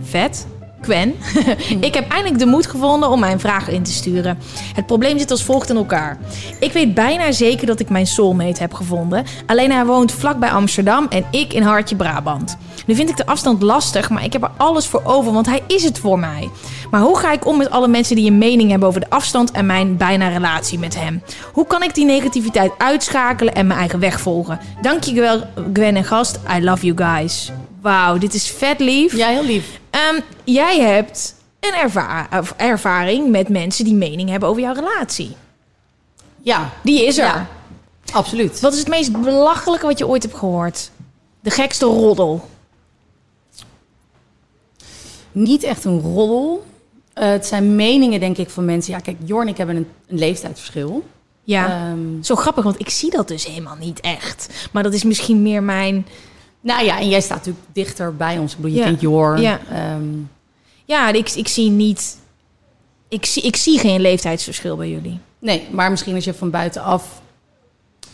Vet. 0.01 0.47
Gwen. 0.87 1.15
ik 1.87 1.93
heb 1.93 2.09
eindelijk 2.09 2.39
de 2.39 2.45
moed 2.45 2.67
gevonden 2.67 3.09
om 3.09 3.19
mijn 3.19 3.39
vragen 3.39 3.73
in 3.73 3.83
te 3.83 3.91
sturen. 3.91 4.37
Het 4.73 4.85
probleem 4.85 5.19
zit 5.19 5.31
als 5.31 5.43
volgt 5.43 5.69
in 5.69 5.75
elkaar. 5.75 6.17
Ik 6.59 6.71
weet 6.71 6.93
bijna 6.93 7.31
zeker 7.31 7.67
dat 7.67 7.79
ik 7.79 7.89
mijn 7.89 8.07
soulmate 8.07 8.61
heb 8.61 8.73
gevonden. 8.73 9.25
Alleen 9.45 9.71
hij 9.71 9.85
woont 9.85 10.11
vlakbij 10.11 10.49
Amsterdam 10.49 11.07
en 11.09 11.25
ik 11.31 11.53
in 11.53 11.61
Hartje 11.61 11.95
Brabant. 11.95 12.57
Nu 12.85 12.95
vind 12.95 13.09
ik 13.09 13.17
de 13.17 13.25
afstand 13.25 13.61
lastig, 13.61 14.09
maar 14.09 14.23
ik 14.23 14.33
heb 14.33 14.43
er 14.43 14.51
alles 14.57 14.87
voor 14.87 15.01
over, 15.03 15.33
want 15.33 15.45
hij 15.45 15.63
is 15.67 15.83
het 15.83 15.99
voor 15.99 16.19
mij. 16.19 16.49
Maar 16.91 17.01
hoe 17.01 17.17
ga 17.17 17.31
ik 17.31 17.45
om 17.45 17.57
met 17.57 17.69
alle 17.69 17.87
mensen 17.87 18.15
die 18.15 18.29
een 18.29 18.37
mening 18.37 18.69
hebben 18.69 18.87
over 18.87 18.99
de 18.99 19.09
afstand 19.09 19.51
en 19.51 19.65
mijn 19.65 19.97
bijna 19.97 20.27
relatie 20.27 20.79
met 20.79 20.99
hem? 20.99 21.23
Hoe 21.53 21.67
kan 21.67 21.83
ik 21.83 21.95
die 21.95 22.05
negativiteit 22.05 22.71
uitschakelen 22.77 23.55
en 23.55 23.67
mijn 23.67 23.79
eigen 23.79 23.99
weg 23.99 24.19
volgen? 24.19 24.59
Dankjewel 24.81 25.43
Gwen 25.73 25.95
en 25.95 26.05
gast. 26.05 26.39
I 26.57 26.63
love 26.63 26.85
you 26.85 26.97
guys. 26.97 27.51
Wauw, 27.87 28.17
dit 28.17 28.33
is 28.33 28.47
vet 28.49 28.79
lief. 28.79 29.15
Ja, 29.15 29.27
heel 29.27 29.43
lief. 29.43 29.79
Ehm, 29.89 30.19
jij 30.43 30.79
hebt 30.79 31.35
een 31.59 31.73
erva- 31.73 32.27
ervaring 32.57 33.29
met 33.29 33.49
mensen 33.49 33.85
die 33.85 33.93
mening 33.93 34.29
hebben 34.29 34.49
over 34.49 34.61
jouw 34.61 34.73
relatie. 34.73 35.35
Ja, 36.41 36.69
Die 36.83 37.05
is 37.05 37.17
er. 37.17 37.25
Ja. 37.25 37.47
absoluut. 38.13 38.59
Wat 38.59 38.73
is 38.73 38.79
het 38.79 38.87
meest 38.87 39.21
belachelijke 39.21 39.85
wat 39.85 39.97
je 39.97 40.07
ooit 40.07 40.23
hebt 40.23 40.35
gehoord? 40.35 40.91
De 41.39 41.49
gekste 41.49 41.85
roddel. 41.85 42.47
Niet 45.31 45.63
echt 45.63 45.85
een 45.85 45.99
roddel. 46.01 46.65
Eh, 47.13 47.29
het 47.29 47.45
zijn 47.45 47.75
meningen, 47.75 48.19
denk 48.19 48.37
ik, 48.37 48.49
van 48.49 48.65
mensen. 48.65 48.93
Ja, 48.93 48.99
kijk, 48.99 49.17
Jorn 49.25 49.41
en 49.45 49.51
ik 49.51 49.57
hebben 49.57 49.75
een, 49.75 49.87
een 50.07 50.17
leeftijdsverschil. 50.17 51.03
Ja. 51.43 51.69
Ehm, 51.69 52.21
Zo 52.23 52.35
grappig, 52.35 52.63
want 52.63 52.79
ik 52.79 52.89
zie 52.89 53.09
dat 53.11 53.27
dus 53.27 53.45
helemaal 53.45 53.75
niet 53.79 53.99
echt. 53.99 54.67
Maar 54.71 54.83
dat 54.83 54.93
is 54.93 55.03
misschien 55.03 55.41
meer 55.41 55.63
mijn... 55.63 56.07
nou 56.67 56.85
ja, 56.85 56.99
en 56.99 57.09
jij 57.09 57.21
staat 57.21 57.37
natuurlijk 57.37 57.65
dichter 57.73 58.15
bij 58.15 58.37
ons. 58.37 58.51
Ik 58.51 58.57
bedoel, 58.57 58.71
je 58.77 58.77
Ja. 58.83 58.85
kent 58.85 59.01
Jorn. 59.01 59.41
Ja. 59.41 59.59
Ehm, 59.71 60.03
Ja, 60.85 61.09
ik, 61.11 61.29
ik 61.31 61.47
zie 61.47 61.69
niet... 61.69 62.17
Ik 63.09 63.25
zie, 63.25 63.43
ik 63.43 63.55
zie 63.55 63.79
geen 63.79 64.01
leeftijdsverschil 64.01 64.75
bij 64.75 64.89
jullie. 64.89 65.19
nee, 65.39 65.67
maar 65.71 65.89
misschien 65.91 66.15
als 66.15 66.23
je 66.23 66.33
van 66.33 66.49
buitenaf 66.49 67.21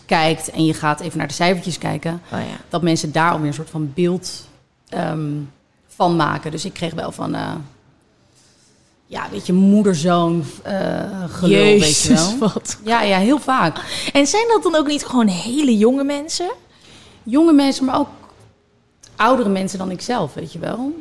kijkt 0.06 0.50
en 0.52 0.66
je 0.66 0.74
gaat 0.74 1.00
even 1.00 1.18
naar 1.18 1.28
de 1.28 1.34
cijfertjes 1.34 1.78
kijken, 1.78 2.22
Oh 2.34 2.40
ja. 2.40 2.46
dat 2.70 2.82
mensen 2.82 3.12
daar 3.12 3.32
alweer 3.32 3.48
een 3.48 3.54
soort 3.54 3.70
van 3.70 3.92
beeld 3.94 4.48
ehm, 4.90 5.32
van 5.88 6.16
maken. 6.16 6.52
Dus 6.52 6.66
ik 6.66 6.74
kreeg 6.74 6.94
wel 6.94 7.12
van, 7.12 7.36
eh, 7.36 7.52
ja, 9.06 9.28
weet 9.32 9.46
je, 9.46 9.54
moeder-zoon 9.54 10.44
eh 10.64 11.24
gelul, 11.28 11.80
weet 11.80 12.02
je 12.02 12.14
wel. 12.14 12.38
wat. 12.38 12.78
Ja, 12.84 13.02
ja, 13.02 13.18
heel 13.18 13.40
vaak. 13.40 13.78
En 14.14 14.28
zijn 14.28 14.48
dat 14.48 14.64
dan 14.64 14.76
ook 14.76 14.88
niet 14.88 15.06
gewoon 15.06 15.28
hele 15.28 15.78
jonge 15.78 16.04
mensen? 16.04 16.52
Jonge 17.24 17.54
mensen, 17.54 17.86
maar 17.86 18.00
ook 18.00 18.08
oudere 19.24 19.50
mensen 19.50 19.78
dan 19.78 19.92
ikzelf, 19.92 20.34
weet 20.34 20.54
je 20.54 20.60
wel. 20.60 20.94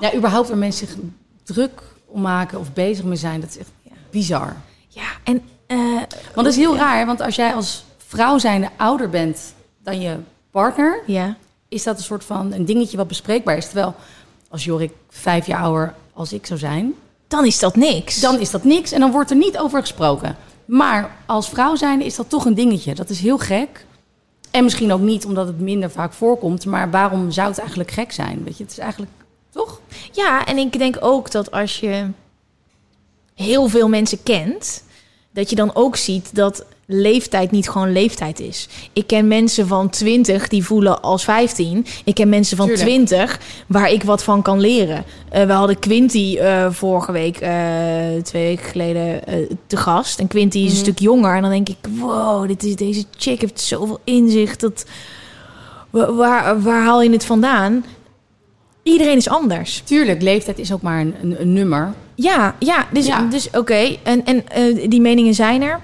Ja, 0.00 0.14
überhaupt 0.14 0.48
waar 0.48 0.58
mensen 0.58 0.86
zich 0.86 0.96
druk 1.42 1.82
om 2.06 2.20
maken 2.20 2.58
of 2.58 2.72
bezig 2.72 3.04
mee 3.04 3.16
zijn, 3.16 3.40
dat 3.40 3.50
is 3.50 3.58
echt 3.58 3.70
bizar. 4.10 4.56
Ja, 4.88 5.04
en... 5.24 5.42
eh, 5.66 5.76
Want 6.34 6.34
dat 6.34 6.46
is 6.46 6.56
heel 6.56 6.76
raar, 6.76 7.06
want 7.06 7.20
als 7.20 7.34
jij 7.36 7.54
als 7.54 7.84
vrouw 8.06 8.38
zijnde 8.38 8.68
ouder 8.76 9.08
bent 9.08 9.54
dan 9.82 10.00
je 10.00 10.16
partner, 10.50 11.02
ja. 11.06 11.36
is 11.68 11.82
dat 11.82 11.96
een 11.96 12.02
soort 12.04 12.24
van 12.24 12.52
een 12.52 12.64
dingetje 12.64 12.96
wat 12.96 13.08
bespreekbaar 13.08 13.56
is. 13.56 13.64
Terwijl 13.64 13.94
als 14.48 14.64
Jorik 14.64 14.92
vijf 15.08 15.46
jaar 15.46 15.60
ouder 15.62 15.94
als 16.12 16.32
ik 16.32 16.46
zou 16.46 16.58
zijn, 16.58 16.94
Dan 17.28 17.44
is 17.46 17.58
dat 17.58 17.76
niks. 17.76 18.20
dan 18.20 18.38
is 18.38 18.50
dat 18.50 18.64
niks 18.64 18.92
en 18.92 19.00
dan 19.00 19.10
wordt 19.10 19.30
er 19.30 19.36
niet 19.36 19.58
over 19.58 19.80
gesproken. 19.80 20.36
Maar 20.64 21.10
als 21.26 21.48
vrouw 21.48 21.74
zijnde 21.76 22.04
is 22.04 22.16
dat 22.16 22.28
toch 22.30 22.44
een 22.44 22.54
dingetje. 22.54 22.94
Dat 22.94 23.10
is 23.10 23.20
heel 23.20 23.38
gek. 23.38 23.86
En 24.52 24.64
misschien 24.64 24.92
ook 24.92 25.00
niet 25.00 25.24
omdat 25.24 25.46
het 25.46 25.60
minder 25.60 25.90
vaak 25.90 26.12
voorkomt, 26.12 26.66
maar 26.66 26.90
waarom 26.90 27.30
zou 27.30 27.48
het 27.48 27.58
eigenlijk 27.58 27.90
gek 27.90 28.12
zijn? 28.12 28.44
Weet 28.44 28.56
je, 28.56 28.62
het 28.62 28.72
is 28.72 28.78
eigenlijk 28.78 29.12
toch? 29.50 29.80
Ja, 30.12 30.46
en 30.46 30.58
ik 30.58 30.78
denk 30.78 30.96
ook 31.00 31.30
dat 31.30 31.50
als 31.50 31.80
je 31.80 32.06
heel 33.34 33.68
veel 33.68 33.88
mensen 33.88 34.22
kent, 34.22 34.84
dat 35.30 35.50
je 35.50 35.56
dan 35.56 35.74
ook 35.74 35.96
ziet 35.96 36.34
dat 36.34 36.64
leeftijd 36.92 37.50
niet 37.50 37.68
gewoon 37.68 37.92
leeftijd 37.92 38.40
is. 38.40 38.68
Ik 38.92 39.06
ken 39.06 39.28
mensen 39.28 39.66
van 39.66 39.90
20 39.90 40.48
die 40.48 40.64
voelen 40.64 41.02
als 41.02 41.24
15. 41.24 41.86
Ik 42.04 42.14
ken 42.14 42.28
mensen 42.28 42.56
van 42.56 42.66
Tuurlijk. 42.66 42.86
20 42.88 43.40
waar 43.66 43.90
ik 43.90 44.02
wat 44.02 44.22
van 44.22 44.42
kan 44.42 44.60
leren. 44.60 45.04
Eh, 45.30 45.46
we 45.46 45.52
hadden 45.52 45.78
Quinty 45.78 46.36
eh, 46.38 46.66
vorige 46.70 47.12
week, 47.12 47.36
eh, 47.36 47.50
twee 48.22 48.44
weken 48.46 48.64
geleden, 48.64 49.20
te 49.66 49.76
gast. 49.76 50.18
En 50.18 50.26
Quinty 50.26 50.58
is 50.58 50.70
een 50.70 50.76
stuk 50.76 50.98
jonger. 50.98 51.34
En 51.36 51.42
dan 51.42 51.50
denk 51.50 51.68
ik, 51.68 51.76
wow, 51.98 52.48
dit 52.48 52.62
is, 52.62 52.76
deze 52.76 53.04
chick 53.16 53.40
heeft 53.40 53.60
zoveel 53.60 54.00
inzicht. 54.04 54.60
Dat, 54.60 54.84
wa- 55.90 56.12
waar, 56.12 56.62
waar 56.62 56.82
haal 56.84 57.02
je 57.02 57.10
het 57.10 57.24
vandaan? 57.24 57.84
Iedereen 58.82 59.16
is 59.16 59.28
anders. 59.28 59.82
Tuurlijk, 59.84 60.22
leeftijd 60.22 60.58
is 60.58 60.72
ook 60.72 60.82
maar 60.82 61.00
een, 61.00 61.14
een, 61.22 61.40
een 61.40 61.52
nummer. 61.52 61.92
Ja, 62.14 62.54
ja 62.58 62.86
dus, 62.92 63.06
Ja. 63.06 63.26
dus 63.30 63.48
oké. 63.50 63.96
En, 64.02 64.24
en 64.24 64.44
die 64.88 65.00
meningen 65.00 65.34
zijn 65.34 65.62
er. 65.62 65.80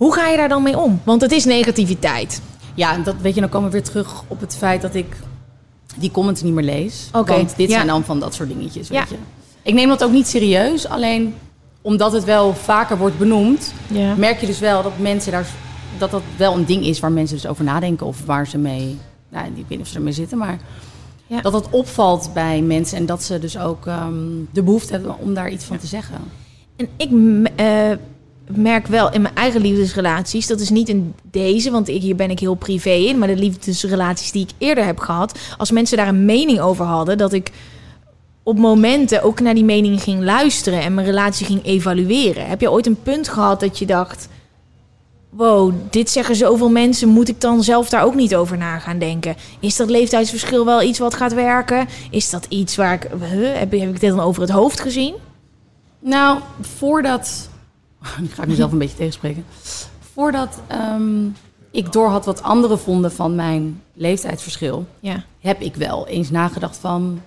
Hoe 0.00 0.14
ga 0.14 0.26
je 0.28 0.36
daar 0.36 0.48
dan 0.48 0.62
mee 0.62 0.78
om? 0.78 1.00
Want 1.04 1.20
het 1.20 1.32
is 1.32 1.44
negativiteit. 1.44 2.42
Ja, 2.74 2.92
en 2.94 3.02
dat 3.02 3.14
weet 3.20 3.34
je, 3.34 3.40
dan 3.40 3.48
komen 3.50 3.70
we 3.70 3.74
weer 3.76 3.84
terug 3.86 4.22
op 4.28 4.40
het 4.40 4.56
feit 4.56 4.82
dat 4.82 4.94
ik 4.94 5.16
die 5.96 6.10
comments 6.10 6.42
niet 6.42 6.52
meer 6.52 6.64
lees. 6.64 7.08
Oké, 7.12 7.32
Want 7.32 7.56
dit 7.56 7.68
ja. 7.68 7.74
zijn 7.74 7.86
dan 7.86 8.04
van 8.04 8.20
dat 8.20 8.34
soort 8.34 8.48
dingetjes, 8.48 8.88
weet 8.88 8.98
Ja. 8.98 9.04
je. 9.08 9.16
Ik 9.62 9.74
neem 9.74 9.88
dat 9.88 10.04
ook 10.04 10.10
niet 10.12 10.26
serieus, 10.28 10.88
alleen 10.88 11.34
omdat 11.82 12.12
het 12.12 12.24
wel 12.24 12.54
vaker 12.54 12.98
wordt 12.98 13.18
benoemd, 13.18 13.72
Ja. 13.86 14.14
merk 14.14 14.40
je 14.40 14.46
dus 14.46 14.58
wel 14.58 14.82
dat 14.82 14.98
mensen 14.98 15.32
daar 15.32 15.46
dat 15.98 16.10
dat 16.10 16.22
wel 16.36 16.54
een 16.54 16.64
ding 16.64 16.84
is 16.84 17.00
waar 17.00 17.12
mensen 17.12 17.36
dus 17.36 17.46
over 17.46 17.64
nadenken 17.64 18.06
of 18.06 18.24
waar 18.24 18.46
ze 18.46 18.58
mee, 18.58 18.98
nou, 19.28 19.46
ik 19.46 19.52
weet 19.54 19.68
niet 19.68 19.80
of 19.80 19.86
ze 19.86 19.96
ermee 19.96 20.12
zitten, 20.12 20.38
maar 20.38 20.58
Ja. 21.26 21.40
dat 21.40 21.52
dat 21.52 21.68
opvalt 21.70 22.30
bij 22.34 22.60
mensen 22.62 22.96
en 22.98 23.06
dat 23.06 23.22
ze 23.22 23.38
dus 23.38 23.58
ook 23.58 23.86
ehm, 23.86 24.14
de 24.52 24.62
behoefte 24.62 24.92
hebben 24.92 25.18
om 25.18 25.34
daar 25.34 25.50
iets 25.50 25.64
van 25.64 25.78
te 25.78 25.86
zeggen. 25.86 26.14
En 26.76 26.88
ik 26.96 27.10
eh, 27.56 27.90
merk 28.56 28.86
wel 28.86 29.12
in 29.12 29.22
mijn 29.22 29.34
eigen 29.34 29.60
liefdesrelaties, 29.60 30.46
dat 30.46 30.60
is 30.60 30.70
niet 30.70 30.88
in 30.88 31.14
deze, 31.30 31.70
want 31.70 31.88
ik, 31.88 32.02
hier 32.02 32.16
ben 32.16 32.30
ik 32.30 32.38
heel 32.38 32.54
privé 32.54 32.90
in, 32.90 33.18
maar 33.18 33.28
de 33.28 33.36
liefdesrelaties 33.36 34.32
die 34.32 34.42
ik 34.42 34.50
eerder 34.58 34.84
heb 34.84 34.98
gehad, 34.98 35.38
als 35.58 35.70
mensen 35.70 35.96
daar 35.96 36.08
een 36.08 36.24
mening 36.24 36.60
over 36.60 36.84
hadden, 36.84 37.18
dat 37.18 37.32
ik 37.32 37.50
op 38.42 38.58
momenten 38.58 39.22
ook 39.22 39.40
naar 39.40 39.54
die 39.54 39.64
mening 39.64 40.02
ging 40.02 40.22
luisteren 40.22 40.80
en 40.80 40.94
mijn 40.94 41.06
relatie 41.06 41.46
ging 41.46 41.64
evalueren. 41.64 42.46
Heb 42.46 42.60
je 42.60 42.70
ooit 42.70 42.86
een 42.86 43.02
punt 43.02 43.28
gehad 43.28 43.60
dat 43.60 43.78
je 43.78 43.86
dacht: 43.86 44.28
wow, 45.30 45.72
dit 45.90 46.10
zeggen 46.10 46.36
zoveel 46.36 46.70
mensen, 46.70 47.08
moet 47.08 47.28
ik 47.28 47.40
dan 47.40 47.62
zelf 47.62 47.88
daar 47.88 48.04
ook 48.04 48.14
niet 48.14 48.34
over 48.34 48.56
na 48.56 48.78
gaan 48.78 48.98
denken? 48.98 49.36
Is 49.60 49.76
dat 49.76 49.90
leeftijdsverschil 49.90 50.64
wel 50.64 50.82
iets 50.82 50.98
wat 50.98 51.14
gaat 51.14 51.34
werken? 51.34 51.88
Is 52.10 52.30
dat 52.30 52.46
iets 52.48 52.76
waar 52.76 52.94
ik, 52.94 53.08
heb, 53.20 53.72
heb 53.72 53.72
ik 53.72 54.00
dit 54.00 54.10
dan 54.10 54.20
over 54.20 54.42
het 54.42 54.50
hoofd 54.50 54.80
gezien? 54.80 55.14
Nou, 55.98 56.38
voordat. 56.60 57.49
Nu 58.20 58.28
ga 58.28 58.42
ik 58.42 58.48
mezelf 58.48 58.72
een 58.72 58.78
beetje 58.78 58.96
tegenspreken. 58.96 59.44
Voordat 60.14 60.60
ehm, 60.66 61.26
ik 61.70 61.92
doorhad 61.92 62.24
wat 62.24 62.42
anderen 62.42 62.78
vonden 62.78 63.12
van 63.12 63.34
mijn 63.34 63.82
leeftijdsverschil, 63.94 64.86
Ja. 65.00 65.24
heb 65.40 65.60
ik 65.60 65.74
wel 65.74 66.06
eens 66.06 66.30
nagedacht 66.30 66.76
van. 66.76 67.20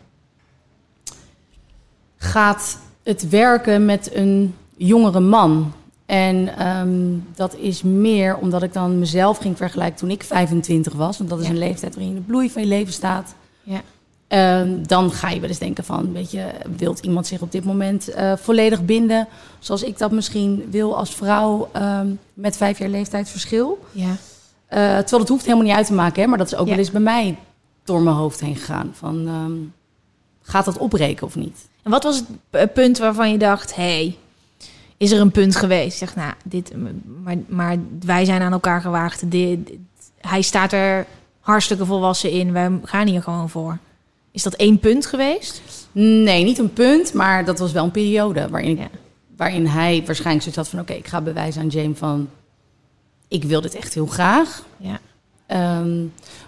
Gaat 2.17 2.77
het 3.03 3.29
werken 3.29 3.85
met 3.85 4.15
een 4.15 4.55
jongere 4.77 5.19
man? 5.19 5.71
En 6.05 6.57
ehm, 6.57 7.17
dat 7.35 7.55
is 7.55 7.81
meer 7.81 8.37
omdat 8.37 8.63
ik 8.63 8.73
dan 8.73 8.99
mezelf 8.99 9.37
ging 9.37 9.57
vergelijken 9.57 9.97
toen 9.97 10.09
ik 10.09 10.23
25 10.23 10.93
was. 10.93 11.17
Want 11.17 11.29
dat 11.29 11.39
is 11.39 11.45
Ja. 11.45 11.51
een 11.51 11.57
leeftijd 11.57 11.95
waarin 11.95 12.11
je 12.11 12.17
in 12.17 12.21
de 12.21 12.27
bloei 12.31 12.49
van 12.51 12.61
je 12.61 12.67
leven 12.67 12.93
staat. 12.93 13.35
Ja. 13.63 13.81
Ehm, 14.33 14.83
dan 14.83 15.11
ga 15.11 15.29
je 15.29 15.39
wel 15.39 15.49
eens 15.49 15.57
denken 15.59 15.83
van, 15.83 16.11
weet 16.13 16.31
je, 16.31 16.45
wilt 16.77 16.99
iemand 16.99 17.27
zich 17.27 17.41
op 17.41 17.51
dit 17.51 17.63
moment 17.65 18.07
eh, 18.07 18.33
volledig 18.35 18.85
binden, 18.85 19.27
zoals 19.59 19.83
ik 19.83 19.97
dat 19.97 20.11
misschien 20.11 20.67
wil 20.69 20.97
als 20.97 21.15
vrouw 21.15 21.69
ehm, 21.71 22.07
met 22.33 22.57
vijf 22.57 22.77
jaar 22.79 22.89
leeftijdsverschil. 22.89 23.85
Ja. 23.91 24.15
Eh, 24.67 24.77
terwijl 24.97 25.19
het 25.21 25.29
hoeft 25.29 25.43
helemaal 25.45 25.65
niet 25.65 25.75
uit 25.75 25.85
te 25.85 25.93
maken, 25.93 26.21
hè, 26.21 26.27
maar 26.27 26.37
dat 26.37 26.47
is 26.47 26.55
ook 26.55 26.65
Ja. 26.65 26.69
wel 26.69 26.79
eens 26.79 26.91
bij 26.91 27.01
mij 27.01 27.37
door 27.83 28.01
mijn 28.01 28.15
hoofd 28.15 28.39
heen 28.39 28.55
gegaan. 28.55 28.91
Van, 28.93 29.27
ehm, 29.27 29.51
gaat 30.41 30.65
dat 30.65 30.77
opbreken 30.77 31.27
of 31.27 31.35
niet? 31.35 31.67
En 31.83 31.91
wat 31.91 32.03
was 32.03 32.15
het 32.15 32.25
p- 32.69 32.73
punt 32.73 32.97
waarvan 32.97 33.31
je 33.31 33.37
dacht: 33.37 33.75
hey, 33.75 34.17
is 34.97 35.11
er 35.11 35.19
een 35.21 35.31
punt 35.31 35.55
geweest? 35.55 35.97
Zeg, 35.97 36.15
nou, 36.15 36.33
dit, 36.45 36.71
maar, 37.23 37.35
maar 37.47 37.77
wij 38.05 38.25
zijn 38.25 38.41
aan 38.41 38.51
elkaar 38.51 38.81
gewaagd. 38.81 39.31
Dit, 39.31 39.67
dit- 39.67 39.77
hij 40.21 40.41
staat 40.41 40.71
er 40.71 41.05
hartstikke 41.39 41.85
volwassen 41.85 42.31
in. 42.31 42.51
Wij 42.51 42.71
gaan 42.83 43.07
hier 43.07 43.21
gewoon 43.23 43.49
voor. 43.49 43.77
Is 44.33 44.43
dat 44.43 44.53
één 44.53 44.79
punt 44.79 45.05
geweest? 45.05 45.61
Nee, 45.91 46.43
niet 46.43 46.57
een 46.57 46.73
punt, 46.73 47.13
maar 47.13 47.45
dat 47.45 47.59
was 47.59 47.71
wel 47.71 47.83
een 47.83 47.91
periode 47.91 48.47
waarin, 48.49 48.69
ik, 48.71 48.77
Ja. 48.79 48.87
waarin 49.37 49.65
hij 49.65 50.03
waarschijnlijk 50.05 50.41
zoiets 50.43 50.55
had 50.61 50.69
van, 50.69 50.79
oké, 50.79 50.93
ik 50.93 51.07
ga 51.07 51.21
bewijzen 51.21 51.61
aan 51.61 51.67
James 51.67 51.97
van, 51.97 52.29
ik 53.27 53.43
wil 53.43 53.61
dit 53.61 53.75
echt 53.75 53.93
heel 53.93 54.05
graag. 54.05 54.63
Ja. 54.77 54.99
Ehm, 55.47 55.91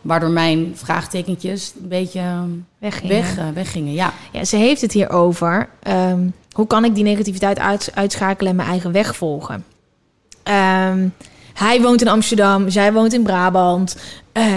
waardoor 0.01 0.29
mijn 0.29 0.71
vraagtekentjes 0.75 1.73
een 1.81 1.88
beetje 1.88 2.19
ehm, 2.19 2.49
Weggingen. 2.77 3.09
weg, 3.15 3.38
eh, 3.38 3.45
weggingen. 3.53 3.93
Ja. 3.93 4.13
Ja, 4.31 4.43
ze 4.43 4.55
heeft 4.55 4.81
het 4.81 4.91
hier 4.91 5.09
over. 5.09 5.69
ehm, 5.83 6.27
hoe 6.51 6.67
kan 6.67 6.86
ik 6.86 6.95
die 6.95 7.03
negativiteit 7.03 7.59
uit, 7.59 7.91
uitschakelen 7.93 8.49
en 8.49 8.55
mijn 8.57 8.69
eigen 8.69 8.91
weg 8.91 9.15
volgen? 9.15 9.63
Hij 11.53 11.81
woont 11.81 12.01
in 12.01 12.07
Amsterdam, 12.07 12.69
zij 12.69 12.93
woont 12.93 13.13
in 13.13 13.23
Brabant. 13.23 13.97
Eh, 14.31 14.55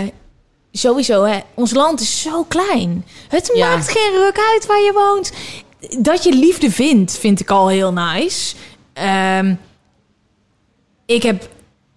sowieso, 0.73 1.23
hè, 1.25 1.39
ons 1.55 1.73
land 1.75 2.01
is 2.01 2.21
zo 2.21 2.45
klein. 2.45 3.05
Het 3.29 3.51
Ja. 3.55 3.69
maakt 3.75 3.89
geen 3.91 4.13
ruk 4.13 4.39
uit 4.53 4.67
waar 4.67 4.81
je 4.81 4.93
woont. 4.95 5.33
Dat 6.05 6.25
je 6.25 6.33
liefde 6.33 6.71
vindt, 6.71 7.19
vind 7.19 7.41
ik 7.41 7.51
al 7.51 7.69
heel 7.69 7.93
nice. 7.93 8.55
Ehm, 8.93 9.55
ik 11.07 11.23
heb... 11.23 11.49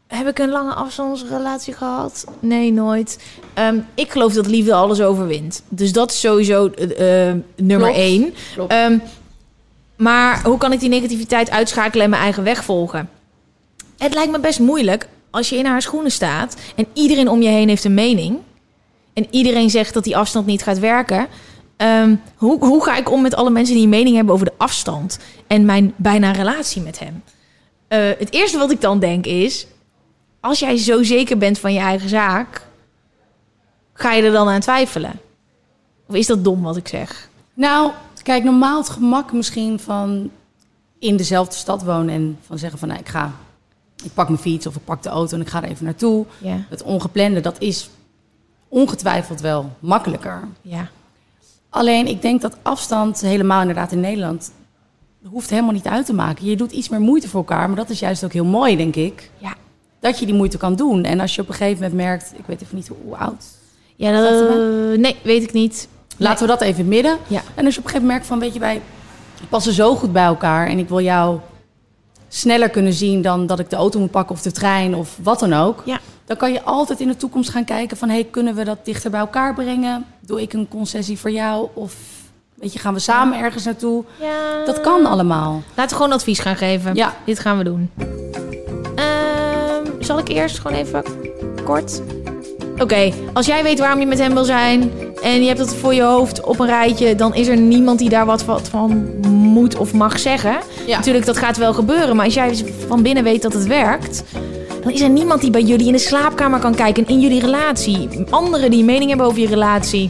Heb 0.08 0.28
ik 0.28 0.40
een 0.40 0.50
lange 0.50 0.74
afstandsrelatie 0.74 1.74
gehad? 1.74 2.26
Nee, 2.40 2.72
nooit. 2.72 3.20
Ehm, 3.54 3.80
ik 3.96 4.12
geloof 4.12 4.34
dat 4.34 4.46
liefde 4.48 4.74
alles 4.74 5.02
overwint. 5.02 5.64
Dus 5.70 5.92
dat 5.92 6.12
is 6.12 6.20
sowieso 6.20 6.68
eh, 6.68 7.30
eh, 7.30 7.36
nummer 7.56 7.88
Klopt. 7.88 8.04
één. 8.04 8.34
Klopt. 8.54 8.72
Ehm, 8.72 8.98
maar 9.98 10.42
hoe 10.44 10.58
kan 10.58 10.72
ik 10.72 10.80
die 10.80 10.90
negativiteit 10.90 11.50
uitschakelen 11.50 12.04
en 12.04 12.10
mijn 12.10 12.22
eigen 12.22 12.44
weg 12.44 12.64
volgen? 12.64 13.10
Het 13.98 14.14
lijkt 14.14 14.32
me 14.32 14.40
best 14.40 14.60
moeilijk 14.60 15.08
als 15.30 15.50
je 15.50 15.56
in 15.58 15.66
haar 15.66 15.82
schoenen 15.82 16.12
staat 16.12 16.56
en 16.76 16.86
iedereen 16.94 17.30
om 17.30 17.42
je 17.42 17.50
heen 17.50 17.68
heeft 17.70 17.84
een 17.84 17.94
mening. 17.94 18.38
En 19.14 19.28
iedereen 19.30 19.70
zegt 19.70 19.94
dat 19.94 20.04
die 20.04 20.18
afstand 20.18 20.46
niet 20.46 20.64
gaat 20.64 20.80
werken. 20.80 21.28
Ehm, 21.78 22.16
hoe, 22.36 22.66
hoe 22.66 22.84
ga 22.84 22.98
ik 22.98 23.12
om 23.12 23.22
met 23.22 23.36
alle 23.36 23.50
mensen 23.50 23.76
die 23.76 23.84
een 23.84 23.90
mening 23.90 24.16
hebben 24.16 24.34
over 24.34 24.46
de 24.46 24.54
afstand 24.58 25.20
en 25.48 25.66
mijn 25.66 25.94
bijna 25.96 26.32
relatie 26.32 26.82
met 26.82 27.00
hem? 27.00 27.24
Eh, 27.88 28.00
het 28.20 28.34
eerste 28.34 28.58
wat 28.58 28.72
ik 28.72 28.82
dan 28.82 29.00
denk 29.00 29.26
is: 29.26 29.68
als 30.40 30.60
jij 30.60 30.78
zo 30.78 31.04
zeker 31.04 31.38
bent 31.38 31.60
van 31.60 31.74
je 31.74 31.80
eigen 31.80 32.10
zaak, 32.10 32.68
ga 33.94 34.14
je 34.14 34.24
er 34.24 34.32
dan 34.32 34.50
aan 34.50 34.60
twijfelen? 34.60 35.20
Of 36.08 36.16
is 36.16 36.28
dat 36.28 36.44
dom 36.44 36.62
wat 36.62 36.78
ik 36.78 36.88
zeg? 36.88 37.30
Nou, 37.54 37.92
kijk, 38.24 38.44
normaal 38.44 38.78
het 38.78 38.90
gemak 38.90 39.32
misschien 39.34 39.80
van 39.80 40.32
in 41.00 41.18
dezelfde 41.18 41.56
stad 41.56 41.84
wonen 41.84 42.16
en 42.16 42.38
van 42.46 42.58
zeggen 42.58 42.80
van, 42.80 42.88
nou, 42.88 43.00
ik 43.00 43.10
ga, 43.10 43.34
ik 44.04 44.14
pak 44.14 44.28
mijn 44.28 44.42
fiets 44.42 44.68
of 44.68 44.76
ik 44.76 44.86
pak 44.86 45.04
de 45.04 45.10
auto 45.10 45.36
en 45.36 45.42
ik 45.42 45.48
ga 45.50 45.64
er 45.64 45.70
even 45.70 45.86
naartoe. 45.86 46.26
Ja, 46.38 46.66
Het 46.70 46.84
ongeplande, 46.84 47.40
dat 47.40 47.60
is 47.60 47.90
ongetwijfeld 48.72 49.42
wel 49.42 49.70
makkelijker. 49.80 50.48
ja. 50.62 50.88
Alleen, 51.70 52.08
ik 52.08 52.22
denk 52.22 52.42
dat 52.42 52.58
afstand, 52.62 53.22
helemaal 53.22 53.62
inderdaad 53.62 53.92
in 53.92 54.00
Nederland, 54.00 54.52
hoeft 55.26 55.50
helemaal 55.50 55.72
niet 55.72 55.88
uit 55.88 56.06
te 56.06 56.14
maken. 56.14 56.46
Je 56.46 56.56
doet 56.56 56.72
iets 56.72 56.90
meer 56.90 57.00
moeite 57.00 57.30
voor 57.30 57.40
elkaar, 57.40 57.68
maar 57.68 57.78
dat 57.78 57.90
is 57.90 58.00
juist 58.00 58.24
ook 58.24 58.34
heel 58.34 58.46
mooi, 58.46 58.78
denk 58.78 58.96
ik. 58.96 59.30
Ja. 59.38 59.54
Dat 60.00 60.20
je 60.20 60.26
die 60.26 60.36
moeite 60.36 60.58
kan 60.58 60.76
doen. 60.76 61.04
En 61.04 61.20
als 61.20 61.36
je 61.36 61.42
op 61.42 61.48
een 61.48 61.54
gegeven 61.54 61.82
moment 61.82 62.02
merkt, 62.02 62.34
ik 62.38 62.46
weet 62.46 62.62
even 62.62 62.76
niet 62.76 62.88
hoe, 63.04 63.16
oud. 63.16 63.46
Ja, 63.96 64.12
dat, 64.12 64.42
u 64.42 64.98
nee, 64.98 65.16
weet 65.24 65.44
ik 65.44 65.54
niet. 65.54 65.88
Laten 66.18 66.42
we 66.46 66.52
dat 66.52 66.62
even 66.62 66.88
midden. 66.88 67.18
Ja. 67.28 67.42
En 67.56 67.66
als 67.66 67.74
je 67.74 67.80
op 67.80 67.86
een 67.86 67.92
gegeven 67.92 68.02
moment 68.02 68.08
merkt 68.08 68.26
van, 68.26 68.40
weet 68.40 68.54
je, 68.54 68.60
wij 68.60 68.82
passen 69.50 69.74
zo 69.74 69.96
goed 69.96 70.12
bij 70.12 70.24
elkaar 70.24 70.68
en 70.68 70.80
ik 70.80 70.90
wil 70.90 71.02
jou 71.02 71.40
sneller 72.28 72.70
kunnen 72.70 72.94
zien 72.94 73.22
dan 73.22 73.48
dat 73.48 73.60
ik 73.60 73.70
de 73.70 73.76
auto 73.76 74.00
moet 74.00 74.12
pakken 74.12 74.36
of 74.36 74.42
de 74.42 74.52
trein 74.52 74.96
of 74.96 75.18
wat 75.24 75.40
dan 75.40 75.54
ook. 75.54 75.82
Ja. 75.86 76.00
Dan 76.32 76.40
kan 76.40 76.52
je 76.52 76.64
altijd 76.64 77.00
in 77.00 77.08
de 77.08 77.16
toekomst 77.16 77.50
gaan 77.50 77.64
kijken 77.64 77.98
van, 77.98 78.10
hey, 78.10 78.24
kunnen 78.24 78.56
we 78.56 78.64
dat 78.64 78.78
dichter 78.84 79.12
bij 79.12 79.20
elkaar 79.20 79.54
brengen? 79.54 80.06
Doe 80.20 80.42
ik 80.42 80.54
een 80.54 80.68
concessie 80.68 81.20
voor 81.20 81.32
jou? 81.32 81.68
Of 81.74 81.96
weet 82.54 82.74
je, 82.74 82.80
gaan 82.80 82.94
we 82.94 83.00
samen 83.00 83.40
ergens 83.40 83.64
naartoe? 83.64 84.04
Ja. 84.20 84.66
Dat 84.66 84.82
kan 84.82 85.06
allemaal. 85.06 85.62
Laten 85.76 85.98
we 85.98 86.04
gewoon 86.04 86.18
advies 86.18 86.40
gaan 86.40 86.56
geven. 86.56 86.96
Ja. 86.96 87.16
Dit 87.26 87.40
gaan 87.40 87.58
we 87.58 87.64
doen. 87.64 87.92
Ehm, 88.96 89.86
zal 90.00 90.20
ik 90.20 90.28
eerst 90.28 90.60
gewoon 90.60 90.78
even 90.78 91.04
kort? 91.64 92.02
Oké, 92.78 93.12
als 93.34 93.46
jij 93.46 93.64
weet 93.64 93.80
waarom 93.80 94.00
je 94.00 94.06
met 94.06 94.20
hem 94.20 94.34
wil 94.34 94.46
zijn 94.46 94.92
en 95.24 95.42
je 95.42 95.48
hebt 95.48 95.60
het 95.60 95.76
voor 95.76 95.94
je 95.94 96.04
hoofd 96.04 96.44
op 96.44 96.60
een 96.60 96.66
rijtje, 96.66 97.16
dan 97.16 97.36
is 97.36 97.48
er 97.48 97.58
niemand 97.58 98.00
die 98.00 98.10
daar 98.10 98.26
wat, 98.26 98.46
wat 98.46 98.70
van 98.70 99.20
moet 99.30 99.78
of 99.78 99.94
mag 99.94 100.20
zeggen. 100.20 100.58
Ja. 100.88 100.98
Natuurlijk, 100.98 101.26
dat 101.26 101.38
gaat 101.38 101.58
wel 101.58 101.74
gebeuren, 101.74 102.16
maar 102.16 102.26
als 102.26 102.34
jij 102.34 102.66
van 102.88 103.02
binnen 103.02 103.24
weet 103.24 103.42
dat 103.42 103.54
het 103.54 103.68
werkt, 103.68 104.24
dan 104.82 104.92
is 104.92 105.02
er 105.02 105.10
niemand 105.10 105.42
die 105.42 105.50
bij 105.50 105.62
jullie 105.62 105.86
in 105.88 105.92
de 105.92 105.98
slaapkamer 106.00 106.60
kan 106.60 106.76
kijken 106.76 107.08
in 107.08 107.20
jullie 107.20 107.40
relatie. 107.42 108.10
Anderen 108.30 108.70
die 108.72 108.80
een 108.80 108.86
mening 108.86 109.10
hebben 109.10 109.28
over 109.28 109.40
je 109.40 109.48
relatie. 109.48 110.10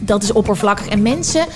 Dat 0.00 0.22
is 0.22 0.32
oppervlakkig. 0.32 0.86
En 0.88 1.02
mensen 1.02 1.46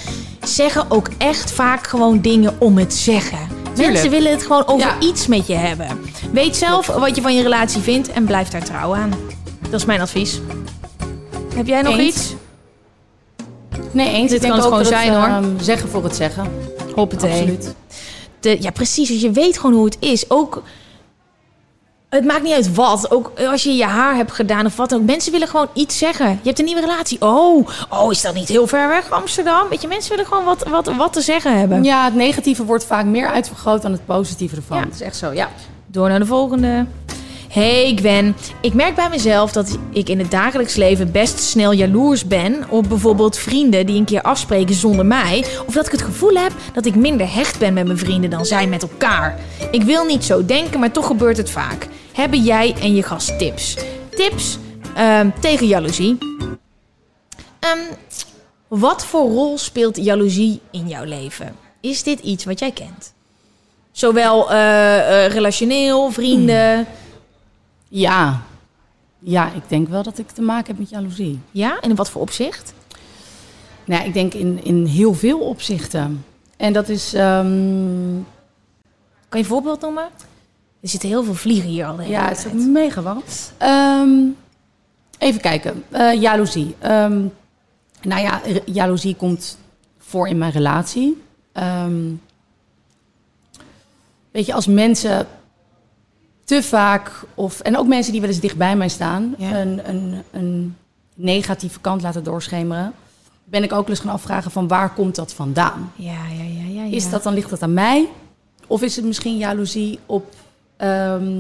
zeggen 0.45 0.91
ook 0.91 1.09
echt 1.19 1.51
vaak 1.53 1.87
gewoon 1.87 2.21
dingen 2.21 2.55
om 2.59 2.79
het 2.79 2.95
zeggen. 2.95 3.39
Mensen 3.77 4.11
willen 4.11 4.31
het 4.31 4.43
gewoon 4.43 4.67
over 4.67 4.87
Ja. 4.87 5.01
iets 5.01 5.27
met 5.27 5.47
je 5.47 5.55
hebben. 5.55 5.87
Weet 6.33 6.57
zelf 6.57 6.87
wat 6.87 7.17
je 7.17 7.23
van 7.23 7.35
je 7.37 7.43
relatie 7.43 7.81
vindt 7.81 8.09
en 8.13 8.25
blijf 8.25 8.49
daar 8.49 8.65
trouw 8.65 8.95
aan. 8.95 9.11
Dat 9.71 9.81
is 9.81 9.87
mijn 9.87 10.01
advies. 10.01 10.41
Heb 11.55 11.67
jij 11.67 11.83
nog 11.83 11.97
Eens. 11.99 12.15
iets? 12.17 12.35
Nee, 13.91 14.13
eens. 14.15 14.31
Dit 14.31 14.41
kan 14.41 14.51
het 14.51 14.61
ook 14.61 14.67
gewoon 14.71 14.85
zijn, 14.85 15.13
hoor. 15.15 15.23
ehm, 15.27 15.45
zeggen 15.61 15.89
voor 15.89 16.05
het 16.05 16.17
zeggen. 16.17 16.47
Hoppatee. 16.95 17.31
Absoluut. 17.31 17.75
De, 18.41 18.57
ja, 18.61 18.71
precies. 18.71 19.09
Dus 19.09 19.21
je 19.21 19.31
weet 19.31 19.59
gewoon 19.59 19.77
hoe 19.77 19.85
het 19.85 19.97
is. 20.01 20.31
Ook, 20.31 20.63
het 22.09 22.25
maakt 22.25 22.43
niet 22.43 22.53
uit 22.53 22.75
wat. 22.75 23.11
Ook 23.11 23.33
als 23.41 23.63
je 23.63 23.73
je 23.73 23.85
haar 23.85 24.17
hebt 24.17 24.33
gedaan 24.33 24.67
of 24.67 24.77
wat 24.77 24.91
dan 24.91 25.01
ook. 25.01 25.07
Mensen 25.07 25.33
willen 25.33 25.49
gewoon 25.49 25.69
iets 25.73 25.99
zeggen. 25.99 26.29
Je 26.29 26.39
hebt 26.43 26.59
een 26.59 26.65
nieuwe 26.65 26.81
relatie. 26.81 27.21
Oh, 27.21 27.69
oh 27.89 28.13
is 28.13 28.21
dat 28.21 28.35
niet 28.35 28.49
heel 28.49 28.67
ver 28.67 28.89
weg, 28.89 29.11
Amsterdam? 29.11 29.69
Weet 29.69 29.83
je, 29.83 29.89
mensen 29.89 30.11
willen 30.11 30.27
gewoon 30.27 30.45
wat, 30.45 30.69
wat, 30.69 30.95
wat 30.95 31.13
te 31.13 31.21
zeggen 31.21 31.59
hebben. 31.59 31.85
Ja, 31.85 32.05
het 32.05 32.15
negatieve 32.15 32.65
wordt 32.65 32.85
vaak 32.85 33.05
meer 33.05 33.29
uitvergroot 33.29 33.83
dan 33.83 33.93
het 33.93 34.07
positieve 34.07 34.57
ervan. 34.57 34.77
Ja. 34.77 34.85
Dat 34.85 34.95
is 34.95 35.01
echt 35.01 35.17
zo, 35.17 35.33
ja. 35.33 35.49
Door 35.87 36.09
naar 36.09 36.19
de 36.19 36.27
volgende. 36.27 36.87
Hey 37.57 37.93
Gwen, 37.95 38.37
ik 38.61 38.75
merk 38.75 38.95
bij 38.95 39.09
mezelf 39.09 39.53
dat 39.53 39.79
ik 39.93 40.09
in 40.09 40.19
het 40.19 40.31
dagelijks 40.31 40.75
leven 40.75 41.13
best 41.13 41.39
snel 41.39 41.73
jaloers 41.73 42.27
ben 42.27 42.71
op 42.71 42.89
bijvoorbeeld 42.89 43.39
vrienden 43.39 43.87
die 43.87 43.99
een 43.99 44.05
keer 44.05 44.23
afspreken 44.23 44.75
zonder 44.75 45.07
mij. 45.07 45.45
Of 45.67 45.75
dat 45.75 45.87
ik 45.87 45.93
het 45.93 46.03
gevoel 46.03 46.35
heb 46.35 46.53
dat 46.75 46.87
ik 46.87 46.95
minder 46.95 47.35
hecht 47.35 47.59
ben 47.59 47.75
met 47.75 47.87
mijn 47.87 47.99
vrienden 47.99 48.31
dan 48.31 48.45
zij 48.45 48.67
met 48.67 48.83
elkaar. 48.83 49.39
Ik 49.71 49.83
wil 49.83 50.05
niet 50.05 50.25
zo 50.25 50.45
denken, 50.45 50.81
maar 50.81 50.93
toch 50.93 51.07
gebeurt 51.07 51.37
het 51.37 51.51
vaak. 51.51 51.87
Hebben 52.13 52.43
jij 52.43 52.75
en 52.81 52.95
je 52.95 53.03
gast 53.03 53.39
tips? 53.39 53.77
Tips 54.09 54.59
ehm, 54.95 55.31
tegen 55.41 55.67
jaloezie. 55.67 56.19
Ehm, 57.61 57.79
wat 58.69 59.07
voor 59.07 59.31
rol 59.31 59.59
speelt 59.59 59.97
jaloezie 59.97 60.61
in 60.71 60.89
jouw 60.89 61.05
leven? 61.05 61.57
Is 61.81 62.03
dit 62.03 62.21
iets 62.21 62.45
wat 62.45 62.59
jij 62.59 62.71
kent? 62.71 63.15
Zowel 63.93 64.51
eh, 64.51 65.25
eh, 65.25 65.33
relationeel, 65.33 66.11
vrienden. 66.11 66.87
Ja. 67.89 68.43
Ja, 69.19 69.53
ik 69.53 69.63
denk 69.69 69.89
wel 69.89 70.03
dat 70.03 70.19
ik 70.19 70.29
te 70.31 70.43
maken 70.43 70.67
heb 70.67 70.79
met 70.79 70.91
jaloezie. 70.91 71.41
Ja, 71.51 71.79
en 71.81 71.91
in 71.91 71.97
wat 71.97 72.11
voor 72.11 72.21
opzicht? 72.21 72.73
Nou, 73.85 74.05
ik 74.05 74.13
denk 74.13 74.35
in, 74.35 74.65
in 74.65 74.85
heel 74.85 75.15
veel 75.15 75.39
opzichten. 75.41 76.25
En 76.57 76.73
dat 76.73 76.89
is... 76.89 77.15
ehm, 77.15 78.15
Kan 79.29 79.39
je 79.41 79.45
een 79.45 79.55
voorbeeld 79.55 79.81
noemen? 79.81 80.09
Er 80.81 80.89
zitten 80.89 81.09
heel 81.09 81.25
veel 81.25 81.35
vliegen 81.35 81.69
hier 81.71 81.87
al 81.87 82.01
Ja, 82.01 82.29
het 82.29 82.47
is 82.55 82.65
mega 82.67 83.03
wat. 83.03 83.53
Ehm, 83.57 84.19
even 85.19 85.41
kijken. 85.41 85.85
Eh 85.91 86.21
jaloezie. 86.21 86.75
Ehm, 86.79 87.23
nou 88.03 88.21
ja, 88.23 88.41
jaloezie 88.65 89.15
komt 89.17 89.59
voor 89.99 90.29
in 90.29 90.39
mijn 90.39 90.53
relatie. 90.53 91.23
Weet 94.31 94.47
je, 94.47 94.55
als 94.55 94.67
mensen 94.67 95.27
te 96.47 96.63
vaak, 96.63 97.11
of, 97.35 97.61
en 97.61 97.77
ook 97.79 97.87
mensen 97.87 98.13
die 98.13 98.21
wel 98.21 98.31
eens 98.31 98.41
dicht 98.41 98.57
bij 98.57 98.77
mij 98.77 98.89
staan, 98.89 99.35
Ja. 99.39 99.61
een, 99.61 99.81
een, 99.89 100.23
een 100.33 100.77
negatieve 101.15 101.81
kant 101.81 102.03
laten 102.03 102.25
doorschemeren, 102.25 102.93
ben 103.45 103.63
ik 103.63 103.73
ook 103.73 103.81
wel 103.87 103.89
eens 103.97 104.01
gaan 104.05 104.13
afvragen 104.13 104.51
van 104.51 104.69
waar 104.69 104.91
komt 104.93 105.15
dat 105.15 105.33
vandaan? 105.33 105.93
Ja, 105.97 106.13
ja, 106.39 106.43
ja, 106.45 106.69
ja. 106.81 106.83
ja. 106.85 106.95
Is 106.97 107.11
dat 107.11 107.23
dan, 107.23 107.35
ligt 107.35 107.51
dat 107.51 107.63
aan 107.63 107.75
mij? 107.75 108.09
Of 108.67 108.83
is 108.83 108.97
het 108.97 109.05
misschien 109.05 109.37
jaloezie 109.37 109.99
op 110.07 110.35
ehm, 110.77 111.33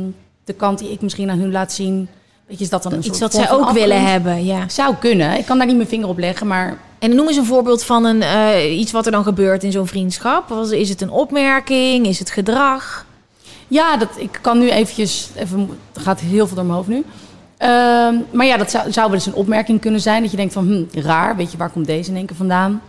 de 0.44 0.52
kant 0.52 0.78
die 0.78 0.90
ik 0.90 1.00
misschien 1.00 1.30
aan 1.30 1.38
hun 1.38 1.50
laat 1.52 1.72
zien? 1.72 2.08
Weet 2.46 2.58
je, 2.58 2.64
is 2.64 2.70
dat 2.70 2.82
dan 2.82 2.92
een 2.92 3.06
iets 3.06 3.20
wat 3.20 3.34
zij 3.34 3.50
ook 3.50 3.70
willen 3.70 4.04
hebben? 4.06 4.44
Ja. 4.44 4.68
Zou 4.68 4.94
kunnen. 4.94 5.38
Ik 5.38 5.44
kan 5.46 5.58
daar 5.58 5.66
niet 5.66 5.76
mijn 5.76 5.88
vinger 5.88 6.08
op 6.08 6.18
leggen, 6.18 6.46
maar 6.46 6.78
En 6.98 7.14
noem 7.14 7.26
eens 7.28 7.36
een 7.36 7.44
voorbeeld 7.44 7.84
van 7.84 8.04
een, 8.04 8.22
eh, 8.22 8.78
iets 8.78 8.92
wat 8.92 9.06
er 9.06 9.12
dan 9.12 9.22
gebeurt 9.24 9.62
in 9.64 9.72
zo'n 9.72 9.86
vriendschap. 9.86 10.48
Was- 10.48 10.70
Is 10.70 10.88
het 10.88 11.00
een 11.00 11.10
opmerking? 11.10 12.06
Is 12.06 12.18
het 12.18 12.30
gedrag? 12.30 13.05
Ja, 13.68 13.96
dat, 13.96 14.08
ik 14.16 14.38
kan 14.40 14.58
nu 14.58 14.70
eventjes, 14.70 15.30
even, 15.34 15.68
er 15.92 16.00
gaat 16.00 16.20
heel 16.20 16.46
veel 16.46 16.56
door 16.56 16.64
mijn 16.64 16.76
hoofd 16.76 16.88
nu. 16.88 17.04
Ehm, 17.56 18.14
maar 18.32 18.46
ja, 18.46 18.56
dat 18.56 18.70
zou, 18.70 18.92
zou 18.92 19.06
wel 19.06 19.14
eens 19.14 19.26
een 19.26 19.34
opmerking 19.34 19.80
kunnen 19.80 20.00
zijn. 20.00 20.22
Dat 20.22 20.30
je 20.30 20.36
denkt 20.36 20.52
van, 20.52 20.66
hm, 20.66 20.98
raar, 21.00 21.36
weet 21.36 21.50
je, 21.52 21.56
waar 21.56 21.70
komt 21.70 21.86
deze 21.86 22.10
in 22.10 22.16
één 22.16 22.26
keer 22.26 22.36
vandaan? 22.36 22.82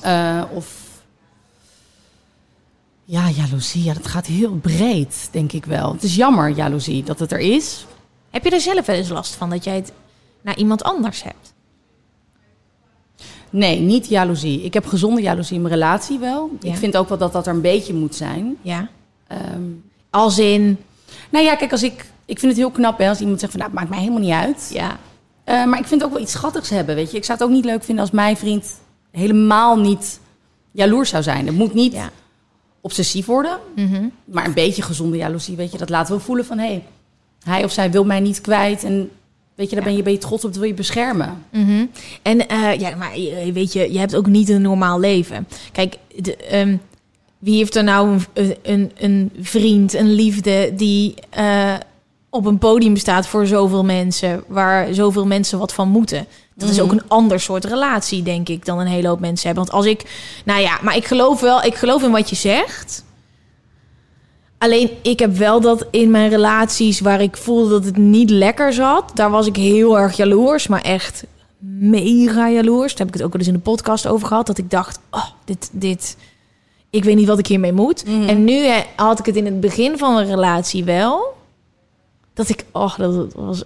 Eh, 0.00 0.42
of, 0.54 0.88
ja, 3.04 3.28
jaloezie, 3.28 3.84
ja, 3.84 3.94
dat 3.94 4.06
gaat 4.06 4.26
heel 4.26 4.54
breed, 4.54 5.28
denk 5.30 5.52
ik 5.52 5.64
wel. 5.64 5.92
Het 5.92 6.02
is 6.02 6.14
jammer, 6.14 6.48
jaloezie, 6.48 7.02
dat 7.02 7.18
het 7.18 7.32
er 7.32 7.38
is. 7.38 7.86
Heb 8.30 8.44
je 8.44 8.50
er 8.50 8.60
zelf 8.60 8.86
wel 8.86 8.96
eens 8.96 9.08
last 9.08 9.34
van 9.34 9.50
dat 9.50 9.64
jij 9.64 9.74
het 9.74 9.92
naar 10.40 10.56
iemand 10.56 10.82
anders 10.82 11.22
hebt? 11.22 11.54
Nee, 13.50 13.80
niet 13.80 14.08
jaloezie. 14.08 14.62
Ik 14.62 14.74
heb 14.74 14.86
gezonde 14.86 15.20
jaloezie 15.20 15.56
in 15.56 15.62
mijn 15.62 15.74
relatie 15.74 16.18
wel. 16.18 16.50
Ja. 16.60 16.72
Ik 16.72 16.76
vind 16.76 16.96
ook 16.96 17.08
wel 17.08 17.18
dat 17.18 17.32
dat 17.32 17.46
er 17.46 17.54
een 17.54 17.60
beetje 17.60 17.94
moet 17.94 18.14
zijn. 18.14 18.56
Ja. 18.62 18.88
Ehm, 19.26 19.62
Als 20.10 20.38
in, 20.38 20.78
nou 21.30 21.44
ja, 21.44 21.54
kijk, 21.56 21.72
als 21.72 21.82
ik, 21.82 22.04
ik 22.24 22.38
vind 22.38 22.52
het 22.52 22.60
heel 22.60 22.70
knap 22.70 22.98
hè, 22.98 23.08
als 23.08 23.20
iemand 23.20 23.40
zegt 23.40 23.52
van, 23.52 23.60
nou, 23.60 23.72
het 23.72 23.80
maakt 23.80 23.92
mij 23.92 24.00
helemaal 24.00 24.22
niet 24.22 24.46
uit. 24.46 24.70
ja. 24.72 24.98
Eh, 25.44 25.64
maar 25.64 25.78
ik 25.78 25.86
vind 25.86 26.04
ook 26.04 26.12
wel 26.12 26.20
iets 26.22 26.32
schattigs 26.32 26.70
hebben, 26.70 26.94
weet 26.94 27.10
je. 27.10 27.16
Ik 27.16 27.24
zou 27.24 27.38
het 27.38 27.46
ook 27.48 27.54
niet 27.54 27.64
leuk 27.64 27.84
vinden 27.84 28.04
als 28.04 28.12
mijn 28.12 28.36
vriend 28.36 28.80
helemaal 29.10 29.76
niet 29.78 30.20
jaloers 30.72 31.10
zou 31.10 31.22
zijn. 31.22 31.46
Het 31.46 31.56
moet 31.56 31.74
niet 31.74 31.92
Ja. 31.92 32.10
obsessief 32.80 33.26
worden, 33.26 33.58
Mhm. 33.76 34.04
maar 34.24 34.46
een 34.46 34.54
beetje 34.54 34.82
gezonde 34.82 35.16
jaloezie, 35.16 35.56
weet 35.56 35.72
je. 35.72 35.78
Dat 35.78 35.88
laten 35.88 36.14
we 36.14 36.20
voelen 36.20 36.44
van, 36.44 36.58
hé, 36.58 36.66
hey, 36.66 36.84
hij 37.44 37.64
of 37.64 37.72
zij 37.72 37.90
wil 37.90 38.04
mij 38.04 38.20
niet 38.20 38.40
kwijt. 38.40 38.84
En 38.84 39.10
weet 39.54 39.68
je, 39.70 39.74
daar 39.74 39.84
ben 39.84 39.96
je, 39.96 40.02
ben 40.02 40.12
je 40.12 40.18
trots 40.18 40.44
op, 40.44 40.50
dat 40.50 40.58
wil 40.60 40.68
je 40.68 40.74
beschermen. 40.74 41.44
Mhm. 41.50 41.86
En 42.22 42.48
eh, 42.48 42.78
ja, 42.80 42.96
maar 42.96 43.10
weet 43.52 43.72
je, 43.72 43.92
je 43.92 43.98
hebt 43.98 44.14
ook 44.16 44.26
niet 44.26 44.48
een 44.48 44.62
normaal 44.62 45.00
leven. 45.00 45.48
Kijk, 45.72 45.96
de, 46.16 46.36
ehm, 46.36 46.76
wie 47.40 47.56
heeft 47.56 47.76
er 47.76 47.84
nou 47.84 48.18
een, 48.32 48.56
een, 48.62 48.92
een 48.98 49.32
vriend, 49.40 49.94
een 49.94 50.12
liefde 50.12 50.72
die 50.76 51.14
eh, 51.30 51.74
op 52.30 52.46
een 52.46 52.58
podium 52.58 52.96
staat 52.96 53.26
voor 53.26 53.46
zoveel 53.46 53.84
mensen, 53.84 54.44
waar 54.46 54.94
zoveel 54.94 55.26
mensen 55.26 55.58
wat 55.58 55.72
van 55.72 55.88
moeten? 55.88 56.26
Dat 56.54 56.68
is 56.68 56.80
ook 56.80 56.92
een 56.92 57.08
ander 57.08 57.40
soort 57.40 57.64
relatie, 57.64 58.22
denk 58.22 58.48
ik, 58.48 58.64
dan 58.64 58.78
een 58.78 58.86
hele 58.86 59.08
hoop 59.08 59.20
mensen 59.20 59.46
hebben. 59.46 59.64
Want 59.64 59.76
als 59.76 59.86
ik, 59.86 60.04
nou 60.44 60.60
ja, 60.60 60.78
maar 60.82 60.96
ik 60.96 61.04
geloof 61.04 61.40
wel, 61.40 61.62
ik 61.62 61.74
geloof 61.74 62.02
in 62.02 62.10
wat 62.10 62.30
je 62.30 62.36
zegt. 62.36 63.04
Alleen 64.58 64.90
ik 65.02 65.18
heb 65.18 65.36
wel 65.36 65.60
dat 65.60 65.86
in 65.90 66.10
mijn 66.10 66.30
relaties 66.30 67.00
waar 67.00 67.20
ik 67.20 67.36
voelde 67.36 67.70
dat 67.70 67.84
het 67.84 67.96
niet 67.96 68.30
lekker 68.30 68.72
zat, 68.72 69.10
daar 69.14 69.30
was 69.30 69.46
ik 69.46 69.56
heel 69.56 69.98
erg 69.98 70.16
jaloers, 70.16 70.66
maar 70.66 70.80
echt 70.80 71.24
mega 71.58 72.50
jaloers. 72.50 72.90
Daar 72.90 72.98
heb 72.98 73.08
ik 73.08 73.14
het 73.14 73.22
ook 73.22 73.32
wel 73.32 73.40
eens 73.40 73.50
in 73.50 73.56
de 73.56 73.60
podcast 73.60 74.06
over 74.06 74.26
gehad, 74.26 74.46
dat 74.46 74.58
ik 74.58 74.70
dacht, 74.70 74.98
oh, 75.10 75.26
dit, 75.44 75.68
dit, 75.72 76.16
ik 76.90 77.04
weet 77.04 77.16
niet 77.16 77.26
wat 77.26 77.38
ik 77.38 77.46
hiermee 77.46 77.72
moet. 77.72 78.02
En 78.26 78.44
nu 78.44 78.66
eh, 78.66 78.76
had 78.96 79.18
ik 79.18 79.26
het 79.26 79.36
in 79.36 79.44
het 79.44 79.60
begin 79.60 79.98
van 79.98 80.16
een 80.16 80.26
relatie 80.26 80.84
wel, 80.84 81.36
dat 82.34 82.48
ik, 82.48 82.64
oh, 82.72 82.98
dat 82.98 83.32
was 83.34 83.62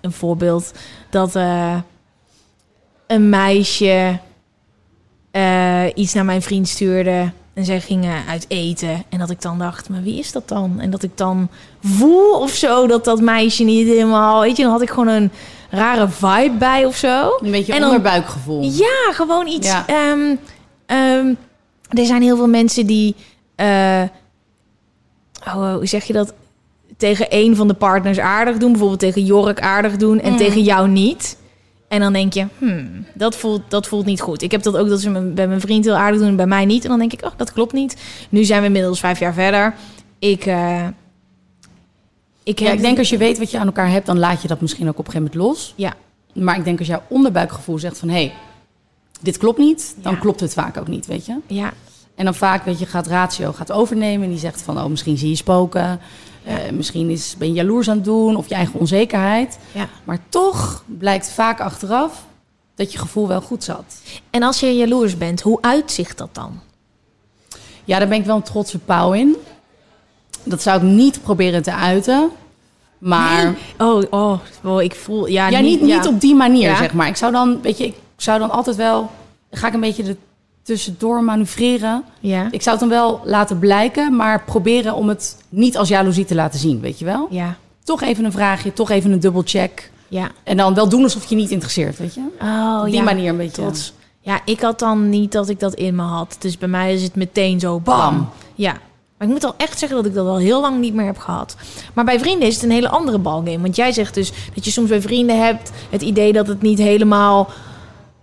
een 0.00 0.12
voorbeeld, 0.12 0.72
dat 1.10 1.36
eh, 1.36 1.76
een 3.06 3.28
meisje 3.28 4.18
eh, 5.30 5.84
iets 5.94 6.12
naar 6.14 6.24
mijn 6.24 6.42
vriend 6.42 6.68
stuurde. 6.68 7.30
En 7.54 7.64
zij 7.64 7.80
gingen 7.80 8.26
uit 8.28 8.44
eten. 8.48 9.04
En 9.08 9.18
dat 9.18 9.30
ik 9.30 9.42
dan 9.42 9.58
dacht, 9.58 9.88
maar 9.88 10.02
wie 10.02 10.18
is 10.18 10.32
dat 10.32 10.48
dan? 10.48 10.80
En 10.80 10.90
dat 10.90 11.02
ik 11.02 11.10
dan 11.16 11.48
voel 11.82 12.40
of 12.40 12.50
zo 12.50 12.86
dat 12.86 13.04
dat 13.04 13.20
meisje 13.20 13.64
niet 13.64 13.86
helemaal... 13.86 14.40
Weet 14.40 14.56
je, 14.56 14.62
dan 14.62 14.72
had 14.72 14.82
ik 14.82 14.90
gewoon 14.90 15.08
een 15.08 15.30
rare 15.70 16.08
vibe 16.08 16.56
bij 16.58 16.84
of 16.84 16.96
zo. 16.96 17.36
Een 17.40 17.50
beetje 17.50 17.72
En 17.72 17.80
dan- 17.80 17.88
onderbuikgevoel. 17.88 18.62
Ja, 18.62 19.12
gewoon 19.12 19.46
iets. 19.46 19.66
Ja. 19.68 19.86
ehm, 19.86 20.34
ehm, 20.86 21.34
er 21.88 22.06
zijn 22.06 22.22
heel 22.22 22.36
veel 22.36 22.48
mensen 22.48 22.86
die. 22.86 23.14
eh, 23.54 24.02
oh, 25.46 25.74
hoe 25.74 25.86
zeg 25.86 26.04
je 26.04 26.12
dat? 26.12 26.34
Tegen 26.96 27.26
een 27.28 27.56
van 27.56 27.68
de 27.68 27.74
partners 27.74 28.18
aardig 28.18 28.56
doen. 28.56 28.70
Bijvoorbeeld 28.70 29.00
tegen 29.00 29.24
Jork 29.24 29.60
aardig 29.60 29.96
doen. 29.96 30.20
En 30.20 30.36
tegen 30.36 30.62
jou 30.62 30.88
niet. 30.88 31.36
En 31.88 32.00
dan 32.00 32.12
denk 32.12 32.32
je, 32.32 32.46
hmm, 32.58 33.06
dat, 33.14 33.36
voelt, 33.36 33.62
dat 33.68 33.86
voelt 33.86 34.04
niet 34.06 34.20
goed. 34.20 34.42
Ik 34.42 34.50
heb 34.50 34.62
dat 34.62 34.76
ook 34.76 34.88
dat 34.88 35.00
ze 35.00 35.10
bij 35.34 35.48
mijn 35.48 35.60
vriend 35.60 35.84
heel 35.84 35.96
aardig 35.96 36.20
doen 36.20 36.28
en 36.28 36.36
bij 36.36 36.46
mij 36.46 36.64
niet. 36.64 36.82
En 36.82 36.88
dan 36.88 36.98
denk 36.98 37.12
ik, 37.12 37.24
oh, 37.24 37.30
dat 37.36 37.52
klopt 37.52 37.72
niet. 37.72 37.96
Nu 38.28 38.44
zijn 38.44 38.60
we 38.60 38.66
inmiddels 38.66 39.00
vijf 39.00 39.18
jaar 39.18 39.34
verder. 39.34 39.74
Ik, 40.18 40.46
eh, 40.46 40.86
ik, 42.42 42.58
Ja, 42.58 42.70
ik 42.72 42.80
denk 42.80 42.98
als 42.98 43.08
je 43.08 43.16
weet 43.16 43.38
wat 43.38 43.50
je 43.50 43.58
aan 43.58 43.66
elkaar 43.66 43.90
hebt, 43.90 44.06
dan 44.06 44.18
laat 44.18 44.42
je 44.42 44.48
dat 44.48 44.60
misschien 44.60 44.88
ook 44.88 44.98
op 44.98 45.06
een 45.06 45.12
gegeven 45.12 45.30
moment 45.38 45.50
los. 45.50 45.72
Ja, 45.76 45.94
Maar 46.32 46.56
ik 46.56 46.64
denk 46.64 46.78
als 46.78 46.88
jouw 46.88 47.02
onderbuikgevoel 47.08 47.78
zegt 47.78 47.98
van, 47.98 48.08
hé, 48.08 48.14
hey, 48.14 48.32
dit 49.20 49.36
klopt 49.36 49.58
niet, 49.58 49.94
dan 50.02 50.12
Ja. 50.12 50.18
klopt 50.18 50.40
het 50.40 50.52
vaak 50.52 50.76
ook 50.76 50.88
niet, 50.88 51.06
weet 51.06 51.26
je. 51.26 51.36
ja, 51.46 51.72
En 52.14 52.24
dan 52.24 52.34
vaak, 52.34 52.64
weet 52.64 52.78
je, 52.78 52.86
gaat 52.86 53.06
ratio 53.06 53.52
gaat 53.52 53.72
overnemen 53.72 54.24
en 54.24 54.30
die 54.30 54.38
zegt 54.38 54.62
van, 54.62 54.78
oh, 54.78 54.84
misschien 54.86 55.18
zie 55.18 55.28
je 55.28 55.36
spoken. 55.36 56.00
Eh, 56.44 56.54
misschien 56.72 57.10
is, 57.10 57.34
ben 57.38 57.48
je 57.48 57.54
jaloers 57.54 57.88
aan 57.90 57.96
het 57.96 58.04
doen 58.04 58.36
of 58.36 58.48
je 58.48 58.54
eigen 58.54 58.80
onzekerheid. 58.80 59.58
ja. 59.72 59.88
Maar 60.04 60.18
toch 60.28 60.84
blijkt 60.86 61.30
vaak 61.30 61.60
achteraf 61.60 62.24
dat 62.74 62.92
je 62.92 62.98
gevoel 62.98 63.28
wel 63.28 63.40
goed 63.40 63.64
zat. 63.64 64.00
En 64.30 64.42
als 64.42 64.60
je 64.60 64.76
jaloers 64.76 65.16
bent, 65.18 65.40
hoe 65.40 65.58
uitzicht 65.60 66.18
dat 66.18 66.28
dan? 66.34 66.60
Ja, 67.84 67.98
daar 67.98 68.08
ben 68.08 68.18
ik 68.18 68.24
wel 68.24 68.36
een 68.36 68.42
trotse 68.42 68.78
pauw 68.78 69.12
in. 69.12 69.36
Dat 70.44 70.62
zou 70.62 70.76
ik 70.76 70.82
niet 70.82 71.22
proberen 71.22 71.62
te 71.62 71.74
uiten. 71.74 72.30
Maar 72.98 73.54
Oh, 73.78 74.02
oh, 74.10 74.38
oh, 74.64 74.82
ik 74.82 74.94
voel... 74.94 75.26
Ja, 75.26 75.48
ja, 75.48 75.60
niet, 75.60 75.80
niet 75.80 75.90
ja. 76.04 76.08
op 76.10 76.20
die 76.20 76.34
manier, 76.34 76.68
Ja. 76.70 76.76
zeg 76.76 76.92
maar. 76.92 77.08
Ik 77.08 77.16
zou 77.16 77.32
dan, 77.32 77.60
weet 77.62 77.78
je, 77.78 77.84
ik 77.84 77.94
zou 78.22 78.38
dan 78.38 78.50
altijd 78.50 78.76
wel... 78.76 79.10
Ga 79.50 79.66
ik 79.66 79.74
een 79.74 79.80
beetje 79.80 80.02
er 80.04 80.16
tussendoor 80.62 81.22
manoeuvreren. 81.22 82.04
Ja, 82.20 82.48
Ik 82.50 82.62
zou 82.62 82.78
het 82.78 82.88
dan 82.88 82.98
wel 82.98 83.20
laten 83.24 83.58
blijken, 83.58 84.16
maar 84.16 84.44
proberen 84.44 84.94
om 84.94 85.08
het 85.08 85.36
niet 85.48 85.76
als 85.76 85.88
jaloezie 85.88 86.24
te 86.24 86.34
laten 86.34 86.58
zien, 86.60 86.80
weet 86.80 86.98
je 86.98 87.04
wel? 87.04 87.26
ja, 87.30 87.56
Toch 87.84 88.02
even 88.02 88.24
een 88.24 88.32
vraagje, 88.32 88.72
toch 88.72 88.90
even 88.90 89.12
een 89.12 89.20
dubbelcheck. 89.20 89.90
ja. 90.08 90.28
En 90.44 90.56
dan 90.56 90.74
wel 90.74 90.88
doen 90.88 91.02
alsof 91.02 91.24
je 91.24 91.34
niet 91.36 91.50
interesseert, 91.50 91.98
weet 91.98 92.14
je? 92.14 92.20
Oh, 92.42 92.76
Op 92.80 92.84
die 92.84 92.94
ja. 92.94 93.02
manier 93.02 93.28
een 93.30 93.36
beetje. 93.36 93.62
Trots. 93.62 93.92
Ja, 94.20 94.40
ik 94.44 94.60
had 94.60 94.78
dan 94.78 95.08
niet 95.08 95.32
dat 95.32 95.48
ik 95.48 95.60
dat 95.60 95.74
in 95.74 95.94
me 95.94 96.02
had. 96.02 96.36
Dus 96.38 96.58
bij 96.58 96.68
mij 96.68 96.94
is 96.94 97.02
het 97.02 97.14
meteen 97.14 97.60
zo 97.60 97.80
bam. 97.80 97.96
Bam. 97.98 98.28
Ja. 98.54 98.72
Maar 99.18 99.26
ik 99.28 99.32
moet 99.34 99.44
al 99.44 99.54
echt 99.56 99.78
zeggen 99.78 99.96
dat 99.96 100.06
ik 100.06 100.14
dat 100.14 100.26
al 100.26 100.36
heel 100.38 100.60
lang 100.60 100.78
niet 100.80 100.94
meer 100.94 101.06
heb 101.06 101.18
gehad. 101.18 101.56
Maar 101.94 102.04
bij 102.04 102.18
vrienden 102.20 102.48
is 102.48 102.54
het 102.54 102.62
een 102.64 102.70
hele 102.70 102.88
andere 102.88 103.18
balgame. 103.18 103.60
Want 103.60 103.76
jij 103.76 103.92
zegt 103.92 104.14
dus 104.14 104.32
dat 104.54 104.64
je 104.64 104.70
soms 104.70 104.88
bij 104.88 105.00
vrienden 105.00 105.44
hebt 105.44 105.70
het 105.90 106.02
idee 106.02 106.32
dat 106.32 106.46
het 106.46 106.62
niet 106.62 106.78
helemaal 106.78 107.48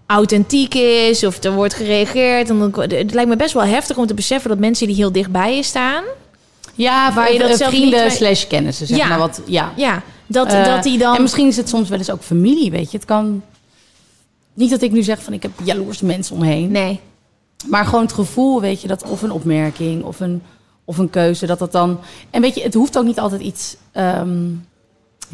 authentiek 0.05 0.73
is. 0.73 1.23
Of 1.23 1.43
er 1.43 1.51
wordt 1.53 1.73
gereageerd. 1.73 2.49
En 2.49 2.59
dan, 2.59 2.73
het 2.81 3.13
lijkt 3.13 3.29
me 3.29 3.35
best 3.35 3.53
wel 3.53 3.63
heftig 3.63 3.97
om 3.97 4.05
te 4.05 4.13
beseffen 4.13 4.49
dat 4.49 4.59
mensen 4.59 4.87
die 4.87 4.95
heel 4.95 5.11
dichtbij 5.11 5.55
je 5.55 5.63
staan. 5.63 6.03
Ja, 6.73 7.13
Waar 7.13 7.33
je 7.33 7.39
dat 7.39 7.49
eh, 7.49 7.55
zelf 7.55 7.69
vrienden 7.71 8.03
niet 8.03 8.11
slash 8.13 8.47
kennissen, 8.47 8.87
zeg 8.87 8.97
Ja. 8.97 9.07
maar 9.07 9.17
wat. 9.19 9.41
Ja. 9.45 9.73
Ja, 9.75 10.01
dat, 10.27 10.47
Eh, 10.47 10.65
dat 10.65 10.83
die 10.83 10.97
dan... 10.97 11.15
En 11.15 11.21
misschien 11.21 11.47
is 11.47 11.57
het 11.57 11.69
soms 11.69 11.89
wel 11.89 11.97
eens 11.97 12.11
ook 12.11 12.21
familie, 12.21 12.71
weet 12.71 12.91
je. 12.91 12.97
Het 12.97 13.05
kan... 13.05 13.43
Niet 14.53 14.69
dat 14.69 14.81
ik 14.81 14.91
nu 14.91 15.03
zeg 15.03 15.23
van 15.23 15.33
ik 15.33 15.41
heb 15.41 15.51
jaloerse 15.63 16.05
mensen 16.05 16.35
omheen. 16.35 16.71
Nee. 16.71 16.99
Maar 17.67 17.85
gewoon 17.85 18.01
het 18.03 18.13
gevoel, 18.13 18.61
weet 18.61 18.81
je, 18.81 18.87
dat 18.87 19.03
of 19.03 19.21
een 19.21 19.31
opmerking 19.31 20.03
of 20.03 20.19
een, 20.19 20.41
of 20.85 20.97
een 20.97 21.09
keuze, 21.09 21.45
dat 21.45 21.59
dat 21.59 21.71
dan... 21.71 21.99
En 22.29 22.41
weet 22.41 22.55
je, 22.55 22.61
het 22.61 22.73
hoeft 22.73 22.97
ook 22.97 23.05
niet 23.05 23.19
altijd 23.19 23.41
iets 23.41 23.75
ehm, 23.91 24.39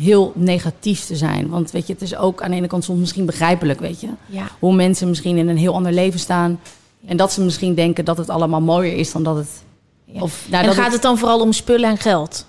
heel 0.01 0.31
negatiefs 0.35 1.05
te 1.05 1.15
zijn. 1.15 1.49
Want 1.49 1.71
weet 1.71 1.87
je, 1.87 1.93
het 1.93 2.01
is 2.01 2.15
ook 2.15 2.41
aan 2.41 2.49
de 2.49 2.57
ene 2.57 2.67
kant 2.67 2.83
soms 2.83 2.99
misschien 2.99 3.25
begrijpelijk, 3.25 3.79
weet 3.79 4.01
je. 4.01 4.07
Ja. 4.25 4.47
Hoe 4.59 4.75
mensen 4.75 5.09
misschien 5.09 5.37
in 5.37 5.47
een 5.47 5.57
heel 5.57 5.73
ander 5.73 5.91
leven 5.91 6.19
staan. 6.19 6.59
En 7.05 7.17
dat 7.17 7.33
ze 7.33 7.41
misschien 7.41 7.75
denken 7.75 8.05
dat 8.05 8.17
het 8.17 8.29
allemaal 8.29 8.61
mooier 8.61 8.97
is 8.97 9.11
dan 9.11 9.23
dat 9.23 9.35
het 9.35 9.63
Ja. 10.05 10.21
Of, 10.21 10.45
nou, 10.49 10.61
en 10.61 10.67
dat 10.67 10.75
gaat 10.75 10.83
het 10.83 10.93
het 10.93 11.01
dan 11.01 11.17
vooral 11.17 11.39
om 11.39 11.53
spullen 11.53 11.89
en 11.89 11.97
geld? 11.97 12.45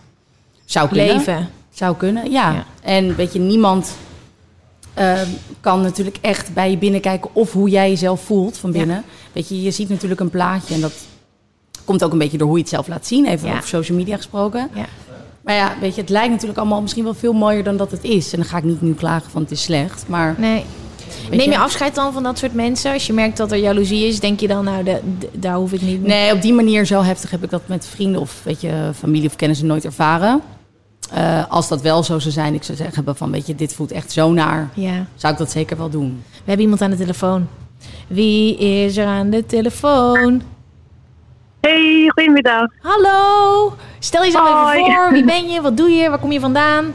zou 0.64 0.88
kunnen. 0.88 1.16
Leven? 1.16 1.50
Zou 1.70 1.96
kunnen, 1.96 2.30
ja. 2.30 2.52
Ja. 2.52 2.66
En 2.82 3.16
weet 3.16 3.32
je, 3.32 3.38
niemand 3.38 3.96
ehm, 4.94 5.28
kan 5.60 5.80
natuurlijk 5.80 6.18
echt 6.20 6.54
bij 6.54 6.70
je 6.70 6.78
binnenkijken 6.78 7.30
of 7.34 7.52
hoe 7.52 7.68
jij 7.68 7.88
jezelf 7.88 8.20
voelt 8.20 8.58
van 8.58 8.72
binnen. 8.72 9.04
Weet 9.32 9.48
je, 9.48 9.62
je 9.62 9.70
ziet 9.70 9.88
natuurlijk 9.88 10.20
een 10.20 10.30
plaatje 10.30 10.74
en 10.74 10.80
dat 10.80 10.92
komt 11.84 12.04
ook 12.04 12.12
een 12.12 12.18
beetje 12.18 12.38
door 12.38 12.46
hoe 12.46 12.56
je 12.56 12.62
het 12.62 12.72
zelf 12.72 12.88
laat 12.88 13.06
zien, 13.06 13.26
even 13.26 13.50
over 13.50 13.68
social 13.68 13.98
media 13.98 14.16
gesproken. 14.16 14.70
Ja. 14.74 14.86
Maar 15.44 15.54
ja, 15.54 15.72
weet 15.80 15.94
je, 15.94 16.00
het 16.00 16.10
lijkt 16.10 16.30
natuurlijk 16.30 16.58
allemaal 16.58 16.80
misschien 16.82 17.04
wel 17.04 17.14
veel 17.14 17.32
mooier 17.32 17.64
dan 17.64 17.76
dat 17.76 17.90
het 17.90 18.04
is. 18.04 18.32
En 18.32 18.38
dan 18.38 18.48
ga 18.48 18.56
ik 18.56 18.64
niet 18.64 18.82
nu 18.82 18.94
klagen 18.94 19.30
van 19.30 19.42
het 19.42 19.50
is 19.50 19.62
slecht, 19.62 20.04
maar 20.08 20.34
Nee. 20.38 20.64
Neem 21.30 21.50
je 21.50 21.58
afscheid 21.58 21.94
dan 21.94 22.12
van 22.12 22.22
dat 22.22 22.38
soort 22.38 22.54
mensen? 22.54 22.92
Als 22.92 23.06
je 23.06 23.12
merkt 23.12 23.36
dat 23.36 23.52
er 23.52 23.58
jaloezie 23.58 24.06
is, 24.06 24.20
denk 24.20 24.40
je 24.40 24.48
dan, 24.48 24.64
nou, 24.64 24.84
de, 24.84 25.00
de- 25.18 25.28
daar 25.32 25.54
hoef 25.54 25.72
ik 25.72 25.80
niet... 25.82 26.02
Nee, 26.02 26.32
op 26.32 26.42
die 26.42 26.52
manier 26.52 26.84
zo 26.86 27.02
heftig 27.02 27.30
heb 27.30 27.44
ik 27.44 27.50
dat 27.50 27.62
met 27.66 27.86
vrienden 27.86 28.20
of 28.20 28.40
weet 28.44 28.60
je, 28.60 28.90
familie 28.98 29.28
of 29.28 29.36
kennissen 29.36 29.66
nooit 29.66 29.84
ervaren. 29.84 30.40
Eh, 31.12 31.44
als 31.48 31.68
dat 31.68 31.80
wel 31.82 32.02
zo 32.02 32.18
zou 32.18 32.32
zijn, 32.32 32.54
ik 32.54 32.62
zou 32.62 32.78
zeggen 32.78 33.16
van, 33.16 33.30
weet 33.30 33.46
je, 33.46 33.54
dit 33.54 33.74
voelt 33.74 33.92
echt 33.92 34.12
zo 34.12 34.32
naar, 34.32 34.68
Ja. 34.74 35.06
zou 35.14 35.32
ik 35.32 35.38
dat 35.38 35.50
zeker 35.50 35.76
wel 35.76 35.90
doen. 35.90 36.22
We 36.30 36.38
hebben 36.44 36.60
iemand 36.64 36.82
aan 36.82 36.90
de 36.90 36.96
telefoon. 36.96 37.46
Wie 38.06 38.56
is 38.56 38.96
er 38.96 39.06
aan 39.06 39.30
de 39.30 39.46
telefoon? 39.46 40.42
Hey, 41.62 42.10
goedemiddag. 42.14 42.70
Hallo! 42.80 43.72
Stel 43.98 44.22
jezelf 44.24 44.48
Hoi. 44.48 44.78
even 44.78 44.92
voor. 44.92 45.12
Wie 45.12 45.24
ben 45.34 45.48
je? 45.48 45.60
Wat 45.60 45.76
doe 45.76 45.90
je? 45.90 46.08
Waar 46.08 46.18
kom 46.18 46.32
je 46.32 46.40
vandaan? 46.40 46.92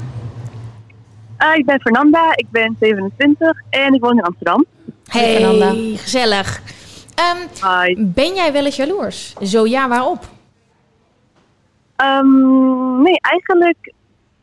Ah, 1.37 1.55
ik 1.55 1.65
ben 1.65 1.81
Fernanda, 1.81 2.31
ik 2.35 2.45
ben 2.49 2.75
27 2.79 3.61
en 3.69 3.93
ik 3.93 4.01
woon 4.01 4.17
in 4.17 4.23
Amsterdam. 4.23 4.65
Hey, 5.05 5.35
Fernanda. 5.35 5.97
gezellig. 5.97 6.61
Hi. 7.63 7.95
ben 7.97 8.33
jij 8.33 8.53
wel 8.53 8.65
eens 8.65 8.75
jaloers? 8.75 9.33
Zo 9.41 9.65
ja, 9.65 9.87
waarop? 9.87 10.25
Ehm, 11.95 13.01
nee, 13.01 13.19
eigenlijk 13.21 13.93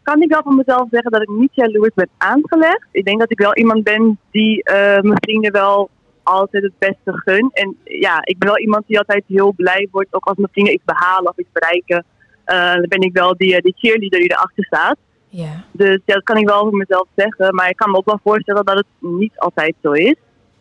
kan 0.03 0.23
ik 0.23 0.29
wel 0.31 0.43
van 0.43 0.57
mezelf 0.57 0.89
zeggen 0.91 1.11
dat 1.11 1.23
ik 1.23 1.29
niet 1.29 1.55
jaloers 1.55 1.95
ben 1.95 2.09
aangelegd. 2.17 2.87
Ik 2.91 3.05
denk 3.05 3.19
dat 3.19 3.31
ik 3.31 3.39
wel 3.39 3.57
iemand 3.57 3.85
ben 3.85 4.19
die 4.31 4.63
eh, 4.63 5.01
mijn 5.01 5.19
vrienden 5.21 5.53
wel 5.53 5.91
altijd 6.25 6.63
het 6.63 6.79
beste 6.79 7.13
gun. 7.25 7.51
En 7.53 7.77
ja, 7.85 8.19
ik 8.23 8.39
ben 8.39 8.49
wel 8.49 8.59
iemand 8.59 8.87
die 8.87 8.99
altijd 8.99 9.25
heel 9.27 9.53
blij 9.53 9.89
wordt, 9.91 10.15
ook 10.15 10.25
als 10.25 10.37
mijn 10.37 10.49
vrienden 10.53 10.75
iets 10.75 10.85
behalen 10.85 11.31
of 11.31 11.39
iets 11.39 11.53
bereiken. 11.53 12.05
Eh, 12.45 12.75
dan 12.75 12.87
ben 12.89 13.01
ik 13.01 13.13
wel 13.13 13.37
die, 13.37 13.57
eh, 13.57 13.63
die 13.63 13.75
cheerleader 13.77 14.19
die 14.21 14.33
erachter 14.33 14.65
staat. 14.65 14.97
Ja. 15.29 15.65
Dus 15.73 16.01
ja, 16.05 16.15
dat 16.15 16.23
kan 16.23 16.37
ik 16.37 16.49
wel 16.49 16.61
voor 16.61 16.77
mezelf 16.77 17.07
zeggen. 17.17 17.55
Maar 17.55 17.69
ik 17.69 17.77
kan 17.77 17.91
me 17.91 17.97
ook 17.97 18.05
wel 18.05 18.21
voorstellen 18.23 18.65
dat 18.65 18.77
het 18.77 18.87
niet 18.99 19.39
altijd 19.39 19.75
zo 19.83 19.91
is. 19.93 20.15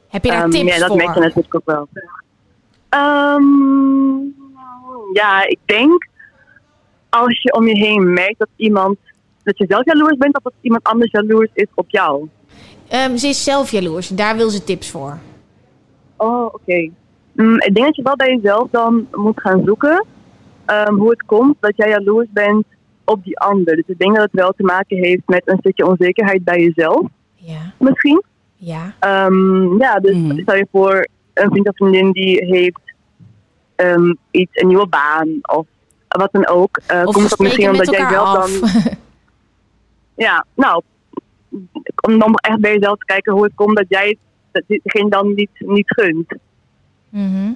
Heb 0.08 0.24
je 0.24 0.30
daar 0.30 0.42
Ehm, 0.42 0.50
tips 0.50 0.74
ja, 0.74 0.80
dat 0.80 0.88
voor? 0.88 0.98
merk 0.98 1.14
je 1.14 1.20
natuurlijk 1.20 1.56
ook 1.56 1.66
wel. 1.66 1.88
Ehm, 2.90 3.44
ja, 5.14 5.48
ik 5.48 5.60
denk 5.66 6.08
als 7.10 7.42
je 7.42 7.54
om 7.54 7.68
je 7.68 7.78
heen 7.78 8.14
merkt 8.14 8.40
dat 8.40 8.48
iemand, 8.56 8.98
dat 9.44 9.58
je 9.58 9.66
zelf 9.68 9.86
jaloers 9.86 10.18
bent, 10.18 10.36
of 10.38 10.44
dat 10.44 10.54
iemand 10.62 10.84
anders 10.84 11.12
jaloers 11.12 11.50
is 11.54 11.68
op 11.74 11.90
jou. 11.90 12.30
Ehm, 12.88 13.16
ze 13.18 13.28
is 13.28 13.44
zelf 13.44 13.72
jaloers. 13.72 14.08
Daar 14.08 14.36
wil 14.36 14.50
ze 14.50 14.64
tips 14.64 14.90
voor. 14.90 15.18
Oh, 16.18 16.46
oké. 16.46 16.90
Mm, 17.34 17.56
ik 17.62 17.74
denk 17.74 17.86
dat 17.86 17.96
je 17.96 18.02
wel 18.04 18.16
bij 18.16 18.34
jezelf 18.36 18.68
dan 18.72 19.08
moet 19.12 19.42
gaan 19.42 19.62
zoeken 19.66 20.06
ehm, 20.66 20.94
hoe 20.94 21.10
het 21.10 21.24
komt 21.26 21.56
dat 21.60 21.74
jij 21.76 21.90
jaloers 21.90 22.28
bent 22.30 22.66
op 23.06 23.24
die 23.24 23.40
ander. 23.40 23.76
Dus 23.76 23.88
ik 23.88 23.98
denk 23.98 24.16
dat 24.16 24.24
het 24.24 24.32
wel 24.42 24.52
te 24.52 24.64
maken 24.64 24.98
heeft 24.98 25.22
met 25.26 25.42
een 25.46 25.58
stukje 25.60 25.88
onzekerheid 25.88 26.44
bij 26.44 26.62
jezelf, 26.62 27.08
Ja. 27.36 27.74
misschien. 27.80 28.24
Ja. 28.56 28.94
Ehm, 29.00 29.78
ja, 29.82 30.00
dus 30.00 30.16
Mhm. 30.16 30.42
stel 30.42 30.56
je 30.56 30.68
voor 30.72 31.08
een 31.34 31.50
vriend 31.50 31.68
of 31.70 31.76
vriendin 31.76 32.12
die 32.12 32.46
heeft 32.46 32.82
ehm, 33.76 34.14
iets, 34.32 34.52
een 34.62 34.68
nieuwe 34.68 34.88
baan 34.88 35.30
of 35.42 35.66
wat 36.08 36.30
dan 36.32 36.48
ook. 36.48 36.80
Eh, 36.88 37.02
Of 37.06 37.14
komt 37.14 37.30
het 37.30 37.40
misschien 37.40 37.70
omdat 37.70 37.90
jij 37.92 38.10
zelf 38.10 38.28
af. 38.38 38.60
dan... 38.60 38.70
Ja, 40.16 40.46
nou, 40.56 40.82
om 42.08 42.20
dan 42.20 42.34
echt 42.36 42.60
bij 42.60 42.74
jezelf 42.74 42.98
te 42.98 43.06
kijken 43.06 43.34
hoe 43.34 43.44
het 43.44 43.52
komt 43.56 43.78
dat 43.78 43.86
jij 43.88 44.18
dat 44.54 44.64
diegene 44.68 45.10
dan 45.10 45.34
niet, 45.34 45.50
niet 45.58 45.92
gunt. 45.92 46.34
Mhm. 47.10 47.52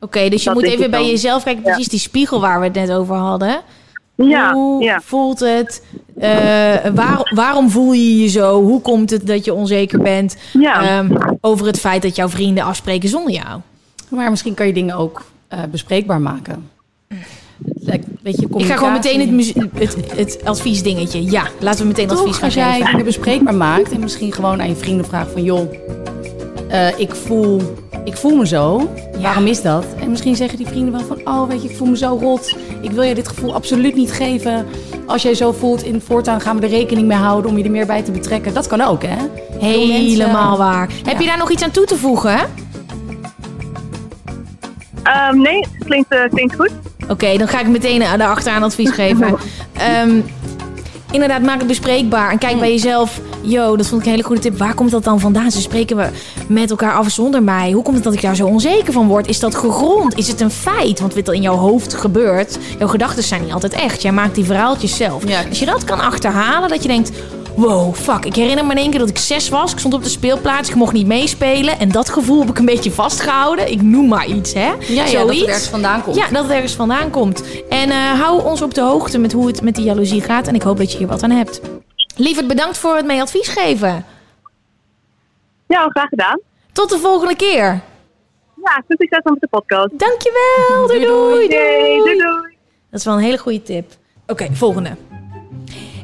Oké, 0.00 0.28
dus 0.28 0.42
je 0.42 0.50
Dat 0.50 0.54
moet 0.54 0.64
even 0.72 0.90
bij 0.90 1.00
dan. 1.00 1.08
jezelf 1.08 1.42
kijken. 1.44 1.62
Ja. 1.62 1.68
Precies 1.70 1.88
die 1.88 1.98
spiegel 1.98 2.40
waar 2.40 2.58
we 2.58 2.64
het 2.66 2.74
net 2.74 2.92
over 2.92 3.14
hadden. 3.14 3.60
Ja, 4.14 4.52
Hoe 4.52 4.82
ja. 4.82 5.00
voelt 5.00 5.40
het? 5.40 5.84
Eh, 6.18 6.28
waar- 6.94 7.30
waarom 7.34 7.70
voel 7.70 7.92
je 7.92 8.18
je 8.22 8.28
zo? 8.28 8.62
Hoe 8.62 8.80
komt 8.80 9.10
het 9.10 9.26
dat 9.26 9.44
je 9.44 9.54
onzeker 9.54 9.98
bent 10.02 10.36
Ja. 10.52 10.82
ehm, 10.98 11.16
over 11.40 11.66
het 11.66 11.78
feit 11.80 12.02
dat 12.02 12.16
jouw 12.16 12.28
vrienden 12.28 12.64
afspreken 12.64 13.08
zonder 13.08 13.32
jou? 13.32 13.60
Maar 14.08 14.30
misschien 14.30 14.54
kan 14.54 14.66
je 14.66 14.72
dingen 14.72 14.96
ook 14.96 15.24
eh, 15.48 15.58
bespreekbaar 15.70 16.20
maken. 16.20 16.70
Ik 18.56 18.66
ga 18.66 18.76
gewoon 18.76 18.92
meteen 18.92 19.20
het, 19.20 19.94
het, 19.94 20.12
het 20.16 20.44
adviesdingetje. 20.44 21.30
Ja, 21.30 21.46
laten 21.60 21.80
we 21.80 21.86
meteen 21.86 22.10
advies 22.10 22.34
gaan 22.34 22.44
als 22.44 22.54
jij 22.54 22.82
dingen 22.84 23.04
bespreekbaar 23.04 23.54
maakt 23.54 23.92
en 23.92 24.00
misschien 24.00 24.32
gewoon 24.32 24.60
aan 24.60 24.68
je 24.68 24.76
vrienden 24.76 25.06
vraagt 25.06 25.30
van 25.30 25.42
joh, 25.42 25.72
eh, 26.68 26.98
ik, 26.98 27.14
voel, 27.14 27.60
ik 28.04 28.16
voel 28.16 28.36
me 28.36 28.46
zo. 28.46 28.90
Waarom 29.20 29.46
is 29.46 29.62
dat? 29.62 29.84
En 30.00 30.10
misschien 30.10 30.36
zeggen 30.36 30.58
die 30.58 30.66
vrienden 30.66 30.92
wel 30.92 31.02
van 31.02 31.20
oh 31.24 31.48
weet 31.48 31.62
je, 31.62 31.68
ik 31.68 31.76
voel 31.76 31.88
me 31.88 31.96
zo 31.96 32.18
rot. 32.20 32.56
Ik 32.80 32.90
wil 32.90 33.02
je 33.02 33.14
dit 33.14 33.28
gevoel 33.28 33.54
absoluut 33.54 33.94
niet 33.94 34.12
geven. 34.12 34.66
Als 35.06 35.22
jij 35.22 35.34
zo 35.34 35.52
voelt, 35.52 35.82
in 35.82 36.00
voortaan 36.00 36.40
gaan 36.40 36.56
we 36.56 36.62
er 36.62 36.68
rekening 36.68 37.06
mee 37.06 37.18
houden 37.18 37.50
om 37.50 37.58
je 37.58 37.64
er 37.64 37.70
meer 37.70 37.86
bij 37.86 38.02
te 38.02 38.10
betrekken. 38.10 38.54
Dat 38.54 38.66
kan 38.66 38.80
ook 38.80 39.02
hè? 39.02 39.16
Helemaal 39.58 40.48
mensen- 40.48 40.56
waar. 40.56 40.90
Heb 41.04 41.20
je 41.20 41.26
daar 41.26 41.38
nog 41.38 41.50
iets 41.50 41.62
aan 41.62 41.70
toe 41.70 41.84
te 41.84 41.96
voegen? 41.96 42.38
Ehm, 45.02 45.38
nee, 45.40 45.58
het 45.58 45.84
klinkt, 45.84 46.12
eh, 46.12 46.28
klinkt 46.30 46.54
goed. 46.54 46.72
Oké, 47.08 47.36
dan 47.36 47.48
ga 47.48 47.60
ik 47.60 47.68
meteen 47.68 47.98
daarachteraan 47.98 48.62
advies 48.62 48.90
geven. 48.90 49.36
Ehm, 49.72 50.20
inderdaad, 51.10 51.42
maak 51.42 51.58
het 51.58 51.66
bespreekbaar. 51.66 52.30
En 52.30 52.38
kijk 52.38 52.58
bij 52.58 52.70
jezelf. 52.70 53.20
Yo, 53.40 53.76
dat 53.76 53.86
vond 53.86 54.00
ik 54.00 54.06
een 54.06 54.12
hele 54.12 54.24
goede 54.24 54.40
tip. 54.40 54.58
Waar 54.58 54.74
komt 54.74 54.90
dat 54.90 55.04
dan 55.04 55.20
vandaan? 55.20 55.50
Ze 55.50 55.60
spreken 55.60 55.96
we 55.96 56.08
met 56.48 56.70
elkaar 56.70 56.94
af 56.94 57.10
zonder 57.10 57.42
mij. 57.42 57.72
Hoe 57.72 57.82
komt 57.82 57.94
het 57.94 58.04
dat 58.04 58.14
ik 58.14 58.22
daar 58.22 58.36
zo 58.36 58.46
onzeker 58.46 58.92
van 58.92 59.06
word? 59.06 59.26
Is 59.26 59.40
dat 59.40 59.54
gegrond? 59.54 60.16
Is 60.16 60.28
het 60.28 60.40
een 60.40 60.50
feit? 60.50 61.00
Want 61.00 61.14
wat 61.14 61.28
er 61.28 61.34
in 61.34 61.42
jouw 61.42 61.56
hoofd 61.56 61.94
gebeurt, 61.94 62.58
jouw 62.78 62.88
gedachten 62.88 63.22
zijn 63.22 63.42
niet 63.42 63.52
altijd 63.52 63.72
echt. 63.72 64.02
Jij 64.02 64.12
maakt 64.12 64.34
die 64.34 64.44
verhaaltjes 64.44 64.96
zelf. 64.96 65.28
Ja. 65.28 65.42
Als 65.48 65.58
je 65.58 65.66
dat 65.66 65.84
kan 65.84 66.00
achterhalen, 66.00 66.68
dat 66.68 66.82
je 66.82 66.88
denkt... 66.88 67.10
Wow, 67.56 67.94
fuck. 67.94 68.24
Ik 68.24 68.34
herinner 68.34 68.64
me 68.64 68.70
in 68.70 68.76
één 68.76 68.90
keer 68.90 68.98
dat 68.98 69.08
ik 69.08 69.18
zes 69.18 69.48
was. 69.48 69.72
Ik 69.72 69.78
stond 69.78 69.94
op 69.94 70.02
de 70.02 70.08
speelplaats. 70.08 70.68
Ik 70.68 70.74
mocht 70.74 70.92
niet 70.92 71.06
meespelen. 71.06 71.78
En 71.78 71.88
dat 71.88 72.08
gevoel 72.08 72.40
heb 72.40 72.48
ik 72.48 72.58
een 72.58 72.64
beetje 72.64 72.90
vastgehouden. 72.90 73.70
Ik 73.70 73.82
noem 73.82 74.08
maar 74.08 74.26
iets, 74.26 74.52
hè? 74.52 74.72
Ja, 74.80 75.04
ja, 75.04 75.24
dat 75.24 75.28
het 75.34 75.46
ergens 75.46 75.68
vandaan 75.68 76.02
komt. 76.02 76.16
Ja, 76.16 76.28
dat 76.28 76.42
het 76.42 76.52
ergens 76.52 76.74
vandaan 76.74 77.10
komt. 77.10 77.42
En 77.68 77.90
eh, 77.90 78.20
hou 78.20 78.44
ons 78.44 78.62
op 78.62 78.74
de 78.74 78.80
hoogte 78.80 79.18
met 79.18 79.32
hoe 79.32 79.46
het 79.46 79.62
met 79.62 79.74
die 79.74 79.84
jaloezie 79.84 80.20
gaat. 80.20 80.46
En 80.46 80.54
ik 80.54 80.62
hoop 80.62 80.76
dat 80.76 80.92
je 80.92 80.98
hier 80.98 81.06
wat 81.06 81.22
aan 81.22 81.30
hebt. 81.30 81.60
Lieverd, 82.16 82.46
bedankt 82.46 82.78
voor 82.78 82.96
het 82.96 83.06
mee 83.06 83.20
advies 83.20 83.48
geven. 83.48 84.04
Ja, 85.68 85.88
graag 85.88 86.08
gedaan. 86.08 86.40
Tot 86.72 86.90
de 86.90 86.98
volgende 86.98 87.36
keer. 87.36 87.80
Ja, 88.62 88.82
veel 88.86 88.96
succes 88.98 89.20
met 89.22 89.40
de 89.40 89.48
podcast. 89.48 89.98
Dankjewel. 89.98 90.86
Doei 90.86 91.00
doei. 91.00 91.48
doei, 91.48 91.48
Yay, 91.48 91.98
doei 91.98 92.18
doei. 92.18 92.56
Dat 92.90 93.00
is 93.00 93.04
wel 93.04 93.14
een 93.14 93.22
hele 93.22 93.38
goede 93.38 93.62
tip. 93.62 93.90
Oké, 94.26 94.48
volgende. 94.52 94.90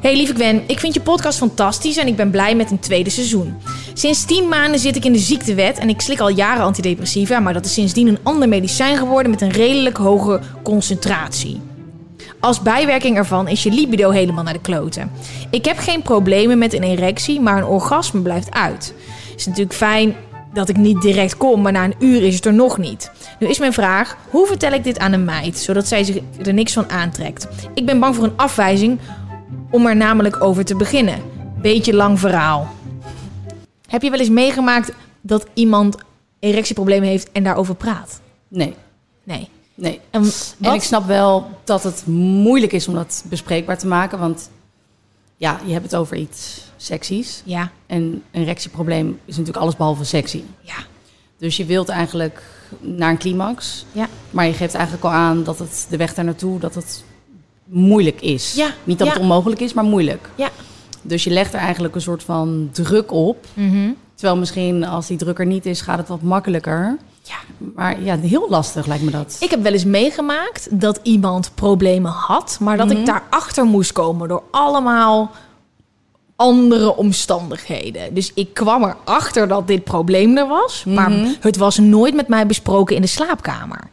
Hey 0.03 0.15
lieve 0.15 0.33
Gwen, 0.33 0.63
ik 0.67 0.79
vind 0.79 0.93
je 0.93 1.01
podcast 1.01 1.37
fantastisch 1.37 1.97
en 1.97 2.07
ik 2.07 2.15
ben 2.15 2.31
blij 2.31 2.55
met 2.55 2.71
een 2.71 2.79
tweede 2.79 3.09
seizoen. 3.09 3.55
Sinds 3.93 4.25
10 4.25 4.47
maanden 4.47 4.79
zit 4.79 4.95
ik 4.95 5.05
in 5.05 5.13
de 5.13 5.19
ziektewet 5.19 5.77
en 5.77 5.89
ik 5.89 6.01
slik 6.01 6.19
al 6.19 6.29
jaren 6.29 6.63
antidepressiva, 6.63 7.39
maar 7.39 7.53
dat 7.53 7.65
is 7.65 7.73
sindsdien 7.73 8.07
een 8.07 8.19
ander 8.23 8.49
medicijn 8.49 8.97
geworden 8.97 9.31
met 9.31 9.41
een 9.41 9.51
redelijk 9.51 9.97
hoge 9.97 10.39
concentratie. 10.63 11.61
Als 12.39 12.61
bijwerking 12.61 13.17
ervan 13.17 13.47
is 13.47 13.63
je 13.63 13.71
libido 13.71 14.09
helemaal 14.09 14.43
naar 14.43 14.53
de 14.53 14.61
kloten. 14.61 15.11
Ik 15.49 15.65
heb 15.65 15.77
geen 15.77 16.01
problemen 16.01 16.57
met 16.57 16.73
een 16.73 16.83
erectie, 16.83 17.41
maar 17.41 17.57
een 17.57 17.65
orgasme 17.65 18.21
blijft 18.21 18.51
uit. 18.51 18.93
Is 19.35 19.45
natuurlijk 19.45 19.75
fijn 19.75 20.15
dat 20.53 20.69
ik 20.69 20.77
niet 20.77 21.01
direct 21.01 21.37
kom, 21.37 21.61
maar 21.61 21.71
na 21.71 21.83
een 21.83 21.95
uur 21.99 22.23
is 22.23 22.35
het 22.35 22.45
er 22.45 22.53
nog 22.53 22.77
niet. 22.77 23.11
Nu 23.39 23.47
is 23.47 23.59
mijn 23.59 23.73
vraag, 23.73 24.17
hoe 24.29 24.47
vertel 24.47 24.71
ik 24.71 24.83
dit 24.83 24.99
aan 24.99 25.13
een 25.13 25.25
meid, 25.25 25.57
zodat 25.57 25.87
zij 25.87 26.03
zich 26.03 26.17
er 26.45 26.53
niks 26.53 26.73
van 26.73 26.89
aantrekt? 26.89 27.47
Ik 27.73 27.85
ben 27.85 27.99
bang 27.99 28.15
voor 28.15 28.23
een 28.23 28.33
afwijzing 28.35 28.99
om 29.73 29.85
er 29.85 29.95
namelijk 29.95 30.43
over 30.43 30.65
te 30.65 30.75
beginnen. 30.75 31.21
Beetje 31.61 31.93
lang 31.93 32.19
verhaal. 32.19 32.67
Heb 33.87 34.01
je 34.01 34.09
wel 34.09 34.19
eens 34.19 34.29
meegemaakt 34.29 34.91
dat 35.21 35.45
iemand 35.53 35.97
erectieproblemen 36.39 37.07
heeft 37.07 37.31
en 37.31 37.43
daarover 37.43 37.75
praat? 37.75 38.21
Nee, 38.47 38.75
Nee. 39.23 39.49
nee. 39.75 39.99
En 40.09 40.23
En 40.61 40.73
ik 40.73 40.81
snap 40.83 41.05
wel 41.05 41.49
dat 41.63 41.83
het 41.83 42.05
moeilijk 42.07 42.71
is 42.73 42.87
om 42.87 42.93
dat 42.93 43.23
bespreekbaar 43.29 43.77
te 43.77 43.87
maken. 43.87 44.19
Want 44.19 44.49
ja, 45.37 45.59
je 45.65 45.71
hebt 45.71 45.83
het 45.85 45.95
over 45.95 46.17
iets 46.17 46.61
seksies. 46.77 47.41
Ja, 47.45 47.71
En 47.85 48.01
een 48.31 48.41
erectieprobleem 48.41 49.19
is 49.25 49.35
natuurlijk 49.37 49.63
alles 49.63 49.75
behalve 49.75 50.03
sexy. 50.03 50.43
ja, 50.61 50.75
Dus 51.37 51.57
je 51.57 51.65
wilt 51.65 51.89
eigenlijk 51.89 52.43
naar 52.79 53.09
een 53.09 53.17
climax. 53.17 53.85
ja. 53.91 54.07
Maar 54.29 54.45
je 54.45 54.53
geeft 54.53 54.73
eigenlijk 54.73 55.05
al 55.05 55.11
aan 55.11 55.43
dat 55.43 55.59
het 55.59 55.85
de 55.89 55.97
weg 55.97 56.13
daar 56.13 56.25
naartoe 56.25 56.59
dat 56.59 56.75
het 56.75 57.03
moeilijk 57.73 58.21
is. 58.21 58.53
Ja, 58.53 58.69
Niet 58.83 58.97
dat 58.97 59.07
ja. 59.07 59.13
het 59.13 59.21
onmogelijk 59.21 59.61
is, 59.61 59.73
maar 59.73 59.83
moeilijk. 59.83 60.29
Ja. 60.35 60.49
Dus 61.01 61.23
je 61.23 61.29
legt 61.29 61.53
er 61.53 61.59
eigenlijk 61.59 61.95
een 61.95 62.01
soort 62.01 62.23
van 62.23 62.69
druk 62.71 63.11
op. 63.11 63.45
Mhm. 63.53 63.91
Terwijl 64.15 64.39
misschien 64.39 64.85
als 64.85 65.07
die 65.07 65.17
druk 65.17 65.39
er 65.39 65.45
niet 65.45 65.65
is, 65.65 65.81
gaat 65.81 65.97
het 65.97 66.07
wat 66.07 66.21
makkelijker. 66.21 66.97
Maar 67.75 68.01
ja, 68.01 68.17
heel 68.17 68.45
lastig 68.49 68.85
lijkt 68.85 69.03
me 69.03 69.11
dat. 69.11 69.37
Ik 69.39 69.49
heb 69.49 69.63
wel 69.63 69.71
eens 69.71 69.85
meegemaakt 69.85 70.67
dat 70.71 70.99
iemand 71.03 71.51
problemen 71.55 72.11
had, 72.11 72.57
maar 72.59 72.77
dat 72.77 72.91
ik 72.91 73.05
daarachter 73.05 73.65
moest 73.65 73.91
komen 73.91 74.27
door 74.27 74.43
allemaal 74.51 75.31
andere 76.35 76.95
omstandigheden. 76.95 78.13
Dus 78.13 78.31
ik 78.33 78.53
kwam 78.53 78.83
erachter 78.83 79.47
dat 79.47 79.67
dit 79.67 79.83
probleem 79.83 80.37
er 80.37 80.47
was, 80.47 80.83
maar 80.83 81.11
het 81.39 81.57
was 81.57 81.77
nooit 81.77 82.15
met 82.15 82.27
mij 82.27 82.45
besproken 82.45 82.95
in 82.95 83.01
de 83.01 83.07
slaapkamer. 83.07 83.89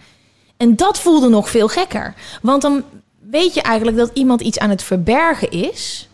En 0.56 0.76
dat 0.76 1.00
voelde 1.00 1.28
nog 1.28 1.50
veel 1.50 1.68
gekker, 1.68 2.14
want 2.42 2.62
dan 2.62 2.82
weet 3.30 3.54
je 3.54 3.62
eigenlijk 3.62 3.96
dat 3.96 4.10
iemand 4.14 4.40
iets 4.40 4.58
aan 4.58 4.70
het 4.70 4.82
verbergen 4.82 5.50
is. 5.50 6.08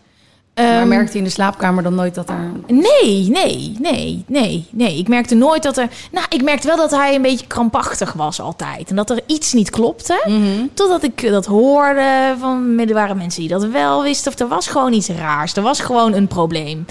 maar 0.55 0.65
Ehm, 0.65 0.87
merkte 0.87 1.11
hij 1.11 1.19
in 1.19 1.23
de 1.23 1.29
slaapkamer 1.33 1.83
dan 1.83 1.95
nooit 1.95 2.15
dat 2.15 2.29
er... 2.29 2.51
Nee, 2.67 3.29
nee, 3.29 3.75
nee, 3.79 4.23
nee, 4.27 4.67
nee. 4.71 4.97
Ik 4.97 5.07
merkte 5.07 5.35
nooit 5.35 5.63
dat 5.63 5.77
er. 5.77 5.89
Nou, 6.11 6.25
ik 6.29 6.43
merkte 6.43 6.67
wel 6.67 6.77
dat 6.77 6.91
hij 6.91 7.15
een 7.15 7.21
beetje 7.21 7.47
krampachtig 7.47 8.13
was 8.13 8.41
altijd. 8.41 8.89
En 8.89 8.95
dat 8.95 9.09
er 9.09 9.21
iets 9.25 9.53
niet 9.53 9.69
klopte. 9.69 10.23
Totdat 10.73 11.03
ik 11.03 11.29
dat 11.29 11.45
hoorde 11.45 12.35
van. 12.39 12.79
Er 12.79 12.93
waren 12.93 13.17
mensen 13.17 13.41
die 13.41 13.49
dat 13.49 13.65
wel 13.65 14.03
wisten. 14.03 14.31
Of 14.31 14.39
er 14.39 14.47
was 14.47 14.67
gewoon 14.67 14.93
iets 14.93 15.07
raars. 15.09 15.55
Er 15.55 15.61
was 15.61 15.79
gewoon 15.79 16.13
een 16.13 16.27
probleem. 16.27 16.85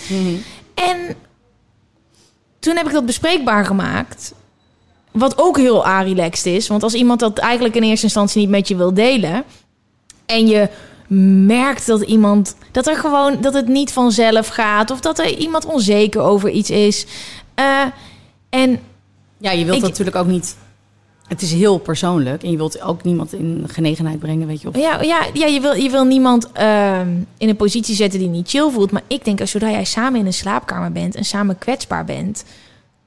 En 0.75 0.97
toen 2.59 2.77
heb 2.77 2.87
ik 2.87 2.93
dat 2.93 3.07
bespreekbaar 3.07 3.65
gemaakt. 3.65 4.35
Wat 5.13 5.39
ook 5.39 5.57
heel 5.57 5.87
relaxed 5.87 6.47
is. 6.55 6.69
Want 6.69 6.83
als 6.83 6.95
iemand 6.95 7.21
dat 7.21 7.39
eigenlijk 7.39 7.75
in 7.75 7.83
eerste 7.83 8.05
instantie 8.05 8.41
niet 8.41 8.51
met 8.51 8.69
je 8.69 8.77
wil 8.77 8.95
delen. 8.95 9.45
En 10.27 10.47
je 10.47 10.69
merkt 11.47 11.87
dat 11.87 12.01
iemand. 12.03 12.57
dat 12.73 12.87
er 12.87 12.97
gewoon. 12.97 13.41
dat 13.41 13.55
het 13.55 13.69
niet 13.69 13.93
vanzelf 13.93 14.49
gaat. 14.49 14.91
Of 14.91 15.01
dat 15.01 15.19
er 15.19 15.37
iemand 15.37 15.65
onzeker 15.65 16.21
over 16.21 16.51
iets 16.51 16.71
is. 16.71 17.07
Eh, 17.55 17.83
en 18.51 18.81
Ja, 19.39 19.51
je 19.51 19.65
wilt 19.65 19.77
Ik- 19.77 19.83
natuurlijk 19.83 20.17
ook 20.17 20.27
niet... 20.27 20.57
Het 21.29 21.43
is 21.43 21.53
heel 21.53 21.79
persoonlijk. 21.79 22.43
En 22.43 22.51
je 22.51 22.57
wilt 22.57 22.83
ook 22.83 23.03
niemand 23.03 23.33
in 23.33 23.65
genegenheid 23.67 24.19
brengen, 24.19 24.47
weet 24.47 24.61
je. 24.61 24.69
Of... 24.69 24.77
ja, 24.77 25.03
ja, 25.03 25.27
ja 25.33 25.47
je, 25.47 25.61
wil, 25.61 25.73
je 25.75 25.91
wil 25.91 26.05
niemand 26.05 26.53
ehm, 26.53 27.09
in 27.39 27.49
een 27.49 27.57
positie 27.57 27.95
zetten 27.95 28.19
die 28.19 28.29
niet 28.29 28.49
chill 28.51 28.71
voelt. 28.71 28.91
Maar 28.91 29.03
ik 29.07 29.25
denk, 29.25 29.41
als 29.41 29.51
zodra 29.51 29.71
jij 29.71 29.85
samen 29.85 30.21
in 30.21 30.27
een 30.27 30.33
slaapkamer 30.33 30.93
bent 30.93 31.15
en 31.15 31.25
samen 31.25 31.59
kwetsbaar 31.59 32.05
bent, 32.05 32.45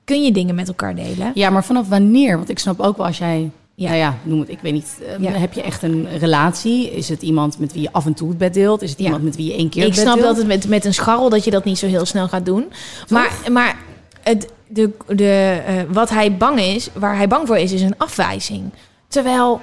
kun 0.04 0.24
je 0.24 0.32
dingen 0.32 0.56
met 0.56 0.68
elkaar 0.68 0.96
delen. 0.96 1.32
Ja, 1.34 1.50
maar 1.50 1.64
vanaf 1.64 1.88
wanneer? 1.88 2.38
Want 2.38 2.50
ik 2.50 2.60
snap 2.60 2.80
ook 2.80 2.98
wel 2.98 3.06
als 3.06 3.18
jij... 3.18 3.52
Ja. 3.80 3.88
Nou 3.88 3.98
ja, 4.00 4.18
noem 4.24 4.40
het, 4.40 4.50
ik 4.50 4.60
weet 4.62 4.74
niet. 4.74 4.98
eh, 5.08 5.20
Ja. 5.24 5.32
Heb 5.32 5.54
je 5.54 5.62
echt 5.62 5.84
een 5.84 6.08
relatie? 6.18 6.92
Is 6.92 7.10
het 7.10 7.22
iemand 7.22 7.60
met 7.60 7.74
wie 7.74 7.82
je 7.82 7.92
af 7.92 8.06
en 8.06 8.14
toe 8.14 8.30
het 8.30 8.38
bed 8.38 8.54
deelt? 8.54 8.82
Is 8.82 8.90
het 8.90 9.00
Ja. 9.00 9.06
iemand 9.06 9.24
met 9.24 9.36
wie 9.36 9.46
je 9.46 9.54
één 9.54 9.70
keer 9.70 9.82
Ik 9.82 9.88
het 9.88 9.96
bed 10.04 10.14
snap 10.14 10.20
dat 10.20 10.38
het 10.38 10.48
met, 10.48 10.68
met 10.68 10.86
een 10.86 10.94
scharrel 10.94 11.30
dat 11.30 11.44
je 11.44 11.52
dat 11.52 11.64
niet 11.64 11.78
zo 11.78 11.88
heel 11.88 12.06
snel 12.06 12.28
gaat 12.28 12.46
doen. 12.46 12.72
Maar, 13.10 13.32
maar 13.52 13.78
het, 14.24 14.48
de, 14.68 14.90
de, 15.08 15.62
eh, 15.66 15.74
wat 15.92 16.10
hij 16.10 16.38
bang 16.38 16.60
is, 16.60 16.90
waar 16.94 17.16
hij 17.16 17.28
bang 17.28 17.48
voor 17.48 17.58
is, 17.58 17.72
is 17.72 17.82
een 17.82 17.98
afwijzing. 17.98 18.70
Terwijl, 19.08 19.62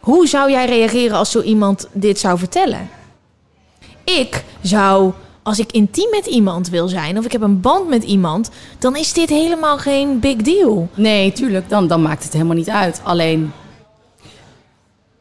hoe 0.00 0.26
zou 0.28 0.50
jij 0.50 0.66
reageren 0.66 1.16
als 1.16 1.30
zo 1.30 1.40
iemand 1.40 1.88
dit 1.92 2.18
zou 2.18 2.38
vertellen? 2.38 2.88
Ik 4.04 4.44
zou, 4.62 5.12
als 5.42 5.58
ik 5.58 5.72
intiem 5.72 6.10
met 6.10 6.26
iemand 6.26 6.68
wil 6.68 6.88
zijn, 6.88 7.18
of 7.18 7.24
ik 7.24 7.32
heb 7.32 7.42
een 7.42 7.60
band 7.60 7.88
met 7.88 8.02
iemand, 8.02 8.50
dan 8.78 8.96
is 8.96 9.12
dit 9.12 9.28
helemaal 9.28 9.78
geen 9.78 10.18
big 10.20 10.36
deal. 10.36 10.88
Nee, 10.94 11.32
tuurlijk. 11.32 11.68
Dan, 11.68 11.86
dan 11.86 12.02
maakt 12.02 12.24
het 12.24 12.32
helemaal 12.32 12.56
niet 12.56 12.70
uit. 12.70 13.00
Alleen... 13.04 13.52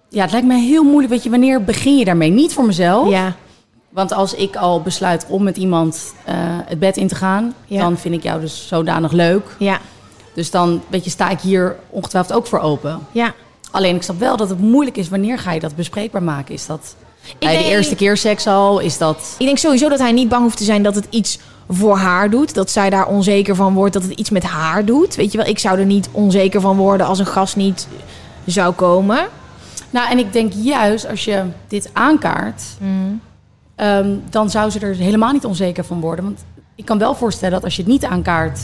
Ja, 0.09 0.21
het 0.21 0.31
lijkt 0.31 0.47
me 0.47 0.55
heel 0.55 0.83
moeilijk. 0.83 1.09
Weet 1.13 1.23
je, 1.23 1.29
wanneer 1.29 1.63
begin 1.63 1.97
je 1.97 2.05
daarmee? 2.05 2.29
Niet 2.29 2.53
voor 2.53 2.65
mezelf. 2.65 3.09
Ja, 3.09 3.35
Want 3.89 4.13
als 4.13 4.33
ik 4.33 4.55
al 4.55 4.81
besluit 4.81 5.25
om 5.29 5.43
met 5.43 5.57
iemand 5.57 6.13
eh, 6.25 6.35
het 6.65 6.79
bed 6.79 6.97
in 6.97 7.07
te 7.07 7.15
gaan... 7.15 7.53
Ja. 7.65 7.79
dan 7.79 7.97
vind 7.97 8.15
ik 8.15 8.23
jou 8.23 8.41
dus 8.41 8.67
zodanig 8.67 9.11
leuk. 9.11 9.55
ja, 9.59 9.79
Dus 10.33 10.51
dan 10.51 10.81
weet 10.87 11.03
je, 11.03 11.09
sta 11.09 11.29
ik 11.29 11.39
hier 11.39 11.75
ongetwijfeld 11.89 12.37
ook 12.37 12.47
voor 12.47 12.59
open. 12.59 12.99
ja. 13.11 13.33
Alleen 13.71 13.95
ik 13.95 14.01
snap 14.03 14.19
wel 14.19 14.37
dat 14.37 14.49
het 14.49 14.59
moeilijk 14.59 14.97
is. 14.97 15.09
Wanneer 15.09 15.39
ga 15.39 15.51
je 15.51 15.59
dat 15.59 15.75
bespreekbaar 15.75 16.23
maken? 16.23 16.53
Is 16.53 16.65
dat 16.65 16.95
bij 17.39 17.51
denk- 17.51 17.63
de 17.63 17.69
eerste 17.69 17.95
keer 17.95 18.17
seks 18.17 18.47
al? 18.47 18.79
Is 18.79 18.97
dat... 18.97 19.35
Ik 19.37 19.45
denk 19.45 19.57
sowieso 19.57 19.89
dat 19.89 19.99
hij 19.99 20.11
niet 20.11 20.29
bang 20.29 20.43
hoeft 20.43 20.57
te 20.57 20.63
zijn 20.63 20.83
dat 20.83 20.95
het 20.95 21.07
iets 21.09 21.39
voor 21.69 21.97
haar 21.97 22.29
doet. 22.29 22.53
Dat 22.53 22.71
zij 22.71 22.89
daar 22.89 23.07
onzeker 23.07 23.55
van 23.55 23.73
wordt, 23.73 23.93
dat 23.93 24.03
het 24.03 24.11
iets 24.11 24.29
met 24.29 24.43
haar 24.43 24.85
doet. 24.85 25.15
Weet 25.15 25.31
je 25.31 25.37
wel, 25.37 25.47
ik 25.47 25.59
zou 25.59 25.79
er 25.79 25.85
niet 25.85 26.09
onzeker 26.11 26.61
van 26.61 26.77
worden 26.77 27.07
als 27.07 27.19
een 27.19 27.25
gast 27.25 27.55
niet 27.55 27.87
zou 28.45 28.73
komen. 28.73 29.27
Nou, 29.89 30.09
en 30.09 30.17
ik 30.17 30.33
denk 30.33 30.53
juist 30.53 31.09
als 31.09 31.25
je 31.25 31.43
dit 31.67 31.89
aankaart... 31.93 32.63
ehm, 33.75 34.15
dan 34.29 34.49
zou 34.49 34.69
ze 34.69 34.79
er 34.79 34.95
helemaal 34.95 35.31
niet 35.31 35.45
onzeker 35.45 35.85
van 35.85 35.99
worden. 35.99 36.25
Want 36.25 36.45
ik 36.75 36.85
kan 36.85 36.97
wel 36.97 37.15
voorstellen 37.15 37.53
dat 37.53 37.63
als 37.63 37.75
je 37.75 37.81
het 37.81 37.91
niet 37.91 38.05
aankaart... 38.05 38.59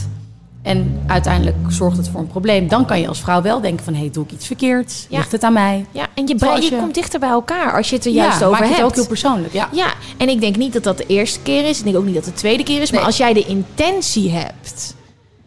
en 0.62 1.00
uiteindelijk 1.06 1.56
zorgt 1.68 1.96
het 1.96 2.08
voor 2.08 2.20
een 2.20 2.26
probleem... 2.26 2.68
dan 2.68 2.86
kan 2.86 3.00
je 3.00 3.08
als 3.08 3.20
vrouw 3.20 3.42
wel 3.42 3.60
denken 3.60 3.84
van... 3.84 3.94
hé, 3.94 4.00
hey, 4.00 4.10
doe 4.10 4.24
ik 4.24 4.32
iets 4.32 4.46
verkeerd? 4.46 5.06
Ja. 5.08 5.16
Ligt 5.16 5.32
het 5.32 5.42
aan 5.42 5.52
mij? 5.52 5.86
Ja, 5.90 6.06
en 6.14 6.26
je, 6.26 6.34
Zoals 6.38 6.66
bre- 6.66 6.74
je 6.74 6.80
komt 6.80 6.94
dichter 6.94 7.20
bij 7.20 7.28
elkaar 7.28 7.76
als 7.76 7.90
je 7.90 7.96
het 7.96 8.04
er 8.04 8.12
juist 8.12 8.40
ja, 8.40 8.46
over 8.46 8.58
hebt. 8.64 8.76
het 8.76 8.84
ook 8.84 8.94
heel 8.94 9.06
persoonlijk. 9.06 9.52
Ja. 9.52 9.68
Ja, 9.72 9.92
en 10.16 10.28
ik 10.28 10.40
denk 10.40 10.56
niet 10.56 10.72
dat 10.72 10.82
dat 10.82 10.96
de 10.98 11.06
eerste 11.06 11.40
keer 11.40 11.68
is. 11.68 11.78
Ik 11.78 11.84
denk 11.84 11.96
ook 11.96 12.04
niet 12.04 12.14
dat 12.14 12.24
het 12.24 12.34
de 12.34 12.40
tweede 12.40 12.62
keer 12.62 12.82
is. 12.82 12.90
Maar 12.90 13.02
als 13.02 13.16
jij 13.16 13.32
de 13.32 13.44
intentie 13.46 14.30
hebt 14.30 14.94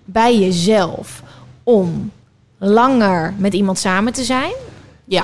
bij 0.05 0.39
jezelf 0.39 1.21
om 1.63 2.11
langer 2.57 3.33
met 3.37 3.53
iemand 3.53 3.77
samen 3.79 4.13
te 4.13 4.23
zijn. 4.23 4.51
ja. 5.05 5.23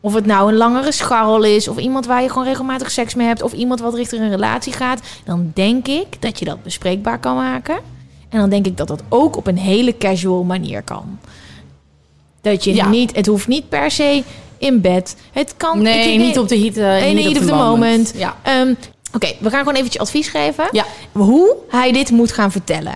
Of 0.00 0.14
het 0.14 0.26
nou 0.26 0.48
een 0.48 0.56
langere 0.56 0.92
scharrel 0.92 1.42
is, 1.44 1.68
of 1.68 1.76
iemand 1.76 2.06
waar 2.06 2.22
je 2.22 2.28
gewoon 2.28 2.44
regelmatig 2.44 2.90
seks 2.90 3.14
mee 3.14 3.26
hebt, 3.26 3.42
of 3.42 3.52
iemand 3.52 3.80
wat 3.80 3.94
richting 3.94 4.22
een 4.22 4.30
relatie 4.30 4.72
gaat, 4.72 5.00
dan 5.24 5.50
denk 5.54 5.86
ik 5.88 6.22
dat 6.22 6.38
je 6.38 6.44
dat 6.44 6.62
bespreekbaar 6.62 7.18
kan 7.18 7.34
maken. 7.36 7.78
En 8.28 8.38
dan 8.38 8.48
denk 8.50 8.66
ik 8.66 8.76
dat 8.76 8.88
dat 8.88 9.02
ook 9.08 9.36
op 9.36 9.46
een 9.46 9.58
hele 9.58 9.96
casual 9.98 10.42
manier 10.42 10.82
kan. 10.82 11.18
Dat 12.40 12.64
je 12.64 12.74
Ja. 12.74 12.88
niet, 12.88 13.16
het 13.16 13.26
hoeft 13.26 13.46
niet 13.48 13.68
per 13.68 13.90
se 13.90 14.22
in 14.58 14.80
bed. 14.80 15.16
Het 15.32 15.54
kan. 15.56 15.82
Nee, 15.82 16.18
niet 16.18 16.38
op 16.38 16.48
de 16.48 16.58
heat. 16.58 16.76
eh, 16.76 16.82
Nee, 16.84 17.14
niet 17.14 17.38
of 17.38 17.46
the 17.46 17.54
moment. 17.54 18.12
Ja. 18.16 18.36
Ehm, 18.42 18.74
Oké, 19.14 19.28
we 19.40 19.50
gaan 19.50 19.58
gewoon 19.58 19.74
eventjes 19.74 20.02
advies 20.02 20.28
geven. 20.28 20.68
Ja. 20.70 20.84
Hoe 21.12 21.56
hij 21.68 21.92
dit 21.92 22.10
moet 22.10 22.32
gaan 22.32 22.50
vertellen. 22.52 22.94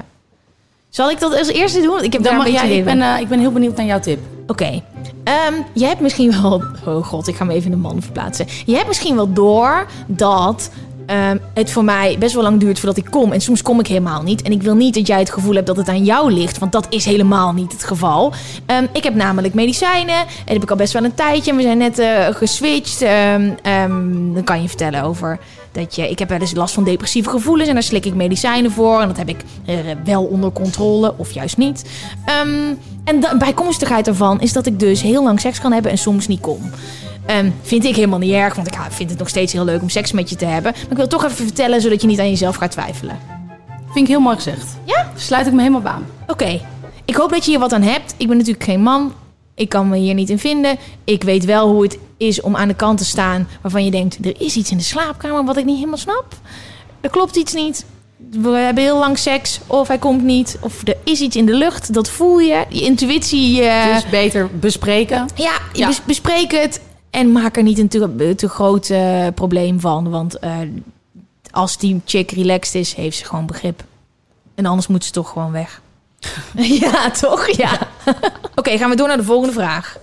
Zal 0.89 1.11
ik 1.11 1.21
dat 1.21 1.39
als 1.39 1.49
eerste 1.49 1.81
doen? 1.81 1.91
Want 1.91 2.03
Ik 2.03 2.13
heb 2.13 2.23
Dan 2.23 2.33
daar 2.37 2.43
mag, 2.43 2.53
beetje 2.61 2.77
ik, 2.77 2.85
ben, 2.85 3.03
eh, 3.03 3.21
ik 3.21 3.29
ben 3.29 3.39
heel 3.39 3.53
benieuwd 3.53 3.77
naar 3.77 3.87
jouw 3.87 4.01
tip. 4.01 4.19
Oké. 4.47 4.83
Ehm, 5.25 5.55
je 5.75 5.85
hebt 5.85 6.01
misschien 6.01 6.43
wel... 6.43 6.63
Oh 6.87 7.05
god, 7.07 7.29
ik 7.29 7.35
ga 7.37 7.45
me 7.45 7.53
even 7.53 7.65
in 7.65 7.77
de 7.77 7.83
man 7.83 8.03
verplaatsen. 8.03 8.47
Je 8.67 8.75
hebt 8.75 8.89
misschien 8.89 9.15
wel 9.15 9.33
door 9.33 9.87
dat 10.07 10.71
ehm, 11.07 11.37
het 11.55 11.71
voor 11.71 11.85
mij 11.85 12.17
best 12.19 12.35
wel 12.35 12.43
lang 12.43 12.61
duurt 12.61 12.79
voordat 12.79 12.97
ik 12.97 13.11
kom. 13.11 13.33
En 13.33 13.41
soms 13.41 13.63
kom 13.63 13.81
ik 13.81 13.87
helemaal 13.87 14.23
niet. 14.23 14.43
En 14.43 14.53
ik 14.53 14.63
wil 14.63 14.75
niet 14.75 14.95
dat 14.95 15.07
jij 15.07 15.19
het 15.19 15.31
gevoel 15.31 15.55
hebt 15.55 15.67
dat 15.67 15.77
het 15.77 15.89
aan 15.89 16.05
jou 16.05 16.33
ligt. 16.33 16.59
Want 16.59 16.73
dat 16.73 16.87
is 16.89 17.05
helemaal 17.05 17.53
niet 17.53 17.73
het 17.73 17.85
geval. 17.85 18.33
Ehm, 18.67 18.87
ik 18.93 19.03
heb 19.03 19.15
namelijk 19.15 19.55
medicijnen. 19.55 20.17
En 20.17 20.27
dat 20.45 20.55
heb 20.55 20.63
ik 20.63 20.71
al 20.71 20.77
best 20.77 20.93
wel 20.93 21.05
een 21.05 21.15
tijdje. 21.15 21.51
En 21.51 21.57
we 21.57 21.63
zijn 21.63 21.79
net 21.79 21.99
eh, 21.99 22.27
geswitcht. 22.31 23.03
Ehm, 23.03 23.51
dan 24.35 24.45
kan 24.45 24.63
je 24.63 24.69
vertellen 24.69 25.03
over... 25.03 25.39
Dat 25.73 25.95
je, 25.95 26.11
ik 26.11 26.19
heb 26.19 26.29
wel 26.29 26.41
eens 26.41 26.55
last 26.55 26.75
van 26.75 26.85
depressieve 26.85 27.31
gevoelens 27.31 27.69
en 27.69 27.75
daar 27.75 27.83
slik 27.83 28.05
ik 28.05 28.15
medicijnen 28.15 28.71
voor. 28.71 29.01
En 29.01 29.09
dat 29.09 29.17
heb 29.17 29.29
ik 29.29 29.45
eh, 29.65 29.77
wel 30.05 30.25
onder 30.25 30.53
controle, 30.53 31.15
of 31.17 31.33
juist 31.33 31.57
niet. 31.57 31.85
En 33.05 33.21
de 33.21 33.35
bijkomstigheid 33.39 34.05
daarvan 34.05 34.41
is 34.41 34.53
dat 34.53 34.67
ik 34.67 34.81
dus 34.81 35.03
heel 35.03 35.23
lang 35.23 35.41
seks 35.41 35.61
kan 35.61 35.73
hebben 35.73 35.91
en 35.91 35.99
soms 35.99 36.29
niet 36.29 36.41
kom. 36.41 36.71
Ehm, 37.27 37.51
vind 37.63 37.85
ik 37.85 37.95
helemaal 37.95 38.19
niet 38.19 38.33
erg, 38.33 38.55
want 38.55 38.67
ik 38.67 38.75
vind 38.91 39.11
het 39.11 39.19
nog 39.19 39.29
steeds 39.29 39.53
heel 39.53 39.65
leuk 39.65 39.83
om 39.83 39.89
seks 39.89 40.13
met 40.13 40.31
je 40.31 40.37
te 40.37 40.45
hebben. 40.45 40.73
Maar 40.73 40.91
ik 40.91 40.97
wil 40.97 41.09
toch 41.09 41.25
even 41.25 41.37
vertellen, 41.37 41.81
zodat 41.81 42.01
je 42.01 42.07
niet 42.07 42.19
aan 42.19 42.29
jezelf 42.31 42.57
gaat 42.57 42.71
twijfelen. 42.71 43.19
Vind 43.93 44.05
ik 44.07 44.13
heel 44.13 44.21
mooi 44.21 44.37
gezegd. 44.37 44.67
Ja? 44.85 45.13
Sluit 45.17 45.47
ik 45.47 45.53
me 45.53 45.59
helemaal 45.59 45.81
bij 45.81 45.93
aan. 45.93 46.07
Oké, 46.27 46.61
ik 47.05 47.15
hoop 47.15 47.31
dat 47.31 47.45
je 47.45 47.51
hier 47.51 47.61
wat 47.61 47.73
aan 47.73 47.83
hebt. 47.83 48.15
Ik 48.17 48.29
ben 48.29 48.37
natuurlijk 48.37 48.65
geen 48.65 48.81
man. 48.83 49.13
Ik 49.55 49.69
kan 49.69 49.89
me 49.89 49.97
hier 49.97 50.15
niet 50.15 50.31
in 50.31 50.39
vinden. 50.39 50.77
Ik 51.05 51.23
weet 51.23 51.45
wel 51.45 51.69
hoe 51.69 51.83
het 51.83 51.99
is 52.17 52.41
om 52.41 52.57
aan 52.57 52.69
de 52.69 52.75
kant 52.75 52.99
te 52.99 53.05
staan 53.05 53.49
waarvan 53.61 53.85
je 53.85 53.91
denkt: 53.91 54.19
er 54.27 54.41
is 54.41 54.57
iets 54.57 54.71
in 54.71 54.77
de 54.77 54.83
slaapkamer 54.83 55.45
wat 55.45 55.57
ik 55.57 55.65
niet 55.65 55.77
helemaal 55.77 55.97
snap. 55.97 56.25
Er 57.01 57.11
klopt 57.11 57.37
iets 57.37 57.53
niet. 57.53 57.85
We 58.31 58.49
hebben 58.49 58.83
heel 58.83 58.99
lang 58.99 59.19
seks, 59.19 59.61
of 59.67 59.89
hij 59.89 59.99
komt 59.99 60.23
niet, 60.23 60.59
of 60.61 60.87
er 60.89 60.97
is 61.05 61.21
iets 61.21 61.37
in 61.37 61.47
de 61.47 61.55
lucht. 61.55 61.95
Dat 61.95 62.09
voel 62.11 62.39
je. 62.39 62.65
Je 62.69 62.81
intuïtie. 62.81 63.57
Dus 63.61 64.09
beter 64.11 64.49
bespreken. 64.59 65.27
ja, 65.35 65.53
Ja. 65.73 65.87
bes- 65.87 66.05
bespreek 66.05 66.53
het 66.53 66.81
en 67.13 67.33
maak 67.33 67.57
er 67.57 67.63
niet 67.63 67.79
een 67.79 67.89
te, 67.89 68.35
te 68.37 68.49
groot 68.49 68.91
eh, 68.91 69.27
probleem 69.35 69.81
van. 69.81 70.11
Want 70.11 70.39
eh, 70.39 70.59
als 71.51 71.79
die 71.79 72.01
chick 72.05 72.31
relaxed 72.31 72.75
is, 72.75 72.95
heeft 72.95 73.17
ze 73.17 73.25
gewoon 73.25 73.47
begrip. 73.47 73.85
En 74.55 74.67
anders 74.67 74.87
moet 74.87 75.05
ze 75.05 75.11
toch 75.11 75.29
gewoon 75.29 75.53
weg. 75.53 75.83
ja, 76.81 77.11
toch? 77.11 77.49
Ja. 77.49 77.79
Oké, 78.55 78.79
gaan 78.79 78.91
we 78.91 78.97
door 78.97 79.09
naar 79.09 79.17
de 79.17 79.25
volgende 79.25 79.53
vraag. 79.53 79.99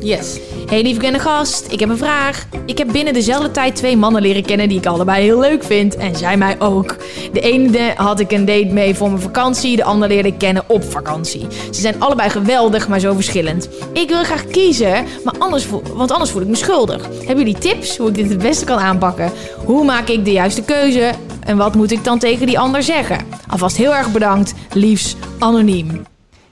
Yes. 0.00 0.38
Hey 0.66 0.82
lieve 0.82 0.98
bekende 0.98 1.18
gast, 1.18 1.72
ik 1.72 1.80
heb 1.80 1.88
een 1.88 1.96
vraag. 1.96 2.46
Ik 2.66 2.78
heb 2.78 2.92
binnen 2.92 3.12
dezelfde 3.12 3.50
tijd 3.50 3.76
twee 3.76 3.96
mannen 3.96 4.22
leren 4.22 4.44
kennen 4.44 4.68
die 4.68 4.78
ik 4.78 4.86
allebei 4.86 5.22
heel 5.22 5.40
leuk 5.40 5.64
vind. 5.64 5.96
En 5.96 6.16
zij 6.16 6.36
mij 6.36 6.60
ook. 6.60 6.96
De 7.32 7.40
ene 7.40 7.92
had 7.96 8.20
ik 8.20 8.32
een 8.32 8.44
date 8.44 8.72
mee 8.72 8.94
voor 8.94 9.08
mijn 9.08 9.22
vakantie, 9.22 9.76
de 9.76 9.84
ander 9.84 10.08
leerde 10.08 10.28
ik 10.28 10.38
kennen 10.38 10.64
op 10.66 10.84
vakantie. 10.84 11.46
Ze 11.70 11.80
zijn 11.80 12.00
allebei 12.00 12.30
geweldig, 12.30 12.88
maar 12.88 13.00
zo 13.00 13.14
verschillend. 13.14 13.68
Ik 13.92 14.08
wil 14.08 14.24
graag 14.24 14.46
kiezen, 14.46 15.04
maar 15.24 15.34
anders 15.38 15.66
want 15.94 16.12
anders 16.12 16.30
voel 16.30 16.42
ik 16.42 16.48
me 16.48 16.56
schuldig. 16.56 17.08
Hebben 17.18 17.44
jullie 17.44 17.58
tips 17.58 17.96
hoe 17.96 18.08
ik 18.08 18.14
dit 18.14 18.28
het 18.28 18.38
beste 18.38 18.64
kan 18.64 18.78
aanpakken? 18.78 19.32
Hoe 19.64 19.84
maak 19.84 20.08
ik 20.08 20.24
de 20.24 20.32
juiste 20.32 20.62
keuze? 20.62 21.12
En 21.40 21.56
wat 21.56 21.74
moet 21.74 21.90
ik 21.90 22.04
dan 22.04 22.18
tegen 22.18 22.46
die 22.46 22.58
ander 22.58 22.82
zeggen? 22.82 23.26
Alvast 23.48 23.76
heel 23.76 23.94
erg 23.94 24.12
bedankt, 24.12 24.54
liefs 24.72 25.16
anoniem. 25.38 26.02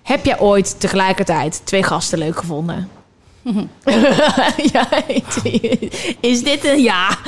Heb 0.02 0.24
jij 0.24 0.40
ooit 0.40 0.80
tegelijkertijd 0.80 1.60
twee 1.64 1.82
gasten 1.82 2.18
leuk 2.18 2.36
gevonden? 2.36 3.01
ja, 4.72 4.88
is 6.30 6.42
dit 6.42 6.64
een 6.64 6.82
ja? 6.82 7.08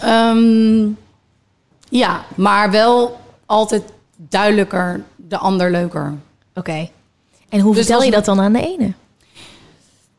Ehm, 0.00 0.88
ja, 1.88 2.24
maar 2.34 2.70
wel 2.70 3.20
altijd 3.46 3.82
duidelijker 4.16 5.04
de 5.16 5.38
ander 5.38 5.70
leuker. 5.70 6.14
Oké. 6.54 6.88
En 7.48 7.60
hoe 7.60 7.74
Dus 7.74 7.86
vertel 7.86 8.04
je 8.04 8.10
dat 8.10 8.24
dan 8.24 8.40
aan 8.40 8.52
de 8.52 8.66
ene? 8.66 8.92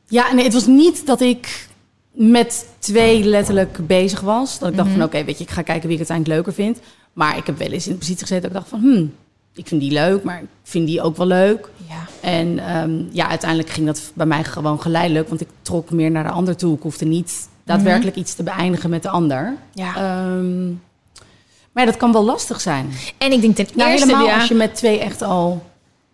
Ja, 0.08 0.34
nee, 0.34 0.44
het 0.44 0.54
was 0.54 0.66
niet 0.66 1.06
dat 1.06 1.22
ik 1.22 1.68
met 2.12 2.68
twee 2.80 3.24
letterlijk 3.24 3.88
bezig 3.88 4.22
was. 4.22 4.60
Dat 4.60 4.70
ik 4.70 4.76
dacht 4.76 4.90
van, 4.92 5.04
oké, 5.04 5.24
weet 5.24 5.38
je, 5.38 5.44
ik 5.44 5.50
ga 5.50 5.62
kijken 5.62 5.90
wie 5.90 5.98
ik 6.00 6.10
uiteindelijk 6.10 6.38
leuker 6.38 6.54
vind. 6.64 6.80
Maar 7.14 7.38
ik 7.38 7.46
heb 7.46 7.58
wel 7.58 7.72
eens 7.72 7.86
in 7.86 7.92
de 7.92 7.98
positie 7.98 8.22
gezeten 8.22 8.42
dat 8.42 8.52
ik 8.52 8.58
dacht 8.58 8.70
van, 8.70 8.80
hmm, 8.80 9.14
ik 9.54 9.68
vind 9.68 9.82
die 9.82 9.92
leuk, 9.92 10.24
maar 10.24 10.42
ik 10.42 10.48
vind 10.64 10.88
die 10.88 11.02
ook 11.02 11.18
wel 11.18 11.28
leuk. 11.28 11.70
Ja. 11.88 12.08
En 12.22 12.60
ehm, 12.60 13.04
ja, 13.12 13.28
uiteindelijk 13.28 13.70
ging 13.70 13.86
dat 13.86 14.12
bij 14.14 14.26
mij 14.26 14.44
gewoon 14.44 14.82
geleidelijk, 14.82 15.30
want 15.30 15.42
ik 15.42 15.48
trok 15.62 15.92
meer 15.92 16.12
naar 16.12 16.24
de 16.24 16.30
ander 16.30 16.56
toe. 16.56 16.76
Ik 16.76 16.82
hoefde 16.82 17.06
niet 17.06 17.48
daadwerkelijk 17.64 18.16
iets 18.16 18.34
te 18.34 18.44
beëindigen 18.44 18.90
met 18.90 19.04
de 19.04 19.10
ander. 19.10 19.56
Ja. 19.74 19.96
Ehm, 19.96 20.68
maar 21.72 21.84
ja, 21.84 21.86
dat 21.86 21.98
kan 21.98 22.12
wel 22.12 22.24
lastig 22.24 22.62
zijn. 22.62 22.92
En 23.18 23.32
ik 23.32 23.42
denk 23.42 23.56
ten 23.56 23.68
Nou, 23.74 23.92
eerste... 23.92 24.06
helemaal 24.06 24.28
ja, 24.28 24.40
als 24.40 24.48
je 24.48 24.56
met 24.56 24.76
twee 24.76 25.00
echt 25.00 25.22
al 25.22 25.64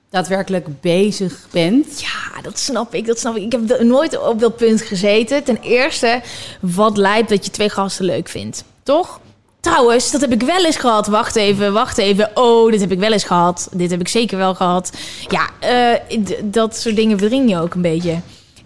daadwerkelijk 0.10 0.82
bezig 0.82 1.48
bent. 1.52 2.02
Ja, 2.02 2.42
dat 2.42 2.60
snap 2.60 2.94
ik. 2.94 3.06
Dat 3.06 3.20
snap 3.20 3.36
ik. 3.36 3.44
Ik 3.44 3.52
heb 3.52 3.82
nooit 3.82 4.28
op 4.28 4.40
dat 4.40 4.56
punt 4.56 4.82
gezeten. 4.82 5.44
Ten 5.44 5.58
eerste, 5.58 6.22
wat 6.60 6.98
lijpt 6.98 7.30
dat 7.30 7.46
je 7.46 7.52
twee 7.52 7.70
gasten 7.70 8.06
leuk 8.06 8.30
vindt. 8.30 8.64
Toch? 8.84 9.20
Trouwens, 9.66 10.12
dat 10.12 10.22
heb 10.22 10.32
ik 10.32 10.42
wel 10.42 10.66
eens 10.66 10.78
gehad. 10.78 11.08
Wacht 11.08 11.36
even, 11.36 11.74
wacht 11.74 11.98
even. 11.98 12.32
Oh, 12.34 12.72
dit 12.72 12.80
heb 12.80 12.92
ik 12.92 13.00
wel 13.00 13.12
eens 13.12 13.24
gehad. 13.24 13.70
Dit 13.72 13.92
heb 13.92 14.00
ik 14.00 14.08
zeker 14.08 14.38
wel 14.38 14.56
gehad. 14.56 14.92
Ja, 15.28 15.50
eh, 15.60 16.20
dat 16.44 16.76
soort 16.76 16.96
dingen 16.96 17.18
verdring 17.18 17.50
je 17.50 17.60
ook 17.60 17.74
een 17.74 17.82
beetje. 17.82 18.20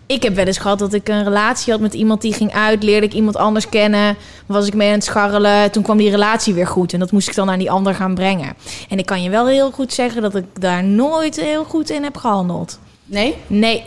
Ik 0.06 0.24
heb 0.24 0.36
wel 0.36 0.46
eens 0.46 0.58
gehad 0.58 0.80
dat 0.80 0.94
ik 0.94 1.08
een 1.08 1.24
relatie 1.24 1.72
had 1.72 1.82
met 1.82 1.94
iemand 1.94 2.22
die 2.22 2.34
ging 2.34 2.54
uit. 2.54 2.84
Leerde 2.84 3.06
ik 3.06 3.14
iemand 3.14 3.38
anders 3.38 3.70
kennen. 3.70 4.18
Was 4.46 4.68
ik 4.68 4.74
mee 4.74 4.88
aan 4.88 4.94
het 4.94 5.04
scharrelen. 5.04 5.72
Toen 5.72 5.84
kwam 5.84 5.98
die 5.98 6.10
relatie 6.10 6.54
weer 6.54 6.68
goed. 6.68 6.94
En 6.94 7.00
dat 7.00 7.12
moest 7.12 7.28
ik 7.28 7.36
dan 7.36 7.50
aan 7.50 7.60
die 7.60 7.72
ander 7.72 7.96
gaan 7.96 8.16
brengen. 8.16 8.54
En 8.90 8.98
ik 8.98 9.06
kan 9.06 9.24
je 9.24 9.30
wel 9.30 9.48
heel 9.48 9.72
goed 9.72 9.94
zeggen 9.94 10.22
dat 10.22 10.36
ik 10.36 10.46
daar 10.54 10.84
nooit 10.84 11.36
heel 11.36 11.64
goed 11.64 11.90
in 11.90 12.04
heb 12.04 12.18
gehandeld. 12.18 12.80
Nee? 13.06 13.36
Nee, 13.48 13.84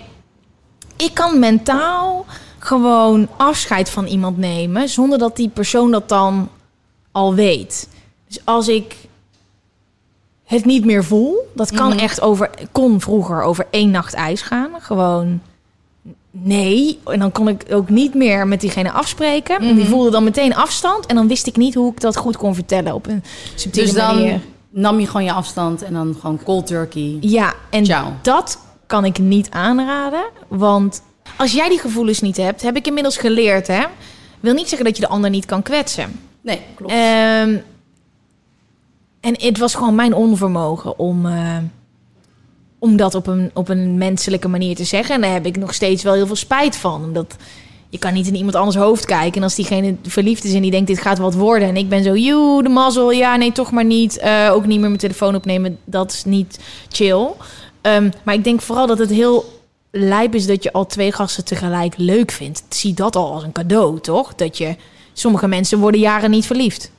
ik 0.97 1.15
kan 1.15 1.39
mentaal 1.39 2.27
gewoon 2.59 3.29
afscheid 3.37 3.91
van 3.91 4.07
iemand 4.07 4.39
nemen 4.39 4.89
zonder 4.89 5.19
dat 5.19 5.37
die 5.37 5.49
persoon 5.49 5.91
dat 5.91 6.09
dan 6.09 6.49
al 7.13 7.35
weet. 7.35 7.89
Dus 8.29 8.39
als 8.45 8.69
ik 8.69 8.95
het 10.45 10.65
niet 10.65 10.85
meer 10.85 11.05
voel, 11.05 11.49
dat 11.55 11.71
kan 11.73 11.89
Mhm. 11.89 11.99
echt 11.99 12.21
over, 12.21 12.51
kon 12.73 13.01
vroeger 13.01 13.43
over 13.43 13.67
één 13.71 13.91
nacht 13.91 14.15
ijs 14.15 14.43
gaan. 14.43 14.71
Gewoon 14.81 15.41
nee. 16.31 16.99
En 17.05 17.19
dan 17.19 17.33
kon 17.33 17.49
ik 17.49 17.65
ook 17.71 17.89
niet 17.89 18.15
meer 18.15 18.47
met 18.47 18.61
diegene 18.61 18.93
afspreken. 18.93 19.57
En 19.57 19.75
die 19.75 19.83
Mhm. 19.83 19.91
voelde 19.93 20.11
dan 20.11 20.25
meteen 20.25 20.55
afstand. 20.55 21.07
En 21.07 21.15
dan 21.17 21.29
wist 21.29 21.47
ik 21.47 21.57
niet 21.57 21.75
hoe 21.75 21.91
ik 21.93 22.01
dat 22.01 22.17
goed 22.17 22.37
kon 22.37 22.55
vertellen 22.55 22.95
op 22.95 23.07
een 23.07 23.25
subtiele 23.55 23.87
Dus 23.87 23.97
dan 23.97 24.15
manier. 24.15 24.41
nam 24.71 25.01
je 25.01 25.07
gewoon 25.07 25.25
je 25.25 25.33
afstand 25.33 25.83
en 25.83 25.93
dan 25.93 26.17
gewoon 26.21 26.43
cold 26.45 26.67
turkey. 26.67 27.17
Ja, 27.21 27.55
en 27.71 27.85
Ciao. 27.85 28.13
dat 28.23 28.59
kan 28.87 29.05
ik 29.05 29.19
niet 29.19 29.51
aanraden. 29.51 30.25
Want 30.49 31.03
als 31.37 31.53
jij 31.53 31.69
die 31.69 31.79
gevoelens 31.79 32.21
niet 32.21 32.37
hebt, 32.37 32.63
heb 32.63 32.77
ik 32.77 32.87
inmiddels 32.87 33.17
geleerd, 33.17 33.67
hè. 33.67 33.85
Wil 34.41 34.55
niet 34.55 34.69
zeggen 34.69 34.87
dat 34.87 34.97
je 34.97 35.03
de 35.03 35.09
ander 35.09 35.31
niet 35.31 35.45
kan 35.45 35.63
kwetsen. 35.63 36.21
Nee, 36.43 36.61
klopt. 36.75 36.93
Ehm, 36.93 37.57
en 39.21 39.35
het 39.41 39.59
was 39.59 39.75
gewoon 39.75 39.95
mijn 39.95 40.15
onvermogen 40.15 40.99
om, 40.99 41.27
eh, 41.27 41.57
om 42.79 42.97
dat 42.97 43.15
op 43.15 43.27
een, 43.27 43.51
op 43.55 43.69
een 43.69 43.99
menselijke 43.99 44.49
manier 44.49 44.77
te 44.77 44.85
zeggen. 44.85 45.15
En 45.15 45.21
daar 45.21 45.33
heb 45.33 45.47
ik 45.47 45.57
nog 45.57 45.75
steeds 45.75 46.03
wel 46.03 46.15
heel 46.15 46.27
veel 46.27 46.37
spijt 46.37 46.77
van. 46.77 47.05
Omdat 47.05 47.37
je 47.89 47.99
kan 47.99 48.13
niet 48.13 48.27
in 48.27 48.37
iemand 48.37 48.55
anders 48.55 48.77
hoofd 48.77 49.05
kijken. 49.05 49.37
En 49.37 49.43
als 49.43 49.55
diegene 49.55 49.97
verliefd 50.03 50.45
is 50.45 50.55
en 50.55 50.63
die 50.63 50.71
denkt 50.71 50.87
dit 50.87 51.01
gaat 51.01 51.19
wat 51.19 51.35
worden. 51.35 51.69
En 51.69 51.77
ik 51.77 51.89
ben 51.89 52.03
zo, 52.03 52.17
joe, 52.17 52.63
de 52.63 52.69
mazzel. 52.69 53.13
Ja, 53.13 53.37
nee, 53.37 53.53
toch 53.53 53.71
maar 53.71 53.85
niet. 53.85 54.19
Eh, 54.19 54.51
ook 54.53 54.67
niet 54.67 54.79
meer 54.79 54.89
mijn 54.89 55.01
telefoon 55.01 55.35
opnemen. 55.35 55.79
Dat 55.85 56.13
is 56.13 56.25
niet 56.25 56.59
chill. 56.89 57.29
Ehm, 57.81 58.11
maar 58.23 58.35
ik 58.35 58.45
denk 58.45 58.61
vooral 58.61 58.87
dat 58.87 58.99
het 58.99 59.11
heel 59.11 59.61
lijp 59.91 60.35
is 60.35 60.47
dat 60.47 60.63
je 60.63 60.73
al 60.73 60.87
twee 60.87 61.13
gasten 61.13 61.45
tegelijk 61.45 61.95
leuk 61.97 62.31
vindt. 62.31 62.63
Zie 62.69 62.95
dat 62.95 63.17
al 63.17 63.33
als 63.33 63.43
een 63.43 63.53
cadeau, 63.53 64.01
toch? 64.01 64.35
Dat 64.35 64.59
je... 64.59 64.77
Sommige 65.13 65.47
mensen 65.49 65.79
worden 65.79 66.01
jaren 66.01 66.31
niet 66.31 66.47
verliefd. 66.47 66.91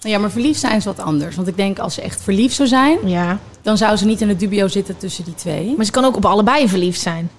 Ja, 0.00 0.18
maar 0.18 0.30
verliefd 0.30 0.60
zijn 0.60 0.76
is 0.76 0.84
wat 0.84 0.98
anders. 1.00 1.36
Want 1.36 1.48
ik 1.48 1.56
denk 1.56 1.78
als 1.78 1.94
ze 1.94 2.02
echt 2.02 2.22
verliefd 2.22 2.54
zou 2.56 2.68
zijn, 2.68 2.98
Ja. 3.04 3.38
dan 3.62 3.76
zou 3.76 3.96
ze 3.96 4.04
niet 4.04 4.20
in 4.20 4.28
het 4.28 4.40
dubio 4.40 4.68
zitten 4.68 4.96
tussen 4.98 5.24
die 5.24 5.34
twee. 5.34 5.74
Maar 5.76 5.84
ze 5.84 5.90
kan 5.90 6.04
ook 6.04 6.16
op 6.16 6.24
allebei 6.24 6.68
verliefd 6.68 7.00
zijn. 7.00 7.30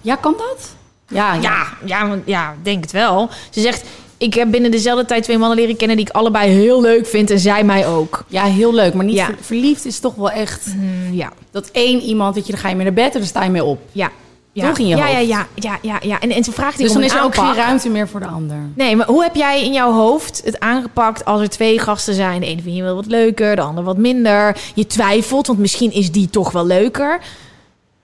Ja, 0.00 0.16
kan 0.16 0.34
dat? 0.38 0.74
Ja, 1.08 1.34
ja. 1.34 1.40
Ja, 1.40 1.66
ja, 1.84 2.18
ja, 2.24 2.54
denk 2.62 2.82
het 2.82 2.92
wel. 2.92 3.28
Ze 3.50 3.60
zegt, 3.60 3.84
ik 4.16 4.34
heb 4.34 4.50
binnen 4.50 4.70
dezelfde 4.70 5.04
tijd 5.04 5.22
twee 5.22 5.38
mannen 5.38 5.58
leren 5.58 5.76
kennen 5.76 5.96
die 5.96 6.06
ik 6.06 6.12
allebei 6.12 6.50
heel 6.50 6.80
leuk 6.80 7.06
vind 7.06 7.30
en 7.30 7.38
zij 7.38 7.64
mij 7.64 7.86
ook. 7.86 8.24
Ja, 8.28 8.44
heel 8.44 8.74
leuk. 8.74 8.94
Maar 8.94 9.04
niet 9.04 9.14
Ja. 9.14 9.30
verliefd 9.40 9.84
is 9.84 9.98
toch 9.98 10.14
wel 10.14 10.30
echt 10.30 10.66
Mm, 10.74 11.12
ja, 11.12 11.32
dat 11.50 11.68
één 11.70 12.00
iemand, 12.00 12.34
dat 12.34 12.46
je, 12.46 12.52
dan 12.52 12.60
ga 12.60 12.68
je 12.68 12.74
mee 12.74 12.84
naar 12.84 12.94
bed 12.94 13.12
en 13.12 13.18
dan 13.18 13.28
sta 13.28 13.44
je 13.44 13.50
mee 13.50 13.64
op. 13.64 13.80
ja. 13.92 14.10
Ja, 14.54 14.68
Toch 14.68 14.78
in 14.78 14.86
je 14.86 14.96
ja, 14.96 15.06
ja, 15.08 15.16
hoofd. 15.16 15.28
ja, 15.28 15.46
ja, 15.54 15.78
ja, 15.82 15.98
ja. 16.02 16.20
En, 16.20 16.30
en 16.30 16.44
ze 16.44 16.52
vraagt 16.52 16.78
Dus 16.78 16.88
om 16.88 16.94
dan 16.94 17.04
is 17.04 17.12
er 17.12 17.22
ook 17.22 17.34
geen 17.34 17.54
ruimte 17.54 17.88
meer 17.88 18.08
voor 18.08 18.20
de 18.20 18.26
ander. 18.26 18.56
Nee, 18.74 18.96
maar 18.96 19.06
hoe 19.06 19.22
heb 19.22 19.34
jij 19.34 19.64
in 19.64 19.72
jouw 19.72 19.92
hoofd 19.92 20.42
het 20.44 20.60
aangepakt 20.60 21.24
als 21.24 21.40
er 21.40 21.48
twee 21.48 21.78
gasten 21.78 22.14
zijn? 22.14 22.40
De 22.40 22.46
ene 22.46 22.62
vind 22.62 22.76
je 22.76 22.82
wel 22.82 22.94
wat 22.94 23.06
leuker, 23.06 23.56
de 23.56 23.62
ander 23.62 23.84
wat 23.84 23.96
minder. 23.96 24.56
Je 24.74 24.86
twijfelt, 24.86 25.46
want 25.46 25.58
misschien 25.58 25.92
is 25.92 26.12
die 26.12 26.30
toch 26.30 26.52
wel 26.52 26.66
leuker. 26.66 27.20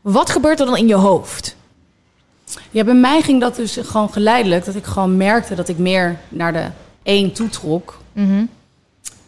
Wat 0.00 0.30
gebeurt 0.30 0.60
er 0.60 0.66
dan 0.66 0.76
in 0.76 0.88
je 0.88 0.94
hoofd? 0.94 1.56
Ja, 2.70 2.84
bij 2.84 2.94
mij 2.94 3.22
ging 3.22 3.40
dat 3.40 3.56
dus 3.56 3.78
gewoon 3.82 4.12
geleidelijk. 4.12 4.64
Dat 4.64 4.74
ik 4.74 4.84
gewoon 4.84 5.16
merkte 5.16 5.54
dat 5.54 5.68
ik 5.68 5.78
meer 5.78 6.18
naar 6.28 6.52
de 6.52 6.64
één 7.02 7.32
toetrok. 7.32 7.98
Mhm. 8.12 8.44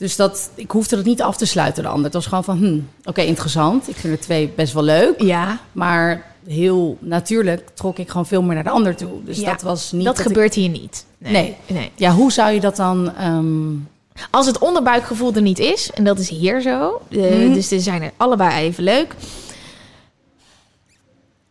Dus 0.00 0.16
dat, 0.16 0.50
ik 0.54 0.70
hoefde 0.70 0.96
dat 0.96 1.04
niet 1.04 1.22
af 1.22 1.36
te 1.36 1.46
sluiten, 1.46 1.82
de 1.82 1.88
ander. 1.88 2.04
Het 2.04 2.14
was 2.14 2.26
gewoon 2.26 2.44
van, 2.44 2.58
hm, 2.58 3.08
oké, 3.08 3.20
interessant. 3.20 3.88
Ik 3.88 3.96
vind 3.96 4.12
er 4.14 4.20
twee 4.20 4.48
best 4.56 4.72
wel 4.72 4.82
leuk. 4.82 5.22
Ja, 5.22 5.58
Maar 5.72 6.24
heel 6.46 6.96
natuurlijk 7.00 7.68
trok 7.74 7.98
ik 7.98 8.08
gewoon 8.10 8.26
veel 8.26 8.42
meer 8.42 8.54
naar 8.54 8.64
de 8.64 8.70
ander 8.70 8.96
toe. 8.96 9.24
Dus 9.24 9.38
Ja, 9.38 9.50
dat 9.50 9.62
was 9.62 9.92
niet... 9.92 10.04
dat 10.04 10.18
gebeurt 10.18 10.54
hier 10.54 10.68
niet. 10.68 11.04
Nee. 11.18 11.56
nee. 11.66 11.90
Ja, 11.94 12.12
hoe 12.12 12.32
zou 12.32 12.50
je 12.52 12.60
dat 12.60 12.76
dan... 12.76 13.14
ehm, 13.16 13.72
Als 14.30 14.46
het 14.46 14.58
onderbuikgevoel 14.58 15.34
er 15.34 15.42
niet 15.42 15.58
is, 15.58 15.90
en 15.94 16.04
dat 16.04 16.18
is 16.18 16.28
hier 16.28 16.60
zo, 16.60 17.00
eh, 17.10 17.18
Mhm. 17.18 17.52
dus 17.52 17.70
er 17.70 17.80
zijn 17.80 18.02
er 18.02 18.12
allebei 18.16 18.64
even 18.64 18.84
leuk. 18.84 19.14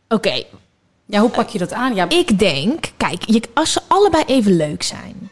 Oké, 0.08 0.44
ja, 1.06 1.20
hoe 1.22 1.30
pak 1.30 1.50
je 1.50 1.58
dat 1.60 1.74
aan? 1.74 1.96
Ja, 1.96 2.10
ik 2.10 2.40
denk, 2.40 2.92
kijk, 2.98 3.24
je, 3.26 3.42
als 3.54 3.72
ze 3.72 3.82
allebei 3.88 4.24
even 4.28 4.56
leuk 4.56 4.84
zijn, 4.84 5.30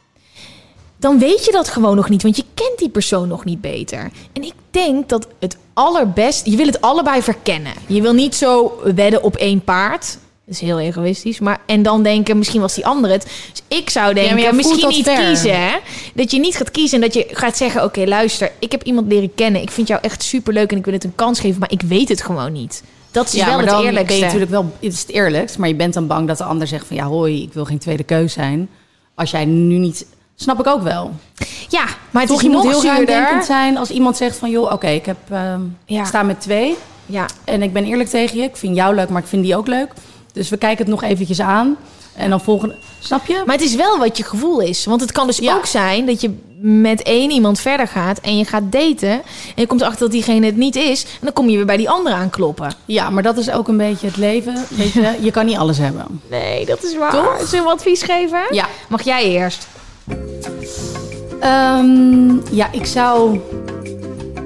dan 0.99 1.19
weet 1.19 1.45
je 1.45 1.51
dat 1.51 1.69
gewoon 1.69 1.95
nog 1.95 2.09
niet, 2.09 2.23
want 2.23 2.35
je 2.35 2.43
kent 2.53 2.77
die 2.77 2.89
persoon 2.89 3.27
nog 3.27 3.45
niet 3.45 3.61
beter. 3.61 4.11
En 4.33 4.43
ik 4.43 4.53
denk 4.71 5.09
dat 5.09 5.27
het 5.39 5.57
allerbest, 5.73 6.45
je 6.45 6.55
wil 6.55 6.65
het 6.65 6.81
allebei 6.81 7.21
verkennen. 7.21 7.73
Je 7.87 8.01
wil 8.01 8.13
niet 8.13 8.35
zo 8.35 8.79
wedden 8.95 9.23
op 9.23 9.35
één 9.35 9.63
paard. 9.63 10.17
Dat 10.45 10.55
is 10.55 10.61
heel 10.61 10.79
egoïstisch. 10.79 11.39
Maar, 11.39 11.59
en 11.65 11.83
dan 11.83 12.03
denken, 12.03 12.37
misschien 12.37 12.61
was 12.61 12.73
die 12.73 12.85
ander 12.85 13.11
het. 13.11 13.23
Dus 13.23 13.77
ik 13.77 13.89
zou 13.89 14.13
denken, 14.13 14.55
misschien 14.55 14.87
niet 14.87 15.03
ver. 15.03 15.25
kiezen. 15.25 15.61
Hè? 15.61 15.77
Dat 16.13 16.31
je 16.31 16.39
niet 16.39 16.55
gaat 16.55 16.71
kiezen 16.71 17.01
en 17.01 17.01
dat 17.01 17.13
je 17.13 17.27
gaat 17.31 17.57
zeggen... 17.57 17.83
oké, 17.83 18.03
luister, 18.05 18.51
ik 18.59 18.71
heb 18.71 18.83
iemand 18.83 19.11
leren 19.11 19.35
kennen. 19.35 19.61
Ik 19.61 19.71
vind 19.71 19.87
jou 19.87 20.01
echt 20.01 20.23
superleuk 20.23 20.71
en 20.71 20.77
ik 20.77 20.85
wil 20.85 20.93
het 20.93 21.03
een 21.03 21.15
kans 21.15 21.39
geven... 21.39 21.59
maar 21.59 21.71
ik 21.71 21.81
weet 21.81 22.09
het 22.09 22.21
gewoon 22.21 22.51
niet. 22.51 22.83
Dat 23.11 23.27
is 23.27 23.33
ja, 23.33 23.45
wel 23.45 23.55
maar 23.55 23.63
het 23.63 23.73
dan 23.73 23.83
eerlijkste. 23.83 24.07
ben 24.07 24.17
je 24.17 24.23
natuurlijk 24.23 24.51
wel... 24.51 24.71
Het 24.79 24.93
is 24.93 25.01
het 25.01 25.09
eerlijkst, 25.09 25.57
maar 25.57 25.67
je 25.67 25.75
bent 25.75 25.93
dan 25.93 26.07
bang 26.07 26.27
dat 26.27 26.37
de 26.37 26.43
ander 26.43 26.67
zegt 26.67 26.87
van... 26.87 26.95
Ja, 26.95 27.05
hoi, 27.05 27.41
ik 27.41 27.53
wil 27.53 27.65
geen 27.65 27.79
tweede 27.79 28.03
keus 28.03 28.33
zijn. 28.33 28.69
Als 29.15 29.31
jij 29.31 29.45
nu 29.45 29.77
niet... 29.77 30.05
Snap 30.39 30.59
ik 30.59 30.67
ook 30.67 30.81
wel. 30.81 31.11
Ja, 31.67 31.83
maar 32.11 32.21
het 32.21 32.31
Toch, 32.31 32.38
is 32.41 32.43
je 32.45 32.49
moet 32.49 32.63
heel 32.63 32.83
ruimdenkend 32.83 33.45
zijn 33.45 33.77
als 33.77 33.89
iemand 33.89 34.17
zegt 34.17 34.38
van... 34.38 34.49
joh, 34.49 34.71
oké, 34.71 34.88
ik 34.88 35.05
heb, 35.05 35.17
ehm, 35.31 35.61
Ja. 35.85 36.05
sta 36.05 36.23
met 36.23 36.41
twee 36.41 36.75
Ja, 37.05 37.25
en 37.43 37.61
ik 37.61 37.73
ben 37.73 37.83
eerlijk 37.85 38.09
tegen 38.09 38.38
je. 38.38 38.43
Ik 38.43 38.57
vind 38.57 38.75
jou 38.75 38.95
leuk, 38.95 39.09
maar 39.09 39.21
ik 39.21 39.27
vind 39.27 39.43
die 39.43 39.55
ook 39.57 39.67
leuk. 39.67 39.91
Dus 40.33 40.49
we 40.49 40.57
kijken 40.57 40.85
het 40.85 40.88
nog 40.93 41.03
eventjes 41.03 41.39
aan. 41.41 41.75
En 42.15 42.29
dan 42.29 42.41
volgende... 42.41 42.75
Snap 42.99 43.25
je? 43.25 43.43
Maar 43.45 43.55
het 43.55 43.63
is 43.65 43.75
wel 43.75 43.97
wat 43.97 44.17
je 44.17 44.23
gevoel 44.23 44.59
is. 44.59 44.85
Want 44.85 45.01
het 45.01 45.11
kan 45.11 45.27
dus 45.27 45.38
Ja. 45.38 45.55
ook 45.55 45.65
zijn 45.65 46.05
dat 46.05 46.21
je 46.21 46.38
met 46.61 47.01
één 47.03 47.31
iemand 47.31 47.59
verder 47.59 47.88
gaat 47.88 48.19
en 48.19 48.38
je 48.38 48.45
gaat 48.45 48.71
daten. 48.71 49.09
En 49.11 49.21
je 49.55 49.67
komt 49.67 49.81
erachter 49.81 50.01
dat 50.01 50.11
diegene 50.11 50.45
het 50.45 50.55
niet 50.57 50.75
is. 50.75 51.03
En 51.03 51.09
dan 51.21 51.33
kom 51.33 51.49
je 51.49 51.55
weer 51.57 51.65
bij 51.65 51.77
die 51.77 51.89
andere 51.89 52.15
aankloppen. 52.15 52.73
Ja, 52.85 53.09
maar 53.09 53.23
dat 53.23 53.38
is 53.38 53.51
ook 53.51 53.67
een 53.67 53.77
beetje 53.77 54.07
het 54.07 54.17
leven. 54.17 54.65
Weet 54.69 54.91
je, 54.93 55.15
je 55.21 55.31
kan 55.31 55.45
niet 55.45 55.57
alles 55.57 55.77
hebben. 55.77 56.21
Nee, 56.29 56.65
dat 56.65 56.83
is 56.83 56.97
waar. 56.97 57.11
Toch? 57.11 57.47
Zullen 57.47 57.65
we 57.65 57.71
advies 57.71 58.01
geven? 58.01 58.39
Ja. 58.51 58.65
Mag 58.89 59.01
jij 59.01 59.23
eerst? 59.23 59.67
Ehm, 61.39 62.55
ja, 62.55 62.71
ik 62.71 62.85
zou... 62.85 63.39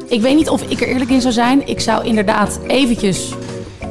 Ik 0.07 0.21
weet 0.21 0.35
niet 0.35 0.49
of 0.49 0.61
ik 0.61 0.81
er 0.81 0.87
eerlijk 0.87 1.09
in 1.09 1.21
zou 1.21 1.33
zijn. 1.33 1.67
Ik 1.67 1.79
zou 1.79 2.05
inderdaad 2.05 2.59
eventjes 2.67 3.33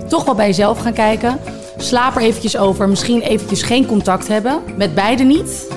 toch 0.08 0.24
wel 0.24 0.34
bij 0.34 0.46
jezelf 0.46 0.78
gaan 0.78 0.92
kijken. 0.92 1.38
Slaap 1.76 2.16
er 2.16 2.22
eventjes 2.22 2.56
over. 2.56 2.88
Misschien 2.88 3.20
eventjes 3.20 3.62
geen 3.62 3.86
contact 3.86 4.28
hebben. 4.28 4.60
Met 4.76 4.94
beide 4.94 5.22
niet. 5.22 5.68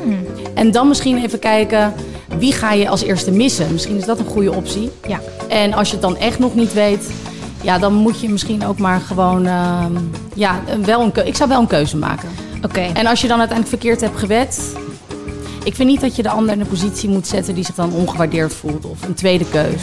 En 0.54 0.72
dan 0.72 0.88
misschien 0.88 1.24
even 1.24 1.40
kijken... 1.40 1.94
Wie 2.38 2.54
ga 2.54 2.74
je 2.74 2.90
als 2.90 3.02
eerste 3.02 3.32
missen? 3.32 3.72
Misschien 3.72 3.98
is 3.98 4.06
dat 4.06 4.20
een 4.20 4.26
goede 4.26 4.54
optie. 4.54 4.92
Ja. 5.08 5.20
En 5.48 5.74
als 5.74 5.88
je 5.88 5.94
het 5.94 6.02
dan 6.02 6.18
echt 6.18 6.40
nog 6.40 6.56
niet 6.56 6.74
weet... 6.74 7.12
ja, 7.62 7.80
dan 7.80 7.94
moet 7.94 8.22
je 8.22 8.30
misschien 8.30 8.66
ook 8.66 8.78
maar 8.78 9.00
gewoon, 9.00 9.46
ehm, 9.46 9.92
ja, 10.34 10.60
wel 10.82 11.02
een 11.02 11.26
ik 11.26 11.36
zou 11.36 11.50
wel 11.50 11.60
een 11.60 11.68
keuze 11.68 11.98
maken. 11.98 12.30
Oké. 12.64 12.82
En 12.94 13.06
als 13.06 13.22
je 13.22 13.28
dan 13.28 13.40
uiteindelijk 13.40 13.80
verkeerd 13.80 14.02
hebt 14.02 14.20
gewet, 14.20 14.74
ik 15.64 15.76
vind 15.76 15.90
niet 15.90 16.02
dat 16.02 16.16
je 16.16 16.22
de 16.24 16.30
ander 16.30 16.54
in 16.54 16.60
een 16.62 16.68
positie 16.68 17.10
moet 17.10 17.28
zetten 17.28 17.56
die 17.56 17.66
zich 17.66 17.76
dan 17.76 17.94
ongewaardeerd 17.94 18.54
voelt 18.54 18.86
of 18.86 19.02
een 19.08 19.14
tweede 19.14 19.46
keus. 19.52 19.82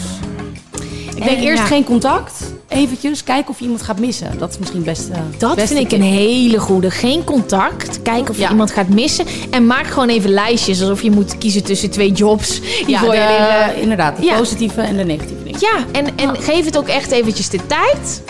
Ik 1.16 1.26
denk 1.26 1.38
En, 1.38 1.44
eerst 1.44 1.62
ja. 1.62 1.68
geen 1.68 1.84
contact, 1.84 2.52
eventjes 2.68 3.24
kijken 3.24 3.50
of 3.50 3.58
je 3.58 3.64
iemand 3.64 3.82
gaat 3.82 3.98
missen. 3.98 4.38
Dat 4.38 4.50
is 4.50 4.58
misschien 4.58 4.82
best. 4.82 5.08
eh, 5.08 5.18
Dat 5.38 5.60
vind 5.62 5.80
ik 5.80 5.92
een 5.92 6.02
hele 6.02 6.58
goede. 6.58 6.90
Geen 6.90 7.24
contact. 7.24 8.02
Kijken 8.02 8.30
of 8.30 8.36
je 8.36 8.42
Ja. 8.42 8.50
iemand 8.50 8.70
gaat 8.70 8.88
missen. 8.88 9.24
En 9.50 9.66
maak 9.66 9.86
gewoon 9.86 10.08
even 10.08 10.30
lijstjes. 10.30 10.80
Alsof 10.80 11.02
je 11.02 11.10
moet 11.10 11.38
kiezen 11.38 11.62
tussen 11.64 11.90
twee 11.90 12.12
jobs. 12.12 12.60
Die 12.60 12.88
Ja, 12.88 12.98
voor 12.98 13.14
je 13.14 13.20
de- 13.20 13.26
liggen. 13.66 13.82
inderdaad, 13.82 14.16
de 14.16 14.24
Ja. 14.24 14.36
positieve 14.38 14.80
en 14.80 14.96
de 14.96 15.04
negatieve 15.04 15.42
dingen. 15.44 15.60
Ja, 15.60 15.84
en, 15.92 16.06
en 16.16 16.36
geef 16.42 16.64
het 16.64 16.78
ook 16.78 16.88
echt 16.88 17.10
eventjes 17.10 17.48
de 17.48 17.60
tijd. 17.66 18.22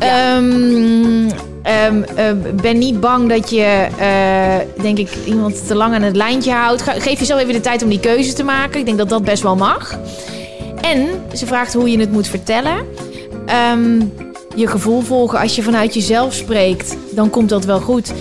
Ja. 0.00 0.40
Eh, 1.66 2.32
ben 2.62 2.78
niet 2.78 3.00
bang 3.00 3.28
dat 3.28 3.50
je, 3.50 3.86
eh, 3.98 4.82
denk 4.82 4.98
ik, 4.98 5.08
iemand 5.24 5.66
te 5.66 5.74
lang 5.74 5.94
aan 5.94 6.02
het 6.02 6.16
lijntje 6.16 6.52
houdt. 6.52 6.82
Geef 6.82 7.18
jezelf 7.18 7.40
even 7.40 7.52
de 7.52 7.60
tijd 7.60 7.82
om 7.82 7.88
die 7.88 8.00
keuze 8.00 8.32
te 8.32 8.44
maken. 8.44 8.80
Ik 8.80 8.86
denk 8.86 8.98
dat 8.98 9.08
dat 9.08 9.24
best 9.24 9.42
wel 9.42 9.56
mag. 9.56 9.98
En 10.80 11.08
ze 11.34 11.46
vraagt 11.46 11.74
hoe 11.74 11.90
je 11.90 11.98
het 11.98 12.12
moet 12.12 12.28
vertellen. 12.28 12.76
Ehm, 13.46 14.00
je 14.56 14.66
gevoel 14.66 15.00
volgen. 15.00 15.38
Als 15.38 15.56
je 15.56 15.62
vanuit 15.62 15.94
jezelf 15.94 16.34
spreekt, 16.34 16.96
dan 17.10 17.30
komt 17.30 17.48
dat 17.48 17.64
wel 17.64 17.80
goed. 17.80 18.12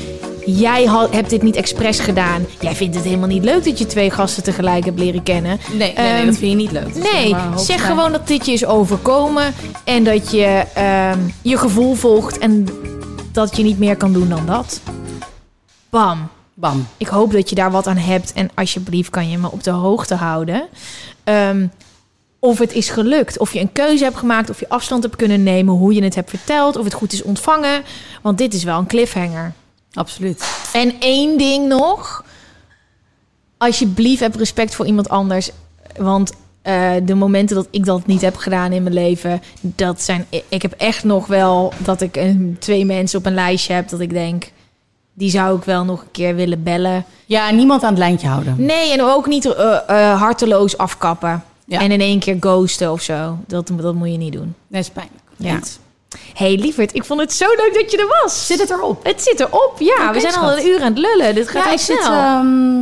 Jij 0.46 0.90
hebt 1.12 1.30
dit 1.30 1.42
niet 1.42 1.56
expres 1.56 2.00
gedaan. 2.00 2.46
Jij 2.60 2.76
vindt 2.76 2.96
het 2.96 3.04
helemaal 3.04 3.28
niet 3.28 3.44
leuk 3.44 3.64
dat 3.64 3.80
je 3.80 3.86
twee 3.86 4.12
gasten 4.12 4.44
tegelijk 4.44 4.86
hebt 4.86 5.00
leren 5.00 5.24
kennen. 5.24 5.60
Nee, 5.78 5.94
nee, 5.98 6.12
nee, 6.12 6.26
dat 6.26 6.38
vind 6.38 6.52
je 6.52 6.58
niet 6.58 6.72
leuk. 6.72 6.94
Dus 6.94 7.12
Nee, 7.12 7.36
zeg 7.56 7.86
gewoon 7.86 8.12
dat 8.12 8.28
dit 8.28 8.46
je 8.46 8.52
is 8.52 8.66
overkomen 8.66 9.54
en 9.84 10.04
dat 10.04 10.32
je 10.32 10.64
je 11.42 11.58
gevoel 11.58 11.94
volgt 11.94 12.38
en 12.38 12.68
dat 13.36 13.56
je 13.56 13.64
niet 13.64 13.80
meer 13.80 13.98
kan 13.98 14.14
doen 14.14 14.30
dan 14.30 14.46
dat. 14.46 14.82
Bam. 15.90 16.30
Bam. 16.54 16.88
Ik 16.98 17.08
hoop 17.08 17.32
dat 17.32 17.50
je 17.50 17.56
daar 17.56 17.72
wat 17.72 17.88
aan 17.88 17.98
hebt 17.98 18.34
en 18.34 18.50
alsjeblieft 18.54 19.10
kan 19.10 19.30
je 19.30 19.38
me 19.38 19.52
op 19.52 19.64
de 19.64 19.72
hoogte 19.72 20.16
houden. 20.16 20.68
Ehm, 21.24 21.68
of 22.40 22.60
het 22.60 22.74
is 22.74 22.90
gelukt, 22.90 23.38
of 23.38 23.54
je 23.54 23.60
een 23.60 23.72
keuze 23.72 24.04
hebt 24.04 24.18
gemaakt, 24.18 24.50
of 24.50 24.60
je 24.60 24.70
afstand 24.70 25.04
hebt 25.04 25.16
kunnen 25.16 25.44
nemen, 25.44 25.74
hoe 25.74 25.94
je 25.94 26.04
het 26.04 26.16
hebt 26.16 26.30
verteld, 26.30 26.76
of 26.76 26.84
het 26.84 26.94
goed 26.94 27.14
is 27.14 27.24
ontvangen. 27.24 27.84
Want 28.22 28.38
dit 28.38 28.54
is 28.54 28.64
wel 28.64 28.80
een 28.80 28.88
cliffhanger. 28.88 29.54
Absoluut. 29.94 30.70
En 30.74 31.00
één 31.00 31.38
ding 31.38 31.68
nog. 31.68 32.24
Alsjeblieft, 33.58 34.20
heb 34.20 34.36
respect 34.36 34.76
voor 34.76 34.86
iemand 34.86 35.10
anders. 35.10 35.52
Want 35.98 36.32
eh, 36.66 36.92
de 37.04 37.16
momenten 37.16 37.56
dat 37.56 37.68
ik 37.72 37.86
dat 37.86 38.06
niet 38.06 38.22
heb 38.22 38.36
gedaan 38.36 38.72
in 38.72 38.84
mijn 38.84 38.96
leven, 38.96 39.42
dat 39.62 40.02
zijn. 40.02 40.26
Ik 40.50 40.62
heb 40.62 40.74
echt 40.78 41.04
nog 41.04 41.28
wel 41.28 41.74
dat 41.78 42.02
ik 42.02 42.16
een, 42.16 42.56
twee 42.60 42.86
mensen 42.86 43.20
op 43.20 43.26
een 43.26 43.34
lijstje 43.34 43.74
heb 43.74 43.90
dat 43.90 44.00
ik 44.00 44.10
denk. 44.10 44.52
Die 45.14 45.30
zou 45.30 45.58
ik 45.58 45.64
wel 45.64 45.84
nog 45.84 46.02
een 46.02 46.12
keer 46.12 46.36
willen 46.36 46.64
bellen. 46.64 47.06
Ja, 47.26 47.52
niemand 47.52 47.84
aan 47.84 47.90
het 47.90 47.98
lijntje 47.98 48.28
houden. 48.28 48.56
Nee, 48.58 48.92
en 48.92 49.02
ook 49.04 49.28
niet 49.28 49.46
eh, 49.46 49.78
eh, 49.88 50.20
harteloos 50.22 50.78
afkappen. 50.78 51.44
Ja. 51.66 51.80
En 51.82 51.92
in 51.92 52.02
één 52.02 52.20
keer 52.20 52.38
ghosten 52.40 52.92
of 52.92 53.02
zo. 53.02 53.38
Dat, 53.48 53.72
dat 53.82 53.94
moet 53.96 54.12
je 54.12 54.18
niet 54.18 54.34
doen. 54.34 54.56
Dat 54.68 54.80
is 54.82 54.90
pijnlijk. 54.90 55.22
Ja. 55.38 55.60
Hey, 56.34 56.56
lieverd, 56.58 56.96
ik 56.96 57.06
vond 57.06 57.20
het 57.20 57.34
zo 57.34 57.46
leuk 57.48 57.72
dat 57.74 57.92
je 57.92 57.98
er 57.98 58.22
was. 58.24 58.46
Zit 58.48 58.60
het 58.62 58.70
erop? 58.70 59.04
Het 59.06 59.22
zit 59.24 59.40
erop, 59.40 59.74
ja. 59.80 60.14
We 60.14 60.20
zijn 60.20 60.36
al 60.36 60.58
een 60.58 60.68
uur 60.68 60.82
aan 60.82 60.90
het 60.94 60.98
lullen. 60.98 61.36
Dit 61.36 61.48
gaat 61.50 61.64
Ja, 61.66 61.72
ik 61.72 61.80
zit... 61.80 62.02
snel. 62.04 62.14
ehm, 62.14 62.82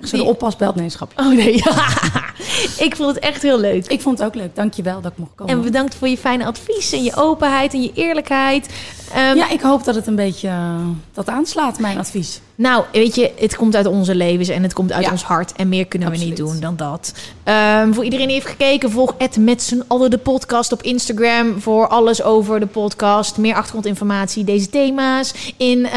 zo 0.00 0.10
de 0.10 0.16
Die- 0.16 0.24
oppas 0.24 0.56
belt 0.56 0.74
nee, 0.74 0.88
schapje. 0.88 1.22
Oh 1.22 1.34
nee, 1.34 1.62
ik 2.86 2.96
vond 2.96 3.14
het 3.14 3.24
echt 3.24 3.42
heel 3.42 3.58
leuk. 3.60 3.86
Ik 3.86 4.00
vond 4.00 4.18
het 4.18 4.26
ook 4.26 4.34
leuk. 4.34 4.54
Dankjewel 4.54 5.00
dat 5.00 5.12
ik 5.12 5.18
mocht 5.18 5.34
komen. 5.34 5.54
En 5.54 5.62
bedankt 5.62 5.94
voor 5.94 6.08
je 6.08 6.18
fijne 6.18 6.44
advies 6.44 6.92
en 6.92 7.02
je 7.02 7.16
openheid 7.16 7.72
en 7.72 7.82
je 7.82 7.90
eerlijkheid. 7.94 8.68
Ehm, 9.14 9.36
Ja, 9.36 9.50
ik 9.50 9.60
hoop 9.60 9.84
dat 9.84 9.94
het 9.94 10.06
een 10.06 10.14
beetje 10.14 10.48
eh, 10.48 10.74
dat 11.12 11.28
aanslaat, 11.28 11.78
mijn 11.78 11.98
advies. 11.98 12.40
Nou, 12.54 12.84
weet 12.92 13.14
je, 13.14 13.32
het 13.38 13.56
komt 13.56 13.76
uit 13.76 13.86
onze 13.86 14.14
levens 14.14 14.48
en 14.48 14.62
het 14.62 14.72
komt 14.72 14.92
uit 14.92 15.04
Ja. 15.04 15.10
ons 15.10 15.22
hart. 15.22 15.52
En 15.52 15.68
meer 15.68 15.86
kunnen 15.86 16.10
we 16.10 16.16
niet 16.16 16.36
doen 16.36 16.60
dan 16.60 16.76
dat. 16.76 17.12
Ehm, 17.44 17.92
voor 17.92 18.04
iedereen 18.04 18.26
die 18.26 18.34
heeft 18.34 18.46
gekeken, 18.48 18.90
volg 18.90 19.14
het 19.18 19.36
met 19.36 19.62
z'n 19.62 19.82
allen 19.86 20.10
de 20.10 20.18
podcast 20.18 20.72
op 20.72 20.82
Instagram. 20.82 21.60
Voor 21.60 21.88
alles 21.88 22.22
over 22.22 22.60
de 22.60 22.66
podcast. 22.66 23.36
Meer 23.36 23.54
achtergrondinformatie, 23.54 24.44
deze 24.44 24.70
thema's. 24.70 25.52
In 25.56 25.84
eh, 25.86 25.92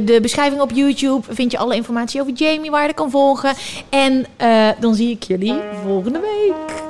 de 0.00 0.18
beschrijving 0.22 0.60
op 0.60 0.70
YouTube 0.70 1.26
vind 1.34 1.50
je 1.52 1.58
alle 1.58 1.74
informatie 1.74 2.20
over 2.20 2.32
Jamie, 2.32 2.70
waar 2.70 2.86
je 2.86 2.92
kan 2.94 3.10
volgen. 3.10 3.54
En 3.88 4.26
eh, 4.36 4.68
dan 4.80 4.94
zie 4.94 5.10
ik 5.10 5.22
jullie 5.22 5.54
volgende 5.84 6.18
week. 6.20 6.82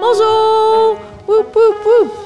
Mazzel! 0.00 0.96
Woep, 1.26 1.54
woep, 1.54 1.76
woep. 1.84 2.25